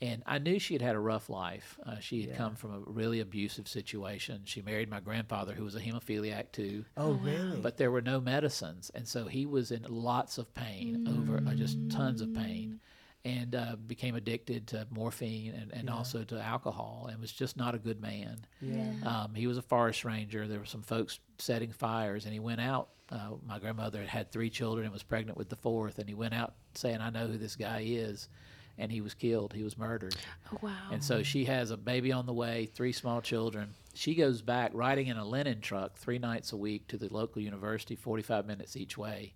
And 0.00 0.22
I 0.26 0.38
knew 0.38 0.58
she 0.58 0.74
had 0.74 0.82
had 0.82 0.96
a 0.96 1.00
rough 1.00 1.30
life. 1.30 1.78
Uh, 1.86 1.98
she 2.00 2.22
had 2.22 2.36
come 2.36 2.56
from 2.56 2.74
a 2.74 2.78
really 2.80 3.20
abusive 3.20 3.68
situation. 3.68 4.42
She 4.44 4.60
married 4.60 4.90
my 4.90 5.00
grandfather, 5.00 5.54
who 5.54 5.64
was 5.64 5.76
a 5.76 5.80
hemophiliac 5.80 6.52
too. 6.52 6.84
oh 6.96 7.12
really 7.12 7.60
But 7.60 7.76
there 7.76 7.90
were 7.90 8.02
no 8.02 8.20
medicines, 8.20 8.90
and 8.94 9.06
so 9.06 9.26
he 9.26 9.46
was 9.46 9.70
in 9.70 9.84
lots 9.88 10.36
of 10.36 10.52
pain 10.52 11.06
over 11.08 11.42
uh, 11.48 11.54
just 11.54 11.78
tons 11.90 12.20
of 12.20 12.34
pain, 12.34 12.80
and 13.24 13.54
uh, 13.54 13.76
became 13.86 14.14
addicted 14.14 14.66
to 14.68 14.86
morphine 14.90 15.54
and, 15.54 15.72
and 15.72 15.88
also 15.88 16.24
to 16.24 16.40
alcohol, 16.40 17.08
and 17.10 17.20
was 17.20 17.32
just 17.32 17.56
not 17.56 17.74
a 17.74 17.78
good 17.78 18.00
man. 18.00 18.38
yeah 18.60 18.92
Um, 19.04 19.34
he 19.34 19.46
was 19.46 19.56
a 19.56 19.62
forest 19.62 20.04
ranger. 20.04 20.46
There 20.46 20.58
were 20.58 20.66
some 20.66 20.82
folks 20.82 21.18
setting 21.38 21.72
fires, 21.72 22.24
and 22.24 22.34
he 22.34 22.40
went 22.40 22.60
out. 22.60 22.88
Uh, 23.10 23.30
my 23.46 23.58
grandmother 23.58 24.00
had 24.00 24.08
had 24.08 24.32
three 24.32 24.50
children 24.50 24.84
and 24.84 24.92
was 24.92 25.02
pregnant 25.02 25.38
with 25.38 25.48
the 25.48 25.56
fourth, 25.56 25.98
and 25.98 26.08
he 26.08 26.14
went 26.14 26.34
out 26.34 26.54
saying, 26.74 27.00
"I 27.00 27.10
know 27.10 27.26
who 27.26 27.38
this 27.38 27.56
guy 27.56 27.82
is," 27.86 28.28
and 28.76 28.90
he 28.90 29.00
was 29.00 29.14
killed. 29.14 29.52
He 29.52 29.62
was 29.62 29.78
murdered. 29.78 30.16
Oh, 30.52 30.58
wow. 30.62 30.88
And 30.90 31.02
so 31.02 31.22
she 31.22 31.44
has 31.44 31.70
a 31.70 31.76
baby 31.76 32.12
on 32.12 32.26
the 32.26 32.32
way, 32.32 32.66
three 32.74 32.92
small 32.92 33.20
children. 33.20 33.70
She 33.94 34.14
goes 34.14 34.42
back 34.42 34.72
riding 34.74 35.06
in 35.06 35.16
a 35.16 35.24
linen 35.24 35.60
truck 35.60 35.96
three 35.96 36.18
nights 36.18 36.52
a 36.52 36.56
week 36.56 36.88
to 36.88 36.96
the 36.98 37.08
local 37.12 37.40
university, 37.40 37.94
45 37.94 38.46
minutes 38.46 38.76
each 38.76 38.98
way, 38.98 39.34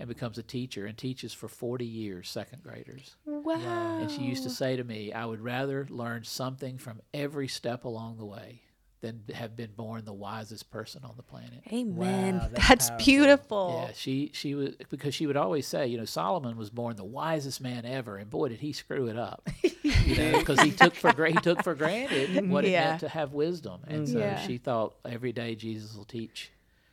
and 0.00 0.08
becomes 0.08 0.38
a 0.38 0.42
teacher 0.42 0.86
and 0.86 0.96
teaches 0.98 1.32
for 1.32 1.46
40 1.46 1.84
years 1.84 2.28
second 2.28 2.62
graders. 2.62 3.14
wow. 3.26 3.98
And 4.00 4.10
she 4.10 4.22
used 4.22 4.42
to 4.44 4.50
say 4.50 4.74
to 4.76 4.82
me, 4.82 5.12
I 5.12 5.26
would 5.26 5.40
rather 5.40 5.86
learn 5.90 6.24
something 6.24 6.78
from 6.78 7.00
every 7.14 7.46
step 7.48 7.84
along 7.84 8.16
the 8.18 8.24
way 8.26 8.62
than 9.02 9.22
have 9.34 9.56
been 9.56 9.70
born 9.76 10.04
the 10.04 10.12
wisest 10.12 10.70
person 10.70 11.02
on 11.04 11.12
the 11.16 11.22
planet. 11.22 11.62
Amen. 11.72 12.34
Wow, 12.38 12.48
that's 12.52 12.68
that's 12.68 12.90
beautiful. 13.02 13.84
Yeah, 13.86 13.92
she 13.94 14.30
she 14.34 14.54
was 14.54 14.74
because 14.90 15.14
she 15.14 15.26
would 15.26 15.38
always 15.38 15.66
say, 15.66 15.86
you 15.86 15.96
know, 15.96 16.04
Solomon 16.04 16.56
was 16.58 16.68
born 16.68 16.96
the 16.96 17.04
wisest 17.04 17.62
man 17.62 17.86
ever, 17.86 18.16
and 18.18 18.28
boy, 18.28 18.48
did 18.50 18.60
he 18.60 18.72
screw 18.74 19.06
it 19.08 19.16
up. 19.18 19.48
you 19.62 20.16
know, 20.16 20.38
because 20.38 20.60
he 20.60 20.70
took 20.70 20.94
for 20.94 21.12
he 21.26 21.38
took 21.40 21.62
for 21.62 21.74
granted 21.74 22.48
what 22.50 22.64
it 22.66 22.72
meant 22.72 23.00
to 23.00 23.08
have 23.08 23.32
wisdom, 23.32 23.80
and 23.86 24.06
so 24.08 24.18
Yeah. 24.18 24.38
she 24.40 24.58
thought 24.58 24.94
every 25.06 25.32
day 25.32 25.54
Jesus 25.54 25.94
will 25.96 26.04
teach 26.04 26.50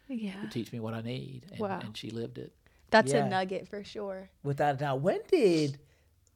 Yeah. 0.08 0.42
will 0.42 0.50
teach 0.50 0.72
me 0.72 0.80
what 0.80 0.94
I 0.94 1.02
need, 1.02 1.46
and, 1.52 1.60
Wow. 1.60 1.80
and 1.84 1.96
she 1.98 2.10
lived 2.10 2.38
it. 2.38 2.54
That's 2.90 3.12
Yeah. 3.12 3.26
a 3.26 3.30
nugget 3.30 3.68
for 3.68 3.84
sure. 3.84 4.30
without 4.44 4.76
a 4.76 4.78
doubt 4.78 5.02
when 5.02 5.20
did 5.30 5.80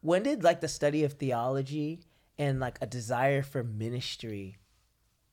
when 0.01 0.23
did 0.23 0.43
like 0.43 0.61
the 0.61 0.67
study 0.67 1.03
of 1.03 1.13
theology 1.13 2.01
and 2.37 2.59
like 2.59 2.77
a 2.81 2.87
desire 2.87 3.41
for 3.43 3.63
ministry 3.63 4.57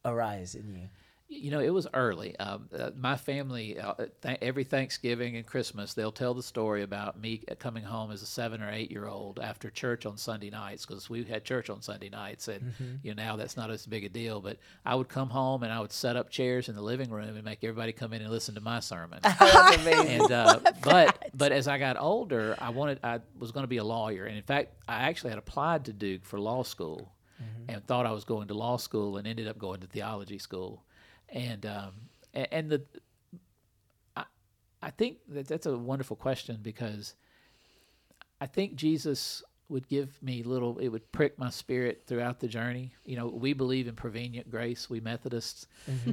arise 0.05 0.55
in 0.55 0.75
you 0.75 0.89
You 1.31 1.51
know, 1.51 1.61
it 1.61 1.69
was 1.69 1.87
early. 1.93 2.35
Um, 2.39 2.71
uh, 2.77 2.91
my 2.97 3.17
family, 3.17 3.79
uh, 3.79 3.93
th- 4.23 4.39
every 4.41 4.65
Thanksgiving 4.65 5.37
and 5.37 5.45
Christmas, 5.47 5.93
they'll 5.93 6.11
tell 6.11 6.33
the 6.33 6.43
story 6.43 6.83
about 6.83 7.21
me 7.21 7.43
coming 7.59 7.85
home 7.85 8.11
as 8.11 8.23
a 8.23 8.27
seven 8.27 8.63
or 8.63 8.71
eight 8.73 8.91
year 8.91 9.07
old 9.07 9.39
after 9.39 9.69
church 9.69 10.07
on 10.07 10.17
Sunday 10.17 10.49
nights 10.49 10.87
because 10.87 11.11
we 11.11 11.25
had 11.25 11.45
church 11.45 11.69
on 11.69 11.83
Sunday 11.83 12.09
nights, 12.09 12.49
and 12.49 12.73
you 13.03 13.15
know 13.15 13.23
now 13.23 13.37
that's 13.37 13.59
not 13.59 13.71
as 13.71 13.85
big 13.85 14.05
a 14.05 14.09
deal. 14.09 14.41
But 14.41 14.57
I 14.87 14.95
would 14.95 15.09
come 15.11 15.29
home 15.29 15.63
and 15.65 15.71
I 15.73 15.81
would 15.81 15.93
set 15.93 16.17
up 16.17 16.31
chairs 16.31 16.71
in 16.71 16.75
the 16.75 16.81
living 16.83 17.11
room 17.11 17.37
and 17.37 17.45
make 17.45 17.63
everybody 17.63 17.93
come 17.93 18.15
in 18.15 18.23
and 18.23 18.31
listen 18.31 18.55
to 18.55 18.63
my 18.63 18.81
sermon. 18.81 19.21
And 20.09 20.33
uh, 20.33 20.61
but 20.83 21.31
but 21.35 21.53
as 21.53 21.69
I 21.69 21.77
got 21.79 21.99
older, 22.01 22.57
I 22.59 22.71
wanted 22.71 23.01
I 23.05 23.21
was 23.39 23.53
going 23.53 23.65
to 23.65 23.69
be 23.69 23.77
a 23.77 23.85
lawyer, 23.85 24.25
and 24.25 24.37
in 24.37 24.43
fact, 24.45 24.73
I 24.89 25.03
actually 25.11 25.31
had 25.31 25.39
applied 25.39 25.85
to 25.85 25.93
Duke 25.93 26.25
for 26.25 26.41
law 26.41 26.63
school, 26.63 27.13
and 27.69 27.87
thought 27.87 28.07
I 28.07 28.13
was 28.13 28.25
going 28.25 28.49
to 28.49 28.55
law 28.55 28.79
school, 28.79 29.19
and 29.19 29.27
ended 29.27 29.47
up 29.47 29.59
going 29.59 29.81
to 29.81 29.87
theology 29.87 30.39
school, 30.39 30.83
and 31.33 31.67
um, 31.67 31.93
and 32.35 32.71
the 32.71 32.83
I 34.17 34.25
I 34.83 34.91
think 34.91 35.19
that 35.29 35.49
that's 35.49 35.67
a 35.67 35.77
wonderful 35.77 36.17
question 36.17 36.59
because 36.63 37.15
I 38.41 38.47
think 38.47 38.75
Jesus 38.77 39.43
would 39.69 39.87
give 39.89 40.23
me 40.23 40.43
little 40.43 40.79
it 40.79 40.89
would 40.89 41.11
prick 41.13 41.39
my 41.39 41.51
spirit 41.51 42.03
throughout 42.07 42.41
the 42.41 42.49
journey 42.49 42.93
you 43.05 43.17
know 43.17 43.27
we 43.27 43.53
believe 43.53 43.87
in 43.87 43.95
prevenient 43.95 44.51
grace 44.51 44.89
we 44.89 44.99
methodists 45.01 45.67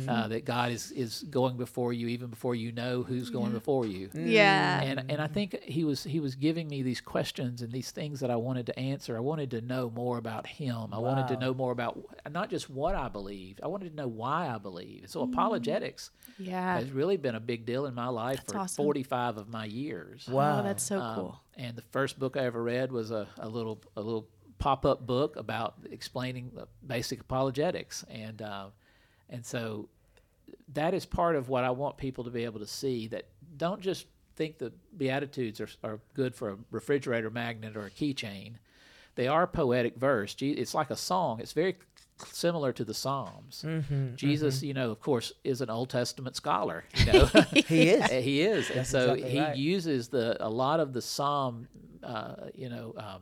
uh, 0.09 0.27
that 0.27 0.43
god 0.45 0.71
is 0.71 0.91
is 0.91 1.23
going 1.29 1.55
before 1.57 1.93
you 1.93 2.07
even 2.07 2.29
before 2.29 2.53
you 2.55 2.71
know 2.71 3.01
who's 3.03 3.29
going 3.29 3.51
before 3.53 3.85
you 3.85 4.09
Yeah. 4.13 4.81
and 4.81 5.05
and 5.09 5.21
I 5.21 5.27
think 5.27 5.61
he 5.63 5.83
was 5.85 6.03
he 6.03 6.19
was 6.19 6.35
giving 6.35 6.67
me 6.67 6.81
these 6.81 6.99
questions 7.01 7.61
and 7.61 7.71
these 7.71 7.91
things 7.91 8.19
that 8.19 8.29
I 8.29 8.35
wanted 8.35 8.65
to 8.67 8.79
answer. 8.79 9.15
I 9.15 9.19
wanted 9.21 9.51
to 9.51 9.61
know 9.61 9.89
more 9.89 10.17
about 10.17 10.45
him. 10.47 10.93
I 10.93 10.99
wanted 10.99 11.27
to 11.29 11.37
know 11.37 11.53
more 11.53 11.71
about 11.71 11.97
not 12.29 12.49
just 12.49 12.69
what 12.69 12.95
I 12.95 13.07
believe. 13.09 13.59
I 13.63 13.67
wanted 13.67 13.89
to 13.91 13.95
know 13.95 14.07
why 14.07 14.49
I 14.53 14.57
believe. 14.57 15.01
And 15.03 15.09
so 15.09 15.21
apologetics 15.21 16.11
Yeah. 16.37 16.73
has 16.75 16.89
really 16.91 17.17
been 17.17 17.35
a 17.35 17.39
big 17.39 17.65
deal 17.65 17.85
in 17.85 17.93
my 17.93 18.07
life 18.09 18.37
That's 18.39 18.51
for 18.53 18.59
awesome. 18.59 18.83
45 18.83 19.37
of 19.37 19.47
my 19.49 19.65
years. 19.65 20.27
Wow. 20.27 20.59
Oh, 20.59 20.63
that's 20.63 20.83
so 20.83 20.99
Um, 20.99 21.15
cool. 21.15 21.41
And 21.57 21.75
the 21.75 21.83
first 21.91 22.19
book 22.19 22.35
I 22.37 22.45
ever 22.45 22.61
read 22.61 22.91
was 22.91 23.11
a, 23.11 23.27
a 23.39 23.47
little 23.47 23.81
a 23.95 24.01
little 24.01 24.27
pop 24.57 24.85
up 24.85 25.05
book 25.05 25.35
about 25.35 25.75
explaining 25.89 26.51
basic 26.85 27.21
apologetics, 27.21 28.03
and 28.09 28.41
uh, 28.41 28.67
and 29.29 29.45
so 29.45 29.89
that 30.73 30.93
is 30.93 31.05
part 31.05 31.35
of 31.35 31.49
what 31.49 31.63
I 31.63 31.69
want 31.71 31.97
people 31.97 32.23
to 32.25 32.29
be 32.29 32.43
able 32.43 32.59
to 32.59 32.67
see. 32.67 33.07
That 33.07 33.27
don't 33.57 33.81
just 33.81 34.07
think 34.35 34.57
the 34.57 34.73
beatitudes 34.97 35.61
are 35.61 35.69
are 35.83 35.99
good 36.13 36.35
for 36.35 36.49
a 36.49 36.57
refrigerator 36.71 37.29
magnet 37.29 37.77
or 37.77 37.85
a 37.85 37.91
keychain. 37.91 38.55
They 39.15 39.27
are 39.27 39.47
poetic 39.47 39.95
verse. 39.95 40.35
It's 40.41 40.73
like 40.73 40.89
a 40.89 40.97
song. 40.97 41.39
It's 41.39 41.53
very 41.53 41.77
similar 42.31 42.71
to 42.73 42.83
the 42.85 42.93
Psalms. 42.93 43.63
Mm-hmm, 43.65 44.15
Jesus, 44.15 44.63
you 44.63 44.73
know, 44.73 44.89
of 44.91 44.99
course, 45.01 45.33
is 45.43 45.61
an 45.61 45.69
Old 45.69 45.89
Testament 45.89 46.35
scholar. 46.35 46.83
You 46.95 47.05
know, 47.13 47.25
he 47.25 47.89
is 47.89 48.09
he 48.23 48.41
is, 48.41 48.69
and 48.69 48.85
so 48.87 49.13
exactly 49.13 49.29
he 49.31 49.39
right. 49.39 49.55
uses 49.57 50.07
the 50.09 50.37
a 50.45 50.49
lot 50.49 50.79
of 50.79 50.93
the 50.93 51.01
psalm, 51.01 51.67
uh, 52.03 52.35
you 52.53 52.69
know, 52.69 52.93
um, 52.97 53.21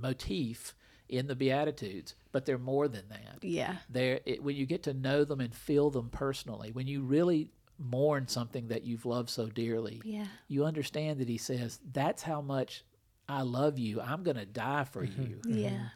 motif 0.00 0.74
in 1.08 1.26
the 1.26 1.34
Beatitudes, 1.34 2.14
but 2.32 2.44
they're 2.44 2.58
more 2.58 2.86
than 2.88 3.04
that. 3.08 3.42
Yeah. 3.42 3.76
They're 3.88 4.20
it, 4.26 4.42
when 4.42 4.56
you 4.56 4.66
get 4.66 4.82
to 4.84 4.94
know 4.94 5.24
them 5.24 5.40
and 5.40 5.54
feel 5.54 5.90
them 5.90 6.10
personally, 6.10 6.70
when 6.70 6.86
you 6.86 7.02
really 7.02 7.50
mourn 7.78 8.28
something 8.28 8.68
that 8.68 8.84
you've 8.84 9.06
loved 9.06 9.30
so 9.30 9.46
dearly, 9.46 10.02
Yeah. 10.04 10.26
you 10.48 10.64
understand 10.64 11.20
that 11.20 11.28
he 11.28 11.38
says, 11.38 11.78
"That's 11.92 12.22
how 12.22 12.40
much 12.42 12.84
I 13.28 13.42
love 13.42 13.78
you. 13.78 14.00
I'm 14.00 14.22
going 14.22 14.36
to 14.36 14.46
die 14.46 14.84
for 14.84 15.06
Mm-hmm. 15.06 15.22
you." 15.22 15.40
Yeah. 15.46 15.88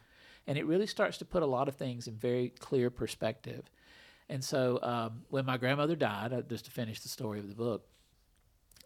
And 0.47 0.57
it 0.57 0.65
really 0.65 0.87
starts 0.87 1.17
to 1.19 1.25
put 1.25 1.43
a 1.43 1.47
lot 1.47 1.67
of 1.67 1.75
things 1.75 2.07
in 2.07 2.15
very 2.15 2.49
clear 2.49 2.89
perspective. 2.89 3.69
And 4.29 4.43
so, 4.43 4.79
um, 4.81 5.23
when 5.29 5.45
my 5.45 5.57
grandmother 5.57 5.95
died, 5.95 6.33
uh, 6.33 6.41
just 6.41 6.65
to 6.65 6.71
finish 6.71 7.01
the 7.01 7.09
story 7.09 7.39
of 7.39 7.49
the 7.49 7.55
book, 7.55 7.85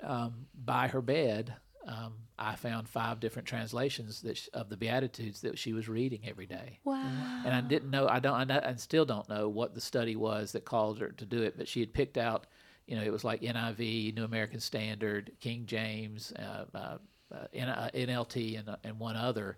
um, 0.04 0.48
by 0.54 0.88
her 0.88 1.02
bed, 1.02 1.54
um, 1.88 2.14
I 2.38 2.56
found 2.56 2.90
five 2.90 3.20
different 3.20 3.48
translations 3.48 4.22
that 4.22 4.38
sh- 4.38 4.50
of 4.54 4.70
the 4.70 4.78
Beatitudes 4.78 5.42
that 5.42 5.58
she 5.58 5.74
was 5.74 5.88
reading 5.88 6.22
every 6.28 6.46
day. 6.46 6.80
Wow. 6.84 7.44
And 7.46 7.54
I 7.54 7.62
didn't 7.62 7.90
know, 7.90 8.08
I 8.08 8.20
don't, 8.20 8.52
I, 8.52 8.76
still 8.76 9.06
don't 9.06 9.28
know 9.30 9.48
what 9.48 9.74
the 9.74 9.82
study 9.82 10.16
was 10.16 10.52
that 10.52 10.66
called 10.66 11.00
her 11.00 11.10
to 11.10 11.26
do 11.26 11.42
it, 11.44 11.58
but 11.58 11.68
she 11.68 11.80
had 11.80 11.94
picked 11.94 12.18
out, 12.18 12.46
you 12.88 12.98
know, 12.98 13.04
it 13.04 13.12
was 13.12 13.24
like 13.24 13.42
NIV, 13.42 14.16
New 14.16 14.26
American 14.26 14.60
Standard, 14.60 15.32
King 15.40 15.66
James, 15.66 16.34
uh, 16.34 16.66
uh, 16.76 16.98
uh, 17.34 17.58
uh, 17.58 17.90
NLT, 17.94 18.60
and, 18.60 18.70
uh, 18.70 18.76
and 18.84 19.00
one 19.00 19.16
other 19.16 19.58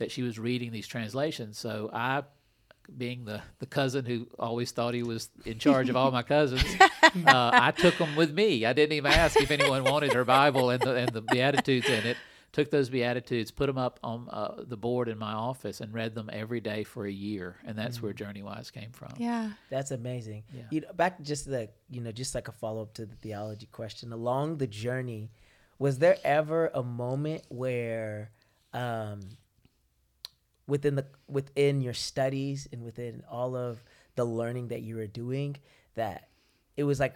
that 0.00 0.10
she 0.10 0.22
was 0.22 0.38
reading 0.38 0.72
these 0.72 0.88
translations. 0.88 1.58
So 1.58 1.90
I, 1.92 2.24
being 2.96 3.24
the, 3.24 3.42
the 3.60 3.66
cousin 3.66 4.04
who 4.04 4.26
always 4.38 4.72
thought 4.72 4.94
he 4.94 5.02
was 5.02 5.28
in 5.44 5.58
charge 5.58 5.88
of 5.88 5.96
all 5.96 6.10
my 6.10 6.22
cousins, 6.22 6.64
uh, 6.80 7.50
I 7.52 7.70
took 7.70 7.96
them 7.98 8.16
with 8.16 8.32
me. 8.32 8.66
I 8.66 8.72
didn't 8.72 8.94
even 8.94 9.12
ask 9.12 9.40
if 9.40 9.50
anyone 9.50 9.84
wanted 9.84 10.12
her 10.14 10.24
Bible 10.24 10.70
and 10.70 10.82
the, 10.82 10.94
and 10.96 11.10
the 11.10 11.20
Beatitudes 11.20 11.88
in 11.88 12.04
it. 12.06 12.16
Took 12.52 12.72
those 12.72 12.88
Beatitudes, 12.88 13.52
put 13.52 13.66
them 13.66 13.78
up 13.78 14.00
on 14.02 14.28
uh, 14.28 14.64
the 14.66 14.76
board 14.76 15.06
in 15.06 15.18
my 15.18 15.32
office, 15.34 15.80
and 15.80 15.94
read 15.94 16.16
them 16.16 16.28
every 16.32 16.60
day 16.60 16.82
for 16.82 17.06
a 17.06 17.12
year. 17.12 17.54
And 17.64 17.78
that's 17.78 18.02
where 18.02 18.12
JourneyWise 18.12 18.72
came 18.72 18.90
from. 18.90 19.12
Yeah. 19.18 19.50
That's 19.68 19.92
amazing. 19.92 20.42
Yeah. 20.52 20.62
You 20.70 20.80
know, 20.80 20.92
back 20.92 21.22
just 21.22 21.48
the 21.48 21.68
you 21.88 22.00
know, 22.00 22.10
just 22.10 22.34
like 22.34 22.48
a 22.48 22.52
follow 22.52 22.82
up 22.82 22.94
to 22.94 23.06
the 23.06 23.14
theology 23.16 23.68
question. 23.70 24.12
Along 24.12 24.56
the 24.56 24.66
journey, 24.66 25.30
was 25.78 25.98
there 25.98 26.16
ever 26.24 26.70
a 26.74 26.82
moment 26.82 27.44
where, 27.48 28.30
um, 28.72 29.20
within 30.70 30.94
the 30.94 31.06
within 31.28 31.80
your 31.80 31.92
studies 31.94 32.68
and 32.72 32.82
within 32.82 33.22
all 33.30 33.54
of 33.56 33.82
the 34.14 34.24
learning 34.24 34.68
that 34.68 34.82
you 34.82 34.96
were 34.96 35.06
doing, 35.06 35.56
that 35.94 36.28
it 36.76 36.84
was 36.84 36.98
like 37.00 37.14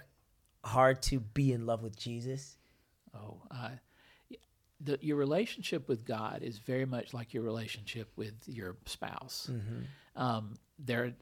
hard 0.64 1.00
to 1.02 1.20
be 1.20 1.52
in 1.52 1.64
love 1.66 1.82
with 1.82 1.96
Jesus? 1.96 2.56
Oh, 3.14 3.36
I, 3.50 3.70
the, 4.80 4.98
your 5.00 5.16
relationship 5.16 5.88
with 5.88 6.04
God 6.04 6.42
is 6.42 6.58
very 6.58 6.84
much 6.84 7.14
like 7.14 7.32
your 7.32 7.42
relationship 7.44 8.08
with 8.16 8.34
your 8.46 8.76
spouse. 8.86 9.50
Um, 10.16 10.54
there, 10.78 11.14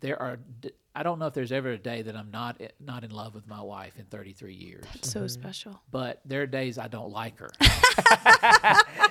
there 0.00 0.20
are. 0.20 0.38
d- 0.60 0.70
I 0.98 1.04
don't 1.04 1.20
know 1.20 1.26
if 1.28 1.34
there's 1.34 1.52
ever 1.52 1.68
a 1.70 1.78
day 1.78 2.02
that 2.02 2.16
I'm 2.16 2.32
not 2.32 2.60
not 2.84 3.04
in 3.04 3.12
love 3.12 3.32
with 3.32 3.46
my 3.46 3.60
wife 3.62 3.92
in 4.00 4.06
33 4.06 4.52
years. 4.52 4.84
It's 4.96 5.12
so 5.12 5.28
special. 5.28 5.80
But 5.92 6.20
there 6.24 6.42
are 6.42 6.46
days 6.46 6.76
I 6.76 6.88
don't 6.88 7.12
like 7.12 7.38
her. 7.38 7.50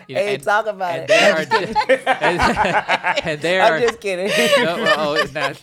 You 0.09 0.15
Hey, 0.17 0.35
and- 0.35 0.43
talk 0.43 0.67
about 0.67 0.91
and 0.91 1.03
it. 1.03 1.07
There 1.07 1.33
are, 1.37 1.45
di- 1.45 1.73
and, 2.21 3.25
and 3.25 3.41
there 3.41 3.61
I'm 3.61 3.73
are. 3.73 3.79
just 3.79 4.01
kidding. 4.01 4.27
no, 4.65 4.75
well, 4.83 5.17
oh, 5.17 5.25
now, 5.33 5.53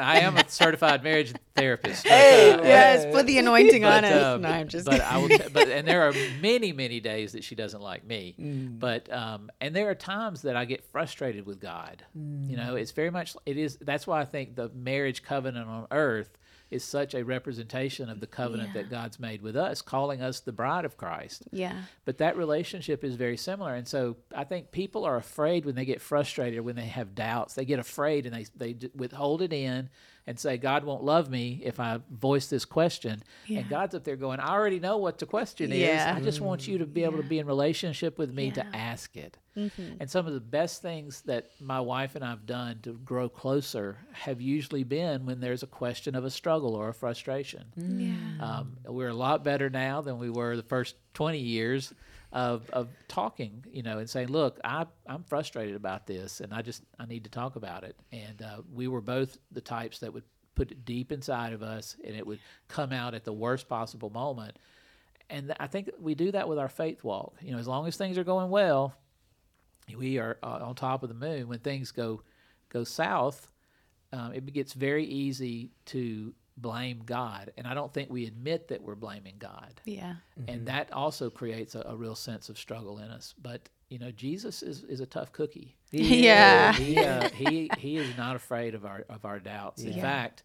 I 0.00 0.20
am 0.20 0.38
a 0.38 0.48
certified 0.48 1.02
marriage 1.04 1.34
therapist. 1.54 2.04
but, 2.04 2.12
Hey, 2.12 2.52
uh, 2.52 2.62
Yes, 2.62 3.14
put 3.14 3.26
the 3.26 3.36
anointing 3.38 3.84
on 3.84 4.02
but, 4.02 4.04
us. 4.12 4.24
um, 4.36 4.40
no, 4.42 4.48
I'm 4.48 4.68
just 4.68 4.86
but 4.86 4.92
kidding. 4.92 5.06
I 5.06 5.18
will, 5.18 5.28
t- 5.28 5.38
but 5.52 5.68
and 5.76 5.86
there 5.86 6.08
are 6.08 6.14
many 6.40 6.72
many 6.72 7.00
days 7.00 7.32
that 7.32 7.44
she 7.44 7.54
doesn't 7.54 7.82
like 7.82 8.06
me. 8.06 8.34
Mm. 8.40 8.78
But 8.78 9.12
um, 9.12 9.50
and 9.60 9.76
there 9.76 9.90
are 9.90 9.94
times 9.94 10.42
that 10.42 10.56
I 10.56 10.64
get 10.64 10.82
frustrated 10.92 11.44
with 11.44 11.60
God. 11.60 12.02
You 12.14 12.56
know, 12.56 12.76
it's 12.76 12.92
very 12.92 13.10
much 13.10 13.36
it 13.44 13.58
is. 13.58 13.76
That's 13.82 14.06
why 14.06 14.22
I 14.22 14.24
think 14.24 14.56
the 14.56 14.70
marriage 14.70 15.22
covenant 15.22 15.68
on 15.74 15.86
earth 15.90 16.38
is 16.70 16.82
such 16.82 17.14
a 17.14 17.22
representation 17.24 18.08
of 18.08 18.20
the 18.20 18.26
covenant 18.26 18.70
Yeah. 18.74 18.82
that 18.82 18.90
God's 18.90 19.20
made 19.20 19.42
with 19.42 19.54
us, 19.54 19.82
calling 19.82 20.20
us 20.22 20.40
the 20.40 20.50
bride 20.52 20.84
of 20.84 20.96
Christ. 20.96 21.42
yeah. 21.52 21.82
But 22.04 22.18
that 22.18 22.36
relationship 22.36 23.04
is 23.04 23.14
very 23.16 23.36
similar. 23.36 23.74
And 23.74 23.86
so 23.86 24.16
I 24.34 24.44
think 24.44 24.70
people 24.72 25.04
are 25.04 25.16
afraid 25.16 25.64
when 25.66 25.74
they 25.74 25.84
get 25.84 26.00
frustrated, 26.00 26.60
when 26.62 26.74
they 26.76 26.86
have 26.86 27.14
doubts, 27.14 27.54
they 27.54 27.64
get 27.64 27.78
afraid 27.78 28.26
and 28.26 28.34
they, 28.34 28.46
they 28.56 28.88
withhold 28.94 29.42
it 29.42 29.52
in 29.52 29.88
and 30.26 30.38
say, 30.38 30.56
God 30.56 30.84
won't 30.84 31.04
love 31.04 31.28
me 31.28 31.60
if 31.64 31.78
I 31.78 32.00
voice 32.10 32.46
this 32.46 32.64
question. 32.64 33.22
Yeah. 33.46 33.60
And 33.60 33.68
God's 33.68 33.94
up 33.94 34.04
there 34.04 34.16
going, 34.16 34.40
I 34.40 34.52
already 34.52 34.80
know 34.80 34.96
what 34.96 35.18
the 35.18 35.26
question 35.26 35.70
Yeah. 35.70 36.10
is. 36.12 36.16
I 36.16 36.20
just 36.24 36.40
want 36.40 36.66
you 36.66 36.78
to 36.78 36.86
be 36.86 37.04
able 37.04 37.18
to 37.18 37.22
be 37.28 37.38
in 37.38 37.46
relationship 37.46 38.16
with 38.18 38.32
me 38.32 38.50
to 38.52 38.64
ask 38.74 39.16
it. 39.16 39.36
Mm-hmm. 39.56 39.96
And 40.00 40.10
some 40.10 40.26
of 40.26 40.32
the 40.32 40.40
best 40.40 40.80
things 40.82 41.20
that 41.22 41.50
my 41.60 41.78
wife 41.78 42.16
and 42.16 42.24
I've 42.24 42.46
done 42.46 42.80
to 42.84 42.94
grow 42.94 43.28
closer 43.28 43.98
have 44.12 44.40
usually 44.40 44.82
been 44.82 45.26
when 45.26 45.40
there's 45.40 45.62
a 45.62 45.66
question 45.68 46.14
of 46.14 46.24
a 46.24 46.30
struggle 46.30 46.74
or 46.74 46.88
a 46.88 46.94
frustration. 46.94 47.64
Yeah. 47.76 48.44
Um, 48.44 48.76
we're 48.86 49.08
a 49.08 49.14
lot 49.14 49.44
better 49.44 49.68
now 49.68 50.00
than 50.00 50.18
we 50.18 50.30
were 50.30 50.56
the 50.56 50.62
first 50.62 50.96
20 51.12 51.38
years 51.38 51.92
of, 52.34 52.68
of 52.70 52.88
talking, 53.06 53.64
you 53.70 53.84
know, 53.84 53.98
and 53.98 54.10
saying, 54.10 54.28
look, 54.28 54.58
I, 54.64 54.86
I'm 55.06 55.22
frustrated 55.22 55.76
about 55.76 56.06
this 56.06 56.40
and 56.40 56.52
I 56.52 56.62
just, 56.62 56.82
I 56.98 57.06
need 57.06 57.24
to 57.24 57.30
talk 57.30 57.54
about 57.54 57.84
it. 57.84 57.96
And 58.10 58.42
uh, 58.42 58.62
we 58.72 58.88
were 58.88 59.00
both 59.00 59.38
the 59.52 59.60
types 59.60 60.00
that 60.00 60.12
would 60.12 60.24
put 60.56 60.72
it 60.72 60.84
deep 60.84 61.12
inside 61.12 61.52
of 61.52 61.62
us 61.62 61.96
and 62.04 62.16
it 62.16 62.26
would 62.26 62.40
come 62.66 62.92
out 62.92 63.14
at 63.14 63.24
the 63.24 63.32
worst 63.32 63.68
possible 63.68 64.10
moment. 64.10 64.58
And 65.30 65.46
th- 65.46 65.56
I 65.60 65.68
think 65.68 65.90
we 66.00 66.16
do 66.16 66.32
that 66.32 66.48
with 66.48 66.58
our 66.58 66.68
faith 66.68 67.04
walk. 67.04 67.36
You 67.40 67.52
know, 67.52 67.58
as 67.58 67.68
long 67.68 67.86
as 67.86 67.96
things 67.96 68.18
are 68.18 68.24
going 68.24 68.50
well, 68.50 68.94
we 69.96 70.18
are 70.18 70.36
uh, 70.42 70.58
on 70.62 70.74
top 70.74 71.04
of 71.04 71.08
the 71.08 71.14
moon. 71.14 71.46
When 71.46 71.60
things 71.60 71.92
go 71.92 72.22
go 72.68 72.82
south, 72.82 73.52
um, 74.12 74.32
it 74.32 74.52
gets 74.52 74.72
very 74.72 75.04
easy 75.04 75.70
to 75.86 76.34
blame 76.56 77.02
God, 77.04 77.52
and 77.56 77.66
I 77.66 77.74
don't 77.74 77.92
think 77.92 78.10
we 78.10 78.26
admit 78.26 78.68
that 78.68 78.82
we're 78.82 78.94
blaming 78.94 79.34
God, 79.38 79.80
Yeah. 79.84 80.14
and 80.48 80.66
that 80.66 80.92
also 80.92 81.30
creates 81.30 81.74
a, 81.74 81.82
a 81.86 81.96
real 81.96 82.14
sense 82.14 82.48
of 82.48 82.58
struggle 82.58 82.98
in 82.98 83.10
us. 83.10 83.34
But 83.40 83.68
you 83.90 83.98
know, 83.98 84.10
Jesus 84.10 84.62
is, 84.62 84.82
is 84.84 85.00
a 85.00 85.06
tough 85.06 85.30
cookie. 85.32 85.76
Yeah. 85.90 86.72
He 86.72 86.98
uh, 86.98 87.28
he 87.30 87.70
he 87.78 87.96
is 87.96 88.16
not 88.16 88.34
afraid 88.36 88.74
of 88.74 88.84
our 88.84 89.04
of 89.08 89.24
our 89.24 89.38
doubts. 89.38 89.82
In 89.82 90.00
fact, 90.00 90.42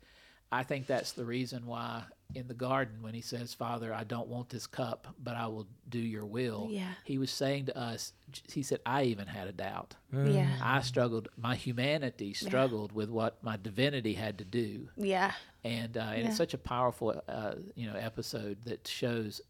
I 0.52 0.64
think 0.64 0.88
that's 0.88 1.12
the 1.14 1.26
reason 1.26 1.66
why 1.66 2.04
in 2.36 2.48
the 2.48 2.54
garden 2.54 3.02
when 3.02 3.14
he 3.16 3.22
says, 3.22 3.54
"Father, 3.56 3.92
I 3.94 4.04
don't 4.04 4.28
want 4.28 4.50
this 4.50 4.68
cup, 4.68 5.08
but 5.24 5.36
I 5.36 5.48
will 5.48 5.68
do 5.88 5.98
your 6.00 6.26
will." 6.26 6.68
Yeah. 6.70 6.92
He 7.04 7.18
was 7.18 7.32
saying 7.32 7.66
to 7.68 7.78
us, 7.78 8.14
he 8.52 8.62
said, 8.62 8.80
"I 8.86 9.04
even 9.04 9.26
had 9.28 9.48
a 9.48 9.52
doubt. 9.52 9.96
Yeah. 10.14 10.50
I 10.62 10.82
struggled. 10.82 11.30
My 11.38 11.56
humanity 11.56 12.34
struggled 12.34 12.92
with 12.92 13.10
what 13.10 13.44
my 13.44 13.58
divinity 13.58 14.14
had 14.14 14.38
to 14.40 14.46
do." 14.46 14.90
Yeah. 14.98 15.32
And 15.64 15.98
uh, 15.98 16.02
and 16.02 16.22
Yeah. 16.24 16.28
it's 16.28 16.38
such 16.38 16.54
a 16.54 16.58
powerful 16.58 17.22
uh, 17.28 17.56
you 17.76 17.86
know 17.92 17.98
episode 17.98 18.58
that 18.66 18.88
shows 18.88 19.42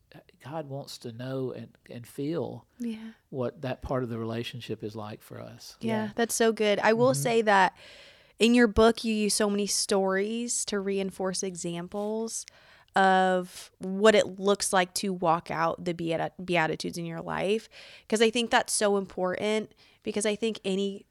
God 0.43 0.67
wants 0.69 0.97
to 0.99 1.11
know 1.11 1.51
and 1.51 1.69
and 1.89 2.05
feel 2.07 2.65
Yeah. 2.79 3.11
what 3.29 3.61
that 3.61 3.81
part 3.81 4.03
of 4.03 4.09
the 4.09 4.17
relationship 4.17 4.83
is 4.83 4.95
like 4.95 5.21
for 5.21 5.39
us. 5.39 5.77
Yeah, 5.81 6.09
that's 6.15 6.33
so 6.35 6.51
good. 6.51 6.79
I 6.79 6.93
will 6.93 7.13
say 7.13 7.41
that 7.43 7.75
in 8.39 8.53
your 8.55 8.67
book, 8.67 9.03
you 9.03 9.13
use 9.13 9.33
so 9.33 9.49
many 9.49 9.67
stories 9.67 10.63
to 10.65 10.79
reinforce 10.79 11.43
examples 11.43 12.45
of 12.95 13.69
what 13.77 14.15
it 14.15 14.39
looks 14.39 14.73
like 14.73 14.93
to 14.95 15.13
walk 15.13 15.51
out 15.51 15.83
the 15.85 15.93
beati- 15.93 16.31
beatitudes 16.43 16.97
in 16.97 17.05
your 17.05 17.21
life 17.21 17.69
because 18.01 18.19
i 18.19 18.31
think 18.31 18.49
that's 18.49 18.73
so 18.73 18.97
important 18.97 19.71
because 20.01 20.25
i 20.25 20.35
think 20.35 20.59
any 20.65 21.05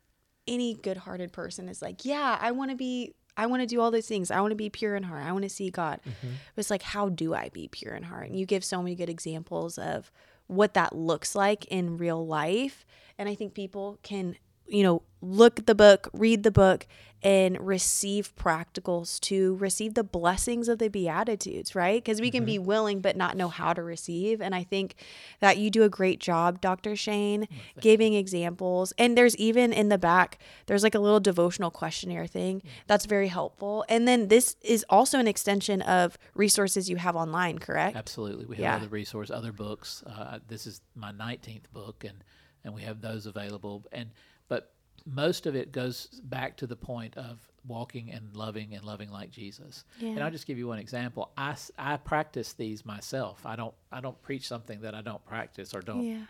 any 0.49 0.75
good-hearted 0.75 1.33
person 1.33 1.69
is 1.69 1.81
like 1.81 2.05
yeah 2.05 2.37
i 2.41 2.51
want 2.51 2.71
to 2.71 2.77
be 2.77 3.15
i 3.39 3.47
want 3.47 3.63
to 3.63 3.67
do 3.67 3.81
all 3.81 3.91
those 3.91 4.07
things. 4.07 4.31
I 4.31 4.41
want 4.41 4.51
to 4.51 4.57
be 4.57 4.69
pure 4.69 4.97
in 4.97 5.05
heart. 5.05 5.23
I 5.23 5.33
want 5.33 5.45
to 5.45 5.49
see 5.49 5.71
god. 5.71 6.01
Mm-hmm. 6.01 6.35
But 6.55 6.61
it's 6.61 6.71
like 6.71 6.83
how 6.83 7.09
do 7.09 7.35
i 7.35 7.49
be 7.49 7.69
pure 7.69 7.95
in 7.95 8.03
heart? 8.03 8.29
And 8.29 8.39
you 8.39 8.45
give 8.45 8.65
so 8.65 8.83
many 8.83 8.95
good 8.95 9.09
examples 9.09 9.79
of 9.79 10.13
what 10.49 10.75
that 10.75 10.95
looks 10.95 11.35
like 11.35 11.65
in 11.67 11.97
real 11.97 12.27
life. 12.27 12.85
And 13.17 13.29
i 13.29 13.35
think 13.35 13.55
people 13.55 13.99
can 14.03 14.37
you 14.69 14.83
know 14.83 15.03
look 15.21 15.59
at 15.59 15.67
the 15.67 15.75
book 15.75 16.09
read 16.13 16.43
the 16.43 16.51
book 16.51 16.87
and 17.21 17.59
receive 17.67 18.33
practicals 18.37 19.19
to 19.19 19.57
receive 19.57 19.95
the 19.95 20.05
blessings 20.05 20.69
of 20.69 20.79
the 20.79 20.87
beatitudes 20.89 21.75
right? 21.75 22.03
Because 22.05 22.21
we 22.21 22.31
can 22.31 22.45
be 22.45 22.61
willing 22.61 23.01
but 23.01 23.17
not 23.17 23.37
know 23.37 23.49
how 23.49 23.73
to 23.73 23.83
receive 23.83 24.41
and 24.41 24.55
i 24.55 24.63
think 24.63 24.95
that 25.41 25.59
you 25.59 25.69
do 25.69 25.83
a 25.83 25.89
great 25.89 26.21
job 26.21 26.61
dr 26.61 26.95
shane 26.95 27.49
giving 27.81 28.15
examples. 28.15 28.93
And 28.99 29.19
there's 29.19 29.35
even 29.37 29.73
in 29.73 29.89
the 29.89 29.99
back 29.99 30.39
there's 30.67 30.85
like 30.85 30.95
a 30.95 31.01
little 31.01 31.19
devotional 31.19 31.73
questionnaire 31.73 32.27
thing 32.29 32.63
that's 32.87 33.05
very 33.07 33.29
helpful. 33.29 33.85
And 33.89 34.07
then 34.07 34.29
this 34.29 34.57
is 34.63 34.85
also 34.89 35.19
an 35.19 35.27
extension 35.27 35.83
of 35.83 36.19
resources 36.35 36.89
you 36.89 36.97
have 36.97 37.17
online 37.17 37.59
correct? 37.59 37.97
Absolutely, 37.97 38.47
we 38.47 38.57
have 38.57 38.63
Yeah. 38.63 38.77
other 38.77 38.89
resources, 38.89 39.31
other 39.35 39.53
books. 39.53 40.05
Uh, 40.07 40.39
this 40.47 40.67
is 40.67 40.81
my 40.95 41.11
nineteenth 41.11 41.73
book, 41.73 42.05
and 42.05 42.23
and 42.65 42.75
we 42.75 42.83
have 42.83 43.01
those 43.01 43.27
available. 43.27 43.85
And 43.93 44.11
but 44.49 44.73
most 45.07 45.47
of 45.47 45.55
it 45.57 45.73
goes 45.73 46.07
back 46.25 46.57
to 46.59 46.67
the 46.67 46.77
point 46.77 47.17
of 47.17 47.39
walking 47.67 48.11
and 48.11 48.35
loving 48.35 48.75
and 48.75 48.85
loving 48.85 49.11
like 49.11 49.31
Jesus. 49.31 49.85
And 50.01 50.23
I'll 50.23 50.31
just 50.31 50.47
give 50.47 50.59
you 50.59 50.69
one 50.69 50.79
example. 50.79 51.31
I, 51.37 51.55
I 51.79 51.97
practice 51.99 52.53
these 52.55 52.85
myself. 52.85 53.45
I 53.47 53.57
don't 53.57 53.75
I 53.93 54.01
don't 54.01 54.21
preach 54.23 54.47
something 54.47 54.81
that 54.83 54.95
I 54.95 55.03
don't 55.03 55.25
practice 55.25 55.75
or 55.75 55.81
don't 55.81 56.05
Yeah. 56.05 56.25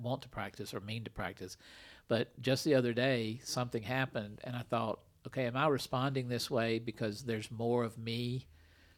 want 0.00 0.22
to 0.22 0.28
practice 0.28 0.72
or 0.74 0.80
mean 0.80 1.04
to 1.04 1.10
practice. 1.10 1.56
But 2.08 2.40
just 2.40 2.64
the 2.64 2.74
other 2.74 2.92
day, 2.92 3.40
something 3.44 3.82
happened, 3.82 4.40
and 4.44 4.54
I 4.56 4.62
thought, 4.62 5.00
okay, 5.26 5.46
am 5.46 5.56
I 5.56 5.66
responding 5.68 6.28
this 6.28 6.50
way 6.50 6.78
because 6.78 7.22
there's 7.22 7.50
more 7.50 7.84
of 7.84 7.96
me 7.96 8.46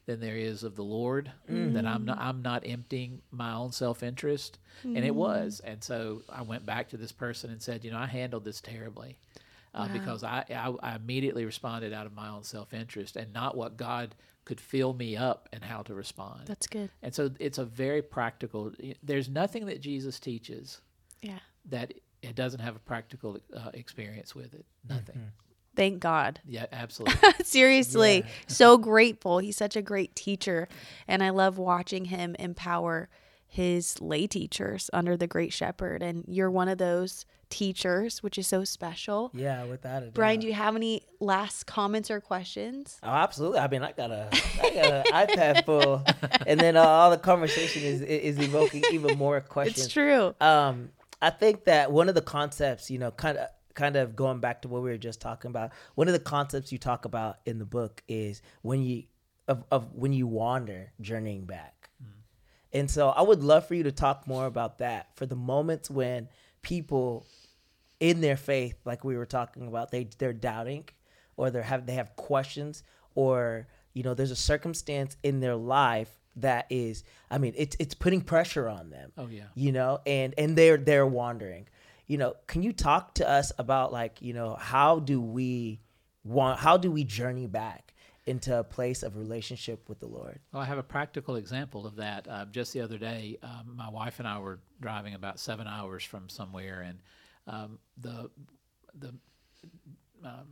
than 0.07 0.21
there 0.21 0.37
is 0.37 0.63
of 0.65 0.77
the 0.77 0.85
Lord? 0.85 1.31
That 1.49 1.87
I'm 1.87 2.05
not 2.05 2.19
I'm 2.19 2.43
not 2.43 2.63
emptying 2.67 3.23
my 3.31 3.53
own 3.55 3.73
self 3.73 4.03
interest, 4.03 4.59
and 4.83 4.99
it 4.99 5.15
was. 5.15 5.61
And 5.65 5.83
so 5.83 6.23
I 6.29 6.43
went 6.43 6.65
back 6.67 6.89
to 6.91 6.97
this 6.97 7.13
person 7.13 7.51
and 7.51 7.61
said, 7.63 7.85
you 7.85 7.91
know, 7.91 7.99
I 7.99 8.07
handled 8.07 8.45
this 8.45 8.61
terribly. 8.61 9.19
Uh, 9.75 9.89
Because 9.89 10.23
I, 10.23 10.45
I 10.51 10.73
I 10.93 10.95
immediately 10.97 11.45
responded 11.45 11.93
out 11.93 12.07
of 12.07 12.15
my 12.15 12.29
own 12.29 12.45
self 12.45 12.73
interest 12.73 13.17
and 13.17 13.33
not 13.33 13.57
what 13.57 13.77
God 13.77 14.15
could 14.45 14.61
fill 14.61 14.93
me 14.93 15.17
up 15.17 15.49
and 15.53 15.65
how 15.65 15.83
to 15.83 15.95
respond. 15.95 16.43
that's 16.47 16.67
good 16.67 16.91
And 17.03 17.15
so 17.15 17.31
it's 17.41 17.59
a 17.59 17.65
very 17.65 18.03
practical. 18.03 18.73
There's 19.03 19.29
nothing 19.29 19.67
that 19.67 19.81
Jesus 19.81 20.21
teaches 20.21 20.81
yeah 21.23 21.39
that 21.71 21.95
it 22.23 22.35
doesn't 22.37 22.61
have 22.61 22.77
a 22.77 22.79
practical 22.79 23.39
uh, 23.57 23.71
experience 23.75 24.35
with 24.35 24.55
it. 24.55 24.65
Nothing. 24.89 25.31
Thank 25.77 26.01
god 26.01 26.41
Yeah, 26.47 26.67
absolutely. 26.73 27.17
Seriously, 27.45 28.25
so 28.47 28.79
grateful. 28.79 29.39
He's 29.39 29.57
such 29.57 29.77
a 29.77 29.83
great 29.83 30.15
teacher, 30.15 30.69
and 31.09 31.23
I 31.23 31.31
love 31.31 31.59
watching 31.59 32.07
him 32.07 32.35
empower 32.39 33.09
his 33.47 34.01
lay 34.01 34.27
teachers 34.27 34.91
under 34.93 35.17
the 35.17 35.29
great 35.29 35.53
shepherd 35.53 36.03
and 36.03 36.25
you're 36.27 36.51
one 36.51 36.69
of 36.69 36.77
those 36.79 37.25
teachers 37.51 38.21
which 38.21 38.37
is 38.37 38.49
so 38.49 38.65
special 38.65 39.31
Yeah, 39.33 39.63
without 39.67 40.03
a 40.03 40.07
doubt. 40.07 40.15
brian 40.15 40.41
do 40.41 40.49
you 40.49 40.55
have 40.55 40.75
any 40.75 41.05
last 41.21 41.65
comments 41.65 42.11
or 42.11 42.21
questions 42.21 42.99
Oh, 43.01 43.09
absolutely. 43.11 43.61
I 43.61 43.69
mean, 43.69 43.85
I 43.85 43.93
got 43.93 44.11
a, 44.11 44.29
I 44.61 44.71
got 44.71 44.93
an 44.93 45.05
iPad 45.13 45.65
full, 45.65 46.03
and 46.49 46.59
then 46.59 46.77
uh, 46.77 46.83
all 46.83 47.11
the 47.13 47.17
conversation 47.19 47.83
is 47.85 48.01
is 48.01 48.39
evoking 48.41 48.83
even 48.91 49.17
more 49.17 49.41
questions. 49.57 49.85
it's 49.85 49.93
true 49.93 50.35
Um, 50.41 50.91
I 51.23 51.31
think 51.31 51.65
that 51.67 51.93
one 51.93 52.09
of 52.09 52.17
the 52.17 52.23
concepts, 52.23 52.91
you 52.91 52.99
know, 52.99 53.13
kind 53.13 53.39
of 53.39 53.47
kind 53.75 53.97
of 53.97 54.17
going 54.17 54.41
back 54.41 54.63
to 54.63 54.69
what 54.69 54.83
we 54.83 54.91
were 54.91 54.97
just 54.99 55.21
talking 55.21 55.51
about, 55.51 55.73
one 55.95 56.09
of 56.09 56.15
the 56.15 56.21
concepts 56.21 56.73
you 56.73 56.79
talk 56.79 57.05
about 57.05 57.39
in 57.47 57.59
the 57.59 57.65
book 57.65 58.03
is 58.09 58.43
when 58.63 58.83
you 58.83 59.05
of, 59.47 59.63
of 59.71 59.93
when 59.95 60.13
you 60.13 60.27
wander, 60.27 60.93
journeying 61.01 61.45
back. 61.45 61.91
Mm. 62.03 62.09
And 62.73 62.91
so 62.91 63.11
I 63.11 63.21
would 63.21 63.43
love 63.43 63.67
for 63.69 63.75
you 63.75 63.83
to 63.83 63.93
talk 63.93 64.27
more 64.27 64.47
about 64.47 64.79
that 64.79 65.15
for 65.17 65.27
the 65.27 65.37
moments 65.37 65.91
when 65.91 66.29
people 66.63 67.27
in 68.01 68.21
their 68.21 68.37
faith, 68.37 68.77
like 68.85 69.05
we 69.05 69.17
were 69.17 69.27
talking 69.27 69.67
about, 69.67 69.91
they 69.91 70.09
they're 70.19 70.33
doubting 70.33 70.85
or 71.37 71.51
they 71.51 71.63
have 71.63 71.87
they 71.87 71.95
have 71.95 72.17
questions 72.17 72.83
or 73.15 73.67
you 73.93 74.03
know 74.03 74.15
there's 74.15 74.31
a 74.31 74.37
circumstance 74.37 75.17
in 75.23 75.41
their 75.41 75.57
life 75.57 76.11
that 76.37 76.67
is 76.71 77.05
I 77.31 77.39
mean 77.39 77.55
it's 77.57 77.77
it's 77.79 77.95
putting 77.95 78.21
pressure 78.21 78.69
on 78.69 78.91
them 78.91 79.13
Oh 79.17 79.29
yeah. 79.29 79.45
you 79.55 79.73
know 79.73 80.01
and 80.05 80.35
and 80.37 80.57
they're 80.57 80.77
they're 80.77 81.07
wandering 81.07 81.69
you 82.07 82.19
know 82.19 82.35
can 82.47 82.63
you 82.63 82.73
talk 82.73 83.15
to 83.15 83.29
us 83.29 83.53
about 83.59 83.93
like 83.93 84.21
you 84.21 84.33
know 84.33 84.57
how 84.57 84.99
do 84.99 85.21
we 85.21 85.81
want 86.25 86.59
how 86.61 86.77
do 86.77 86.91
we 86.91 87.05
journey 87.05 87.47
back 87.47 87.95
into 88.27 88.59
a 88.59 88.65
place 88.65 89.03
of 89.03 89.17
relationship 89.17 89.89
with 89.89 90.01
the 90.01 90.07
lord 90.07 90.39
Well, 90.53 90.63
I 90.63 90.65
have 90.67 90.79
a 90.79 90.83
practical 90.83 91.37
example 91.37 91.87
of 91.87 91.97
that. 91.97 92.27
Uh, 92.29 92.47
just 92.47 92.73
the 92.73 92.81
other 92.81 92.97
day, 92.97 93.39
um, 93.43 93.75
my 93.77 93.91
wife 93.91 94.19
and 94.19 94.27
I 94.27 94.39
were 94.39 94.61
driving 94.81 95.13
about 95.15 95.39
seven 95.39 95.67
hours 95.67 96.03
from 96.05 96.29
somewhere, 96.31 96.81
and 96.81 96.99
um, 97.47 97.79
the 97.99 98.31
the 98.99 99.09
um, 100.25 100.47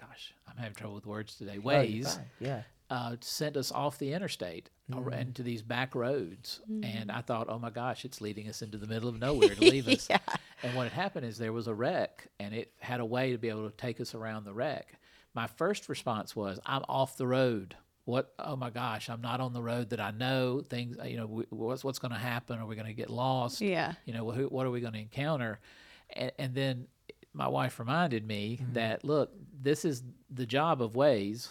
gosh, 0.00 0.34
I'm 0.48 0.56
having 0.56 0.74
trouble 0.74 0.96
with 0.96 1.06
words 1.06 1.36
today. 1.36 1.58
Oh, 1.58 1.66
Waze 1.66 2.16
fine. 2.16 2.24
yeah 2.40 2.62
uh, 2.90 3.16
sent 3.20 3.56
us 3.56 3.72
off 3.72 3.98
the 3.98 4.12
interstate 4.12 4.68
ar- 4.92 5.10
into 5.12 5.42
these 5.42 5.62
back 5.62 5.94
roads, 5.94 6.60
and 6.82 7.10
I 7.10 7.22
thought, 7.22 7.48
oh 7.48 7.58
my 7.58 7.70
gosh, 7.70 8.04
it's 8.04 8.20
leading 8.20 8.48
us 8.48 8.62
into 8.62 8.78
the 8.78 8.86
middle 8.86 9.08
of 9.08 9.18
nowhere 9.26 9.54
to 9.54 9.60
leave 9.60 9.88
us. 9.88 10.08
Yeah. 10.10 10.18
And 10.64 10.74
what 10.74 10.84
had 10.84 10.92
happened 10.94 11.26
is 11.26 11.36
there 11.36 11.52
was 11.52 11.66
a 11.68 11.74
wreck, 11.74 12.26
and 12.40 12.54
it 12.54 12.72
had 12.80 13.00
a 13.00 13.04
way 13.04 13.32
to 13.32 13.38
be 13.38 13.50
able 13.50 13.68
to 13.68 13.76
take 13.76 14.00
us 14.00 14.14
around 14.14 14.44
the 14.44 14.54
wreck. 14.54 14.98
My 15.34 15.46
first 15.46 15.90
response 15.90 16.34
was, 16.34 16.58
I'm 16.64 16.82
off 16.88 17.18
the 17.18 17.26
road. 17.26 17.76
What? 18.06 18.32
Oh 18.38 18.56
my 18.56 18.70
gosh, 18.70 19.10
I'm 19.10 19.20
not 19.20 19.40
on 19.40 19.52
the 19.52 19.62
road 19.62 19.90
that 19.90 20.00
I 20.00 20.10
know. 20.10 20.62
Things, 20.62 20.96
you 21.04 21.18
know, 21.18 21.26
wh- 21.26 21.52
what's 21.52 21.84
what's 21.84 21.98
going 21.98 22.12
to 22.12 22.18
happen? 22.18 22.58
Are 22.58 22.66
we 22.66 22.76
going 22.76 22.86
to 22.86 22.94
get 22.94 23.10
lost? 23.10 23.60
Yeah. 23.60 23.92
You 24.06 24.14
know, 24.14 24.30
who, 24.30 24.46
what 24.46 24.64
are 24.66 24.70
we 24.70 24.80
going 24.80 24.94
to 24.94 24.98
encounter? 24.98 25.60
And, 26.10 26.32
and 26.38 26.54
then 26.54 26.86
my 27.34 27.48
wife 27.48 27.78
reminded 27.78 28.26
me 28.26 28.60
that 28.72 29.04
look, 29.04 29.32
this 29.60 29.84
is 29.84 30.02
the 30.30 30.46
job 30.46 30.80
of 30.80 30.92
Waze 30.92 31.48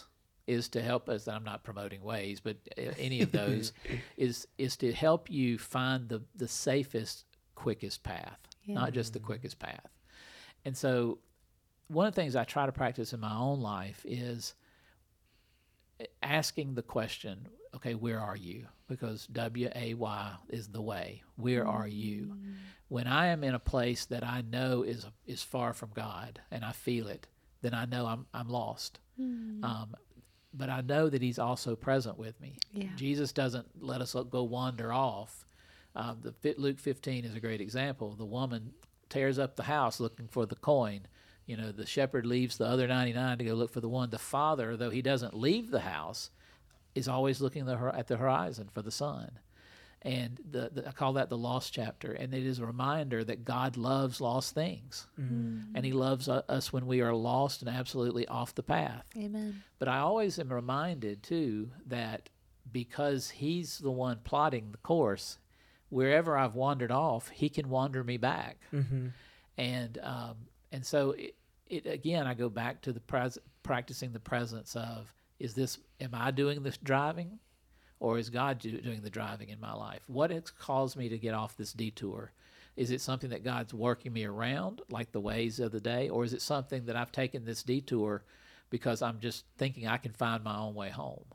is 0.47 0.69
to 0.69 0.81
help 0.81 1.07
us. 1.07 1.27
I'm 1.27 1.43
not 1.43 1.63
promoting 1.63 2.01
Waze 2.01 2.39
but 2.43 2.57
uh, 2.77 2.93
any 2.97 3.21
of 3.21 3.31
those 3.31 3.73
is 4.17 4.47
is 4.57 4.75
to 4.77 4.91
help 4.91 5.29
you 5.29 5.59
find 5.59 6.09
the 6.09 6.21
the 6.35 6.47
safest, 6.47 7.25
quickest 7.55 8.03
path, 8.03 8.39
not 8.67 8.93
just 8.93 9.13
the 9.13 9.19
quickest 9.19 9.59
path. 9.59 9.89
And 10.65 10.75
so, 10.77 11.19
one 11.87 12.07
of 12.07 12.15
the 12.15 12.21
things 12.21 12.35
I 12.35 12.43
try 12.43 12.65
to 12.65 12.71
practice 12.71 13.13
in 13.13 13.19
my 13.19 13.35
own 13.35 13.61
life 13.61 14.05
is 14.05 14.53
eh, 15.99 16.05
asking 16.21 16.75
the 16.75 16.81
question, 16.81 17.47
okay, 17.75 17.95
where 17.95 18.19
are 18.19 18.35
you? 18.35 18.67
Because 18.87 19.27
W 19.27 19.69
A 19.75 19.93
Y 19.93 20.31
is 20.49 20.67
the 20.69 20.81
way. 20.81 21.23
Where 21.35 21.67
are 21.67 21.87
you? 21.87 22.35
Mm. 22.35 22.53
When 22.87 23.07
I 23.07 23.27
am 23.27 23.43
in 23.43 23.55
a 23.55 23.59
place 23.59 24.05
that 24.05 24.23
I 24.23 24.41
know 24.41 24.83
is 24.83 25.05
is 25.25 25.41
far 25.41 25.73
from 25.73 25.89
God 25.93 26.39
and 26.51 26.63
I 26.63 26.71
feel 26.71 27.07
it, 27.07 27.27
then 27.61 27.73
I 27.73 27.85
know 27.85 28.05
I'm 28.05 28.25
I'm 28.33 28.49
lost. 28.49 28.99
Hmm. 29.17 29.63
Um, 29.63 29.95
but 30.53 30.69
I 30.69 30.81
know 30.81 31.09
that 31.09 31.21
He's 31.21 31.39
also 31.39 31.75
present 31.75 32.17
with 32.19 32.39
me. 32.39 32.57
Yeah. 32.71 32.89
Jesus 32.95 33.31
doesn't 33.31 33.83
let 33.83 34.01
us 34.01 34.15
go 34.29 34.43
wander 34.43 34.93
off. 34.93 35.42
Um, 35.95 36.21
the 36.21 36.55
Luke 36.57 36.79
15 36.79 37.25
is 37.25 37.35
a 37.35 37.39
great 37.39 37.61
example. 37.61 38.15
The 38.15 38.25
woman 38.25 38.73
tears 39.09 39.37
up 39.37 39.55
the 39.55 39.63
house 39.63 39.99
looking 39.99 40.27
for 40.27 40.45
the 40.45 40.55
coin. 40.55 41.01
You 41.45 41.57
know, 41.57 41.71
the 41.71 41.85
shepherd 41.85 42.25
leaves 42.25 42.57
the 42.57 42.65
other 42.65 42.87
99 42.87 43.37
to 43.39 43.43
go 43.43 43.53
look 43.53 43.71
for 43.71 43.81
the 43.81 43.89
one. 43.89 44.09
The 44.09 44.17
father, 44.17 44.75
though 44.77 44.89
he 44.89 45.01
doesn't 45.01 45.33
leave 45.35 45.69
the 45.71 45.81
house, 45.81 46.31
is 46.95 47.07
always 47.07 47.41
looking 47.41 47.65
the, 47.65 47.91
at 47.95 48.07
the 48.07 48.17
horizon 48.17 48.69
for 48.73 48.81
the 48.81 48.91
son. 48.91 49.39
And 50.01 50.39
the, 50.49 50.69
the, 50.73 50.87
I 50.87 50.91
call 50.91 51.13
that 51.13 51.29
the 51.29 51.37
lost 51.37 51.73
chapter. 51.73 52.11
And 52.11 52.33
it 52.33 52.45
is 52.45 52.59
a 52.59 52.65
reminder 52.65 53.23
that 53.23 53.45
God 53.45 53.77
loves 53.77 54.19
lost 54.19 54.53
things. 54.53 55.07
And 55.75 55.85
he 55.85 55.91
loves 55.93 56.27
u- 56.27 56.41
us 56.49 56.73
when 56.73 56.87
we 56.87 57.01
are 57.01 57.13
lost 57.13 57.61
and 57.61 57.69
absolutely 57.69 58.27
off 58.27 58.53
the 58.55 58.63
path. 58.63 59.05
amen 59.17 59.63
But 59.79 59.87
I 59.87 59.99
always 59.99 60.39
am 60.39 60.51
reminded 60.51 61.23
too 61.23 61.71
that 61.87 62.29
because 62.69 63.29
he's 63.29 63.77
the 63.79 63.91
one 63.91 64.19
plotting 64.23 64.71
the 64.71 64.77
course, 64.79 65.37
wherever 65.93 66.37
I've 66.37 66.55
wandered 66.55 66.91
off, 66.91 67.29
he 67.29 67.49
can 67.49 67.69
wander 67.69 68.03
me 68.03 68.17
back. 68.17 68.57
mm-hmm. 68.73 69.07
And 69.57 69.99
um, 70.01 70.35
and 70.71 70.83
so 70.83 71.11
it, 71.11 71.35
it 71.69 71.85
again, 71.85 72.25
I 72.25 72.33
go 72.33 72.49
back 72.49 72.81
to 72.81 72.91
the 72.91 72.99
pres- 72.99 73.37
practicing 73.61 74.11
the 74.11 74.19
presence 74.19 74.75
of 74.75 75.13
is 75.39 75.53
this 75.53 75.77
am 76.01 76.09
I 76.13 76.31
doing 76.31 76.63
this 76.63 76.77
driving, 76.77 77.37
or 77.99 78.17
is 78.17 78.29
God 78.31 78.59
do, 78.59 78.71
doing 78.81 79.01
the 79.01 79.09
driving 79.11 79.49
in 79.49 79.59
my 79.59 79.73
life? 79.73 80.01
What 80.07 80.31
has 80.31 80.49
caused 80.49 80.97
me 80.97 81.09
to 81.09 81.17
get 81.19 81.35
off 81.35 81.55
this 81.55 81.73
detour? 81.73 82.31
Is 82.75 82.89
it 82.89 83.01
something 83.01 83.29
that 83.29 83.43
God's 83.43 83.71
working 83.71 84.11
me 84.11 84.25
around, 84.25 84.81
like 84.89 85.11
the 85.11 85.19
ways 85.19 85.59
of 85.59 85.71
the 85.71 85.79
day, 85.79 86.09
or 86.09 86.23
is 86.23 86.33
it 86.33 86.41
something 86.41 86.85
that 86.85 86.95
I've 86.95 87.11
taken 87.11 87.45
this 87.45 87.61
detour 87.61 88.23
because 88.73 89.03
I'm 89.03 89.19
just 89.19 89.45
thinking 89.59 89.87
I 89.87 89.97
can 89.97 90.13
find 90.13 90.43
my 90.43 90.57
own 90.57 90.73
way 90.73 90.89
home? 90.89 91.25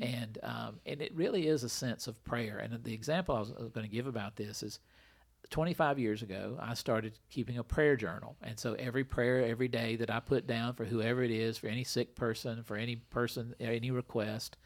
And 0.00 0.38
um, 0.44 0.78
and 0.86 1.02
it 1.02 1.12
really 1.12 1.48
is 1.48 1.64
a 1.64 1.68
sense 1.68 2.06
of 2.06 2.22
prayer. 2.22 2.58
And 2.58 2.84
the 2.84 2.94
example 2.94 3.34
I 3.34 3.40
was, 3.40 3.52
I 3.58 3.62
was 3.62 3.72
going 3.72 3.84
to 3.84 3.92
give 3.92 4.06
about 4.06 4.36
this 4.36 4.62
is 4.62 4.78
25 5.50 5.98
years 5.98 6.22
ago, 6.22 6.56
I 6.60 6.74
started 6.74 7.18
keeping 7.30 7.58
a 7.58 7.64
prayer 7.64 7.96
journal. 7.96 8.36
And 8.44 8.60
so 8.60 8.74
every 8.74 9.02
prayer 9.02 9.44
every 9.44 9.66
day 9.66 9.96
that 9.96 10.08
I 10.08 10.20
put 10.20 10.46
down 10.46 10.74
for 10.74 10.84
whoever 10.84 11.24
it 11.24 11.32
is, 11.32 11.58
for 11.58 11.66
any 11.66 11.82
sick 11.82 12.14
person, 12.14 12.62
for 12.62 12.76
any 12.76 12.94
person, 12.96 13.56
any 13.58 13.90
request, 13.90 14.56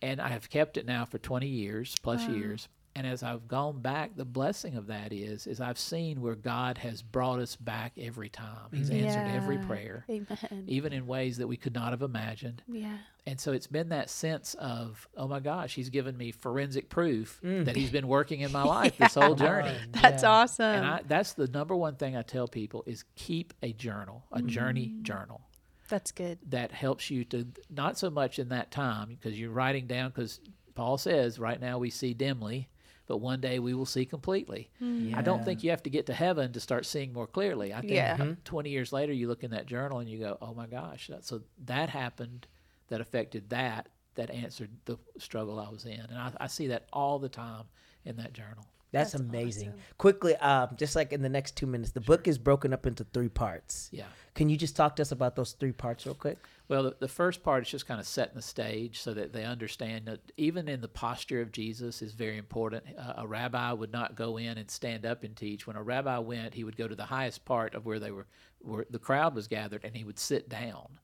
and 0.00 0.20
I 0.20 0.28
have 0.28 0.48
kept 0.48 0.76
it 0.76 0.86
now 0.86 1.04
for 1.04 1.18
20 1.18 1.48
years 1.48 1.96
plus 2.00 2.22
years. 2.36 2.68
And 2.96 3.06
as 3.06 3.24
I've 3.24 3.48
gone 3.48 3.80
back, 3.80 4.16
the 4.16 4.24
blessing 4.24 4.76
of 4.76 4.86
that 4.86 5.12
is 5.12 5.46
is 5.46 5.60
I've 5.60 5.78
seen 5.78 6.20
where 6.20 6.36
God 6.36 6.78
has 6.78 7.02
brought 7.02 7.40
us 7.40 7.56
back 7.56 7.92
every 7.98 8.28
time. 8.28 8.68
He's 8.72 8.88
mm-hmm. 8.88 9.06
answered 9.06 9.34
every 9.34 9.58
prayer, 9.58 10.04
amen. 10.08 10.64
even 10.68 10.92
in 10.92 11.06
ways 11.06 11.38
that 11.38 11.48
we 11.48 11.56
could 11.56 11.74
not 11.74 11.90
have 11.90 12.02
imagined. 12.02 12.62
yeah. 12.68 12.98
And 13.26 13.40
so 13.40 13.52
it's 13.52 13.66
been 13.66 13.88
that 13.88 14.10
sense 14.10 14.52
of, 14.54 15.08
oh 15.16 15.26
my 15.26 15.40
gosh, 15.40 15.74
he's 15.74 15.88
given 15.88 16.14
me 16.14 16.30
forensic 16.30 16.90
proof 16.90 17.40
mm. 17.42 17.64
that 17.64 17.74
he's 17.74 17.90
been 17.90 18.06
working 18.06 18.40
in 18.40 18.52
my 18.52 18.62
life 18.64 18.98
this 18.98 19.14
whole 19.14 19.34
journey. 19.34 19.74
that's 19.92 20.22
awesome. 20.22 20.66
And 20.66 20.86
I, 20.86 21.00
that's 21.08 21.32
the 21.32 21.46
number 21.48 21.74
one 21.74 21.96
thing 21.96 22.16
I 22.18 22.22
tell 22.22 22.46
people 22.46 22.84
is 22.86 23.04
keep 23.14 23.54
a 23.62 23.72
journal, 23.72 24.24
a 24.30 24.38
mm-hmm. 24.38 24.48
journey 24.48 24.94
journal. 25.00 25.40
That's 25.88 26.12
good. 26.12 26.38
That 26.50 26.72
helps 26.72 27.10
you 27.10 27.24
to 27.26 27.46
not 27.70 27.98
so 27.98 28.10
much 28.10 28.38
in 28.38 28.50
that 28.50 28.70
time 28.70 29.18
because 29.18 29.40
you're 29.40 29.50
writing 29.50 29.86
down 29.86 30.10
because 30.10 30.40
Paul 30.74 30.98
says 30.98 31.38
right 31.38 31.60
now 31.60 31.78
we 31.78 31.90
see 31.90 32.14
dimly, 32.14 32.68
but 33.06 33.18
one 33.18 33.40
day 33.40 33.58
we 33.58 33.74
will 33.74 33.86
see 33.86 34.04
completely. 34.04 34.70
Hmm. 34.78 35.14
I 35.14 35.22
don't 35.22 35.44
think 35.44 35.62
you 35.62 35.70
have 35.70 35.82
to 35.84 35.90
get 35.90 36.06
to 36.06 36.14
heaven 36.14 36.52
to 36.52 36.60
start 36.60 36.86
seeing 36.86 37.12
more 37.12 37.26
clearly. 37.26 37.72
I 37.72 37.80
think 37.80 37.92
Yeah. 37.92 38.16
Mm-hmm. 38.16 38.32
20 38.44 38.70
years 38.70 38.92
later 38.92 39.12
you 39.12 39.28
look 39.28 39.44
in 39.44 39.50
that 39.50 39.66
journal 39.66 39.98
and 39.98 40.08
you 40.08 40.18
go, 40.18 40.38
oh 40.40 40.54
my 40.54 40.66
gosh, 40.66 41.08
that, 41.08 41.24
so 41.24 41.42
that 41.66 41.90
happened 41.90 42.46
that 42.88 43.00
affected 43.00 43.50
that 43.50 43.88
that 44.14 44.30
answered 44.30 44.70
the 44.84 44.96
struggle 45.18 45.58
I 45.58 45.68
was 45.68 45.84
in, 45.86 45.98
and 45.98 46.16
I, 46.16 46.30
I 46.38 46.46
see 46.46 46.68
that 46.68 46.86
all 46.92 47.18
the 47.18 47.28
time 47.28 47.64
in 48.04 48.16
that 48.16 48.32
journal. 48.32 48.64
That's, 48.94 49.12
That's 49.12 49.22
amazing. 49.22 49.68
awesome. 49.70 49.80
Quickly, 49.98 50.36
um, 50.36 50.68
just 50.76 50.94
like 50.94 51.12
in 51.12 51.20
the 51.20 51.28
next 51.28 51.56
two 51.56 51.66
minutes, 51.66 51.90
the 51.90 52.00
book 52.00 52.28
is 52.28 52.38
broken 52.38 52.72
up 52.72 52.86
into 52.86 53.04
three 53.04 53.28
parts. 53.28 53.88
Yeah. 53.92 54.04
Can 54.34 54.48
you 54.48 54.56
just 54.56 54.76
talk 54.76 54.96
to 54.96 55.02
us 55.02 55.10
about 55.12 55.34
those 55.36 55.52
three 55.52 55.72
parts 55.72 56.06
real 56.06 56.14
quick? 56.14 56.38
Well, 56.68 56.84
the, 56.84 56.96
the 57.00 57.08
first 57.08 57.42
part 57.42 57.64
is 57.64 57.68
just 57.68 57.86
kind 57.86 58.00
of 58.00 58.06
setting 58.06 58.36
the 58.36 58.42
stage 58.42 59.00
so 59.00 59.12
that 59.14 59.32
they 59.32 59.44
understand 59.44 60.06
that 60.06 60.20
even 60.36 60.68
in 60.68 60.80
the 60.80 60.88
posture 60.88 61.40
of 61.40 61.52
Jesus 61.52 62.02
is 62.02 62.12
very 62.12 62.38
important. 62.38 62.84
Uh, 62.96 63.14
a 63.18 63.26
rabbi 63.26 63.72
would 63.72 63.92
not 63.92 64.14
go 64.14 64.36
in 64.36 64.56
and 64.58 64.70
stand 64.70 65.04
up 65.04 65.24
and 65.24 65.36
teach. 65.36 65.66
When 65.66 65.76
a 65.76 65.82
rabbi 65.82 66.18
went, 66.18 66.54
he 66.54 66.64
would 66.64 66.76
go 66.76 66.88
to 66.88 66.94
the 66.94 67.04
highest 67.04 67.44
part 67.44 67.74
of 67.74 67.84
where 67.84 67.98
they 67.98 68.12
were, 68.12 68.26
where 68.60 68.86
the 68.88 68.98
crowd 68.98 69.34
was 69.34 69.48
gathered, 69.48 69.84
and 69.84 69.94
he 69.96 70.04
would 70.04 70.18
sit 70.18 70.48
down. 70.48 70.98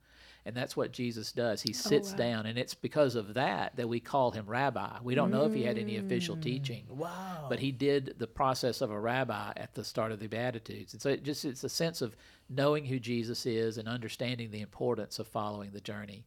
And 0.47 0.57
that's 0.57 0.77
what 0.77 0.93
Jesus 0.93 1.33
does. 1.33 1.63
He 1.63 1.73
oh, 1.73 1.77
sits 1.77 2.13
wow. 2.13 2.17
down, 2.17 2.47
and 2.47 2.59
it's 2.59 2.75
because 2.75 3.15
of 3.15 3.35
that 3.35 3.77
that 3.77 3.89
we 3.89 4.01
call 4.01 4.31
him 4.31 4.47
rabbi. 4.47 4.99
We 5.03 5.15
don't 5.15 5.31
know 5.31 5.45
if 5.45 5.53
he 5.53 5.63
had 5.65 5.79
any 5.79 5.97
official 5.99 6.37
mm. 6.37 6.43
teaching, 6.43 6.85
Wow. 6.89 7.47
but 7.49 7.59
he 7.59 7.73
did 7.73 8.15
the 8.19 8.27
process 8.27 8.81
of 8.81 8.91
a 8.91 8.99
rabbi 8.99 9.53
at 9.57 9.75
the 9.75 9.85
start 9.85 10.13
of 10.13 10.21
the 10.21 10.29
beatitudes 10.29 10.93
and 10.93 11.03
so 11.03 11.11
it 11.11 11.23
just 11.23 11.45
it's 11.45 11.65
a 11.65 11.69
sense 11.69 12.01
of 12.03 12.17
knowing 12.49 12.85
who 12.85 12.99
jesus 12.99 13.47
is 13.47 13.79
and 13.79 13.89
understanding 13.89 14.51
the 14.51 14.61
importance 14.61 15.19
of 15.19 15.27
following 15.27 15.71
the 15.73 15.81
journey 15.81 16.25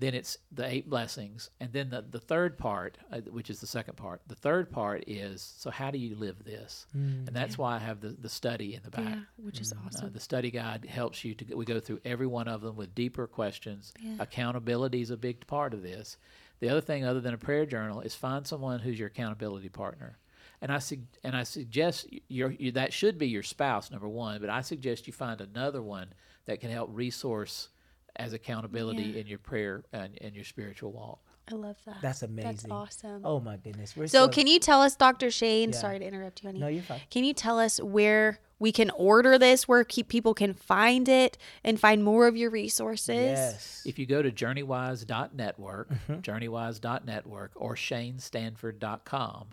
then 0.00 0.14
it's 0.14 0.38
the 0.50 0.66
eight 0.66 0.88
blessings. 0.88 1.50
And 1.60 1.72
then 1.72 1.90
the, 1.90 2.04
the 2.08 2.18
third 2.18 2.58
part 2.58 2.98
uh, 3.12 3.20
which 3.30 3.50
is 3.50 3.60
the 3.60 3.66
second 3.66 3.96
part 3.96 4.22
the 4.26 4.34
third 4.34 4.70
part 4.70 5.04
is 5.06 5.54
so 5.58 5.70
how 5.70 5.90
do 5.90 5.98
you 5.98 6.16
live 6.16 6.44
this? 6.44 6.86
Mm, 6.96 7.26
and 7.28 7.36
that's 7.36 7.58
why 7.58 7.76
i 7.76 7.78
have 7.78 8.00
the, 8.00 8.08
the 8.08 8.28
study 8.28 8.74
in 8.74 8.82
the 8.82 8.90
back. 8.90 9.04
Yeah, 9.04 9.20
which 9.36 9.60
is 9.60 9.72
uh, 9.72 9.76
awesome. 9.86 10.12
the 10.12 10.20
study 10.20 10.50
guide 10.50 10.84
helps 10.86 11.24
you 11.24 11.34
to 11.34 11.54
we 11.54 11.64
go 11.64 11.80
through 11.80 12.00
every 12.04 12.26
one 12.26 12.48
of 12.48 12.62
them 12.62 12.76
with 12.76 12.94
deeper 12.94 13.26
questions. 13.26 13.92
Yeah. 14.00 14.14
accountability 14.18 15.02
is 15.02 15.10
a 15.10 15.16
big 15.16 15.46
part 15.46 15.74
of 15.74 15.82
this. 15.82 16.16
The 16.60 16.68
other 16.68 16.80
thing 16.80 17.04
other 17.04 17.20
than 17.20 17.34
a 17.34 17.38
prayer 17.38 17.66
journal 17.66 18.00
is 18.00 18.14
find 18.14 18.46
someone 18.46 18.80
who's 18.80 18.98
your 18.98 19.08
accountability 19.08 19.68
partner. 19.68 20.18
And 20.62 20.70
I 20.70 20.78
sug- 20.78 21.16
and 21.24 21.34
I 21.34 21.42
suggest 21.42 22.06
your, 22.28 22.50
you 22.52 22.72
that 22.72 22.92
should 22.92 23.18
be 23.18 23.28
your 23.28 23.42
spouse 23.42 23.90
number 23.90 24.08
one, 24.08 24.40
but 24.40 24.50
I 24.50 24.60
suggest 24.60 25.06
you 25.06 25.12
find 25.12 25.40
another 25.40 25.82
one 25.82 26.08
that 26.44 26.60
can 26.60 26.70
help 26.70 26.90
resource 26.92 27.70
as 28.16 28.32
accountability 28.32 29.02
Yeah. 29.02 29.20
in 29.20 29.26
your 29.26 29.38
prayer 29.38 29.84
and, 29.92 30.16
and 30.20 30.34
your 30.34 30.44
spiritual 30.44 30.92
walk. 30.92 31.20
I 31.50 31.54
love 31.56 31.76
that. 31.86 31.96
That's 32.00 32.22
amazing. 32.22 32.52
That's 32.52 32.66
awesome. 32.70 33.22
Oh 33.24 33.40
my 33.40 33.56
goodness. 33.56 33.96
We're 33.96 34.06
so, 34.06 34.28
can 34.28 34.46
you 34.46 34.60
tell 34.60 34.82
us, 34.82 34.94
Dr. 34.94 35.30
Shane? 35.32 35.70
Yeah. 35.70 35.76
Sorry 35.78 35.98
to 35.98 36.04
interrupt 36.06 36.42
you, 36.42 36.48
honey. 36.48 36.60
No, 36.60 36.68
you're 36.68 36.82
fine. 36.82 37.00
Can 37.10 37.24
you 37.24 37.32
tell 37.34 37.58
us 37.58 37.80
where 37.80 38.38
we 38.60 38.70
can 38.70 38.90
order 38.90 39.36
this, 39.38 39.66
where 39.66 39.82
keep 39.82 40.08
people 40.08 40.32
can 40.34 40.54
find 40.54 41.08
it, 41.08 41.38
and 41.64 41.80
find 41.80 42.04
more 42.04 42.28
of 42.28 42.36
your 42.36 42.50
resources? 42.50 43.16
Yes. 43.16 43.82
If 43.84 43.98
you 43.98 44.06
go 44.06 44.22
to 44.22 44.30
journeywise.network, 44.30 45.88
Mm-hmm. 45.90 46.14
journeywise.network, 46.20 47.52
or 47.56 47.74
shanestanford.com, 47.74 49.46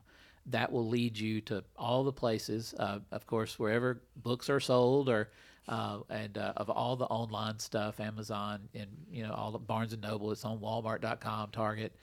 that 0.48 0.72
will 0.72 0.88
lead 0.88 1.18
you 1.18 1.42
to 1.42 1.64
all 1.76 2.04
the 2.04 2.12
places, 2.14 2.74
uh, 2.80 3.00
of 3.12 3.26
course, 3.28 3.60
wherever 3.60 4.02
books 4.16 4.50
are 4.50 4.60
sold 4.60 5.10
or 5.10 5.30
uh, 5.68 6.00
and 6.10 6.38
uh, 6.38 6.54
of 6.56 6.70
all 6.70 6.96
the 6.96 7.06
online 7.06 7.60
stuff, 7.60 8.00
Amazon 8.00 8.70
and 8.74 8.88
you 9.12 9.24
know 9.24 9.34
all 9.34 9.52
the 9.52 9.60
Barnes 9.60 9.92
and 9.94 10.02
Noble. 10.02 10.32
It's 10.32 10.46
on 10.46 10.60
Walmart.com, 10.60 11.50
Target, 11.52 11.94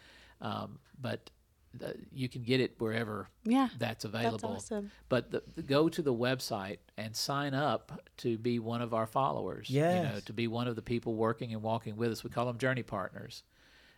um, 0.42 0.78
but 1.00 1.30
the, 1.72 1.96
you 2.12 2.28
can 2.28 2.42
get 2.42 2.60
it 2.60 2.74
wherever 2.78 3.28
Yeah. 3.44 3.68
that's 3.78 4.04
available. 4.04 4.50
awesome. 4.50 4.90
But 5.08 5.30
the, 5.30 5.42
the- 5.56 5.62
go 5.62 5.88
to 5.88 6.02
the 6.02 6.12
website 6.14 6.78
and 6.98 7.16
sign 7.16 7.54
up 7.54 8.00
to 8.18 8.36
be 8.38 8.58
one 8.58 8.82
of 8.82 8.92
our 8.94 9.06
followers. 9.06 9.70
You 9.96 10.02
know, 10.02 10.20
to 10.26 10.32
be 10.34 10.46
one 10.46 10.68
of 10.68 10.76
the 10.76 10.82
people 10.82 11.14
working 11.14 11.52
and 11.54 11.62
walking 11.62 11.96
with 11.96 12.12
us. 12.12 12.22
We 12.22 12.30
call 12.30 12.46
them 12.46 12.58
journey 12.58 12.82
partners. 12.84 13.42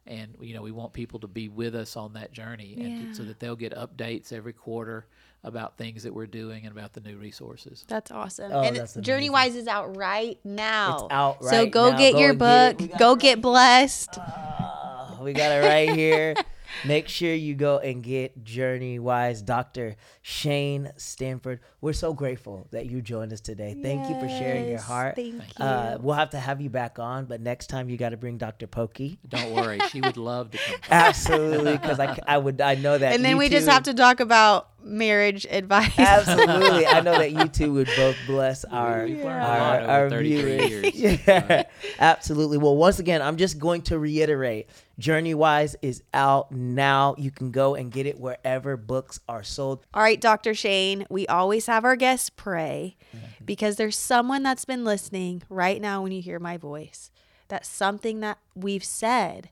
And 0.07 0.35
you 0.41 0.55
know, 0.55 0.63
we 0.63 0.71
want 0.71 0.93
people 0.93 1.19
to 1.21 1.27
be 1.27 1.49
with 1.49 1.75
us 1.75 1.97
on 1.97 2.13
that 2.13 2.33
journey, 2.33 2.77
and 2.81 3.09
to, 3.11 3.15
so 3.15 3.23
that 3.25 3.41
they'll 3.41 3.57
get 3.57 3.75
updates 3.75 4.33
every 4.33 4.53
quarter 4.53 5.07
about 5.43 5.77
things 5.77 6.03
that 6.05 6.13
we're 6.15 6.27
doing 6.27 6.65
and 6.65 6.77
about 6.77 6.93
the 6.93 7.01
new 7.01 7.17
resources. 7.17 7.85
That's 7.89 8.11
awesome. 8.11 8.51
Oh, 8.53 8.63
and 8.63 8.77
that's 8.77 8.95
Journey 8.95 9.31
Wise 9.31 9.55
is 9.57 9.67
out 9.67 9.97
right 9.97 10.39
now. 10.45 10.95
It's 11.05 11.13
out 11.13 11.45
So 11.45 11.63
right 11.63 11.71
go 11.71 11.91
now. 11.91 11.99
get 11.99 12.13
Go 12.15 12.19
your 12.21 12.31
and 12.31 12.39
get 12.39 12.71
it. 12.71 12.79
book. 12.91 12.99
Go 12.99 13.17
get 13.17 13.41
blessed. 13.41 14.11
Oh, 14.19 15.19
we 15.23 15.33
got 15.33 15.51
it 15.53 15.67
right 15.67 15.91
here. 15.95 16.35
Make 16.85 17.09
sure 17.09 17.33
you 17.33 17.55
go 17.55 17.79
and 17.79 18.03
get 18.03 18.45
JourneyWise, 18.45 19.45
Dr. 19.45 19.97
Shane 20.23 20.93
Stanford. 20.97 21.61
We're 21.81 21.93
so 21.93 22.13
grateful 22.13 22.67
that 22.71 22.87
you 22.87 23.01
joined 23.03 23.33
us 23.33 23.41
today. 23.41 23.77
Thank 23.81 24.09
you 24.09 24.19
for 24.21 24.29
sharing 24.29 24.69
your 24.69 24.79
heart. 24.81 25.17
Thank 25.17 25.35
you. 25.35 25.65
Uh, 25.65 25.99
we'll 26.01 26.15
have 26.15 26.31
to 26.31 26.39
have 26.39 26.61
you 26.61 26.71
back 26.71 26.99
on, 26.99 27.27
but 27.27 27.41
next 27.41 27.69
time 27.69 27.89
you 27.89 27.97
got 27.97 28.11
to 28.11 28.17
bring 28.17 28.39
Dr. 28.39 28.67
Pokey. 28.67 29.19
Don't 29.29 29.53
worry, 29.55 29.79
she 29.91 30.01
would 30.01 30.17
love 30.17 30.51
to 30.51 30.59
come. 30.59 30.81
Absolutely, 30.91 31.73
because 31.77 32.01
I, 32.01 32.19
I 32.27 32.39
would 32.39 32.61
I 32.61 32.75
know 32.75 32.97
that. 32.99 33.15
and 33.15 33.25
then 33.25 33.33
you 33.33 33.39
we 33.39 33.49
just 33.49 33.69
have 33.69 33.85
to 33.85 33.95
talk 33.95 34.21
about 34.21 34.69
marriage 34.87 35.47
advice. 35.51 35.99
Absolutely, 35.99 36.87
I 36.87 37.01
know 37.01 37.19
that 37.19 37.33
you 37.33 37.47
two 37.49 37.73
would 37.75 37.89
both 37.97 38.17
bless 38.27 38.65
our 38.65 39.05
We've 39.05 39.19
learned 39.25 39.43
a 39.45 39.47
our, 39.49 39.81
our 40.05 40.11
33 40.11 40.43
viewers. 40.69 40.95
years. 40.95 41.21
yeah, 41.27 41.63
absolutely. 41.99 42.59
Well, 42.59 42.77
once 42.77 42.99
again, 42.99 43.21
I'm 43.23 43.37
just 43.37 43.59
going 43.59 43.83
to 43.83 43.99
reiterate: 43.99 44.69
JourneyWise 45.01 45.77
is 45.83 46.03
out 46.15 46.53
now. 46.53 47.15
You 47.19 47.31
can 47.31 47.51
go 47.51 47.75
and 47.75 47.91
get 47.91 48.07
it 48.07 48.19
wherever 48.21 48.77
books 48.77 49.21
are 49.29 49.43
sold. 49.43 49.85
All 49.95 50.03
right, 50.03 50.21
Dr. 50.21 50.55
Shane, 50.55 51.07
we 51.11 51.27
always 51.27 51.67
have 51.67 51.85
our 51.85 51.97
guests 51.97 52.31
pray 52.31 52.97
Mm-hmm. 53.17 53.45
because 53.45 53.77
there's 53.77 53.97
someone 53.97 54.43
that's 54.43 54.65
been 54.65 54.85
listening 54.85 55.43
right 55.49 55.81
now 55.81 56.03
when 56.03 56.13
you 56.13 56.21
hear 56.23 56.39
my 56.39 56.57
voice. 56.57 57.11
That 57.49 57.65
something 57.65 58.21
that 58.21 58.39
we've 58.55 58.83
said 58.85 59.51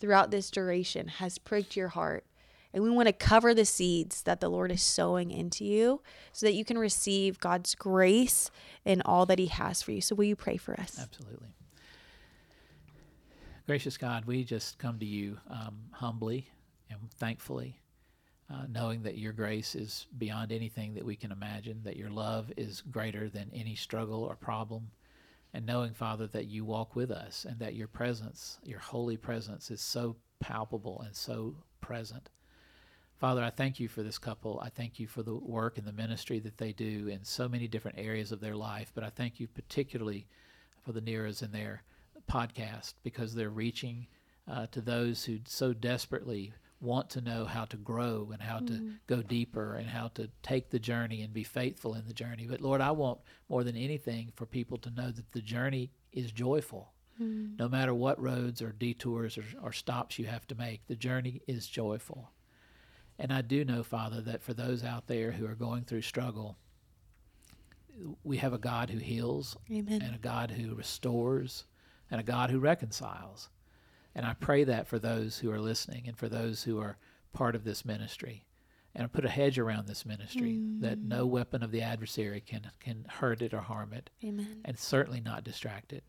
throughout 0.00 0.30
this 0.30 0.50
duration 0.50 1.08
has 1.08 1.36
pricked 1.38 1.76
your 1.76 1.88
heart. 1.88 2.24
And 2.74 2.82
we 2.82 2.90
want 2.90 3.06
to 3.06 3.12
cover 3.12 3.54
the 3.54 3.64
seeds 3.64 4.22
that 4.22 4.40
the 4.40 4.48
Lord 4.48 4.72
is 4.72 4.82
sowing 4.82 5.30
into 5.30 5.64
you 5.64 6.02
so 6.32 6.44
that 6.44 6.54
you 6.54 6.64
can 6.64 6.76
receive 6.76 7.38
God's 7.38 7.76
grace 7.76 8.50
and 8.84 9.00
all 9.04 9.26
that 9.26 9.38
He 9.38 9.46
has 9.46 9.80
for 9.80 9.92
you. 9.92 10.00
So, 10.00 10.16
will 10.16 10.24
you 10.24 10.34
pray 10.34 10.56
for 10.56 10.78
us? 10.78 10.98
Absolutely. 11.00 11.54
Gracious 13.66 13.96
God, 13.96 14.24
we 14.26 14.42
just 14.42 14.76
come 14.78 14.98
to 14.98 15.06
you 15.06 15.38
um, 15.48 15.78
humbly 15.92 16.48
and 16.90 16.98
thankfully, 17.12 17.80
uh, 18.52 18.64
knowing 18.68 19.04
that 19.04 19.18
your 19.18 19.32
grace 19.32 19.76
is 19.76 20.06
beyond 20.18 20.50
anything 20.50 20.94
that 20.94 21.04
we 21.04 21.14
can 21.14 21.30
imagine, 21.30 21.80
that 21.84 21.96
your 21.96 22.10
love 22.10 22.52
is 22.56 22.82
greater 22.82 23.28
than 23.30 23.50
any 23.54 23.76
struggle 23.76 24.24
or 24.24 24.34
problem, 24.34 24.90
and 25.54 25.64
knowing, 25.64 25.94
Father, 25.94 26.26
that 26.26 26.46
you 26.46 26.64
walk 26.64 26.96
with 26.96 27.12
us 27.12 27.46
and 27.48 27.58
that 27.60 27.74
your 27.74 27.88
presence, 27.88 28.58
your 28.64 28.80
holy 28.80 29.16
presence, 29.16 29.70
is 29.70 29.80
so 29.80 30.16
palpable 30.40 31.02
and 31.06 31.14
so 31.14 31.54
present. 31.80 32.30
Father, 33.24 33.42
I 33.42 33.48
thank 33.48 33.80
you 33.80 33.88
for 33.88 34.02
this 34.02 34.18
couple. 34.18 34.60
I 34.62 34.68
thank 34.68 35.00
you 35.00 35.06
for 35.06 35.22
the 35.22 35.34
work 35.34 35.78
and 35.78 35.86
the 35.86 35.94
ministry 35.94 36.40
that 36.40 36.58
they 36.58 36.74
do 36.74 37.08
in 37.08 37.24
so 37.24 37.48
many 37.48 37.66
different 37.66 37.98
areas 37.98 38.32
of 38.32 38.40
their 38.40 38.54
life, 38.54 38.92
but 38.94 39.02
I 39.02 39.08
thank 39.08 39.40
you 39.40 39.46
particularly 39.46 40.26
for 40.82 40.92
the 40.92 41.00
Nieders 41.00 41.40
and 41.40 41.50
their 41.50 41.84
podcast 42.30 42.92
because 43.02 43.34
they're 43.34 43.48
reaching 43.48 44.08
uh, 44.46 44.66
to 44.72 44.82
those 44.82 45.24
who 45.24 45.38
so 45.46 45.72
desperately 45.72 46.52
want 46.82 47.08
to 47.08 47.22
know 47.22 47.46
how 47.46 47.64
to 47.64 47.78
grow 47.78 48.28
and 48.30 48.42
how 48.42 48.58
to 48.58 48.90
go 49.06 49.22
deeper 49.22 49.76
and 49.76 49.88
how 49.88 50.08
to 50.08 50.28
take 50.42 50.68
the 50.68 50.78
journey 50.78 51.22
and 51.22 51.32
be 51.32 51.44
faithful 51.44 51.94
in 51.94 52.06
the 52.06 52.12
journey. 52.12 52.46
But 52.46 52.60
Lord, 52.60 52.82
I 52.82 52.90
want 52.90 53.20
more 53.48 53.64
than 53.64 53.74
anything 53.74 54.32
for 54.34 54.44
people 54.44 54.76
to 54.76 54.90
know 54.90 55.10
that 55.10 55.32
the 55.32 55.40
journey 55.40 55.92
is 56.12 56.30
joyful. 56.30 56.92
No 57.58 57.70
matter 57.70 57.94
what 57.94 58.20
roads 58.20 58.60
or 58.60 58.72
detours 58.72 59.38
or, 59.38 59.44
or 59.62 59.72
stops 59.72 60.18
you 60.18 60.26
have 60.26 60.46
to 60.48 60.54
make, 60.54 60.86
the 60.88 60.94
journey 60.94 61.40
is 61.46 61.66
joyful. 61.66 62.33
And 63.18 63.32
I 63.32 63.42
do 63.42 63.64
know, 63.64 63.82
Father, 63.82 64.20
that 64.22 64.42
for 64.42 64.54
those 64.54 64.82
out 64.84 65.06
there 65.06 65.32
who 65.32 65.46
are 65.46 65.54
going 65.54 65.84
through 65.84 66.02
struggle, 66.02 66.56
we 68.24 68.38
have 68.38 68.52
a 68.52 68.58
God 68.58 68.90
who 68.90 68.98
heals 68.98 69.56
Amen. 69.70 70.02
and 70.02 70.14
a 70.14 70.18
God 70.18 70.50
who 70.50 70.74
restores 70.74 71.64
and 72.10 72.20
a 72.20 72.24
God 72.24 72.50
who 72.50 72.58
reconciles. 72.58 73.50
And 74.14 74.26
I 74.26 74.34
pray 74.34 74.64
that 74.64 74.86
for 74.86 74.98
those 74.98 75.38
who 75.38 75.50
are 75.50 75.60
listening 75.60 76.04
and 76.06 76.16
for 76.16 76.28
those 76.28 76.64
who 76.64 76.80
are 76.80 76.96
part 77.32 77.54
of 77.54 77.64
this 77.64 77.84
ministry. 77.84 78.44
And 78.94 79.04
I 79.04 79.08
put 79.08 79.24
a 79.24 79.30
hedge 79.30 79.58
around 79.58 79.88
this 79.88 80.06
ministry 80.06 80.60
that 80.78 81.00
no 81.00 81.26
mm. 81.26 81.30
weapon 81.30 81.64
of 81.64 81.72
the 81.72 81.82
adversary 81.82 82.40
can, 82.40 82.70
can 82.78 83.06
hurt 83.08 83.42
it 83.42 83.52
or 83.52 83.60
harm 83.60 83.92
it, 83.92 84.08
Amen. 84.22 84.60
and 84.64 84.78
certainly 84.78 85.20
not 85.20 85.42
distract 85.42 85.92
it. 85.92 86.04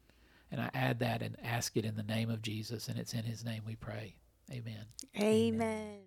And 0.52 0.62
I 0.62 0.70
add 0.76 1.00
that 1.00 1.24
and 1.24 1.36
ask 1.42 1.76
it 1.76 1.86
in 1.86 1.96
the 1.96 2.04
name 2.04 2.30
of 2.30 2.44
Jesus, 2.44 2.88
and 2.88 3.00
it's 3.00 3.16
in 3.16 3.24
his 3.24 3.44
name 3.44 3.64
we 3.66 3.76
pray. 3.76 4.18
Amen. 4.52 4.86
Amen. 5.20 6.05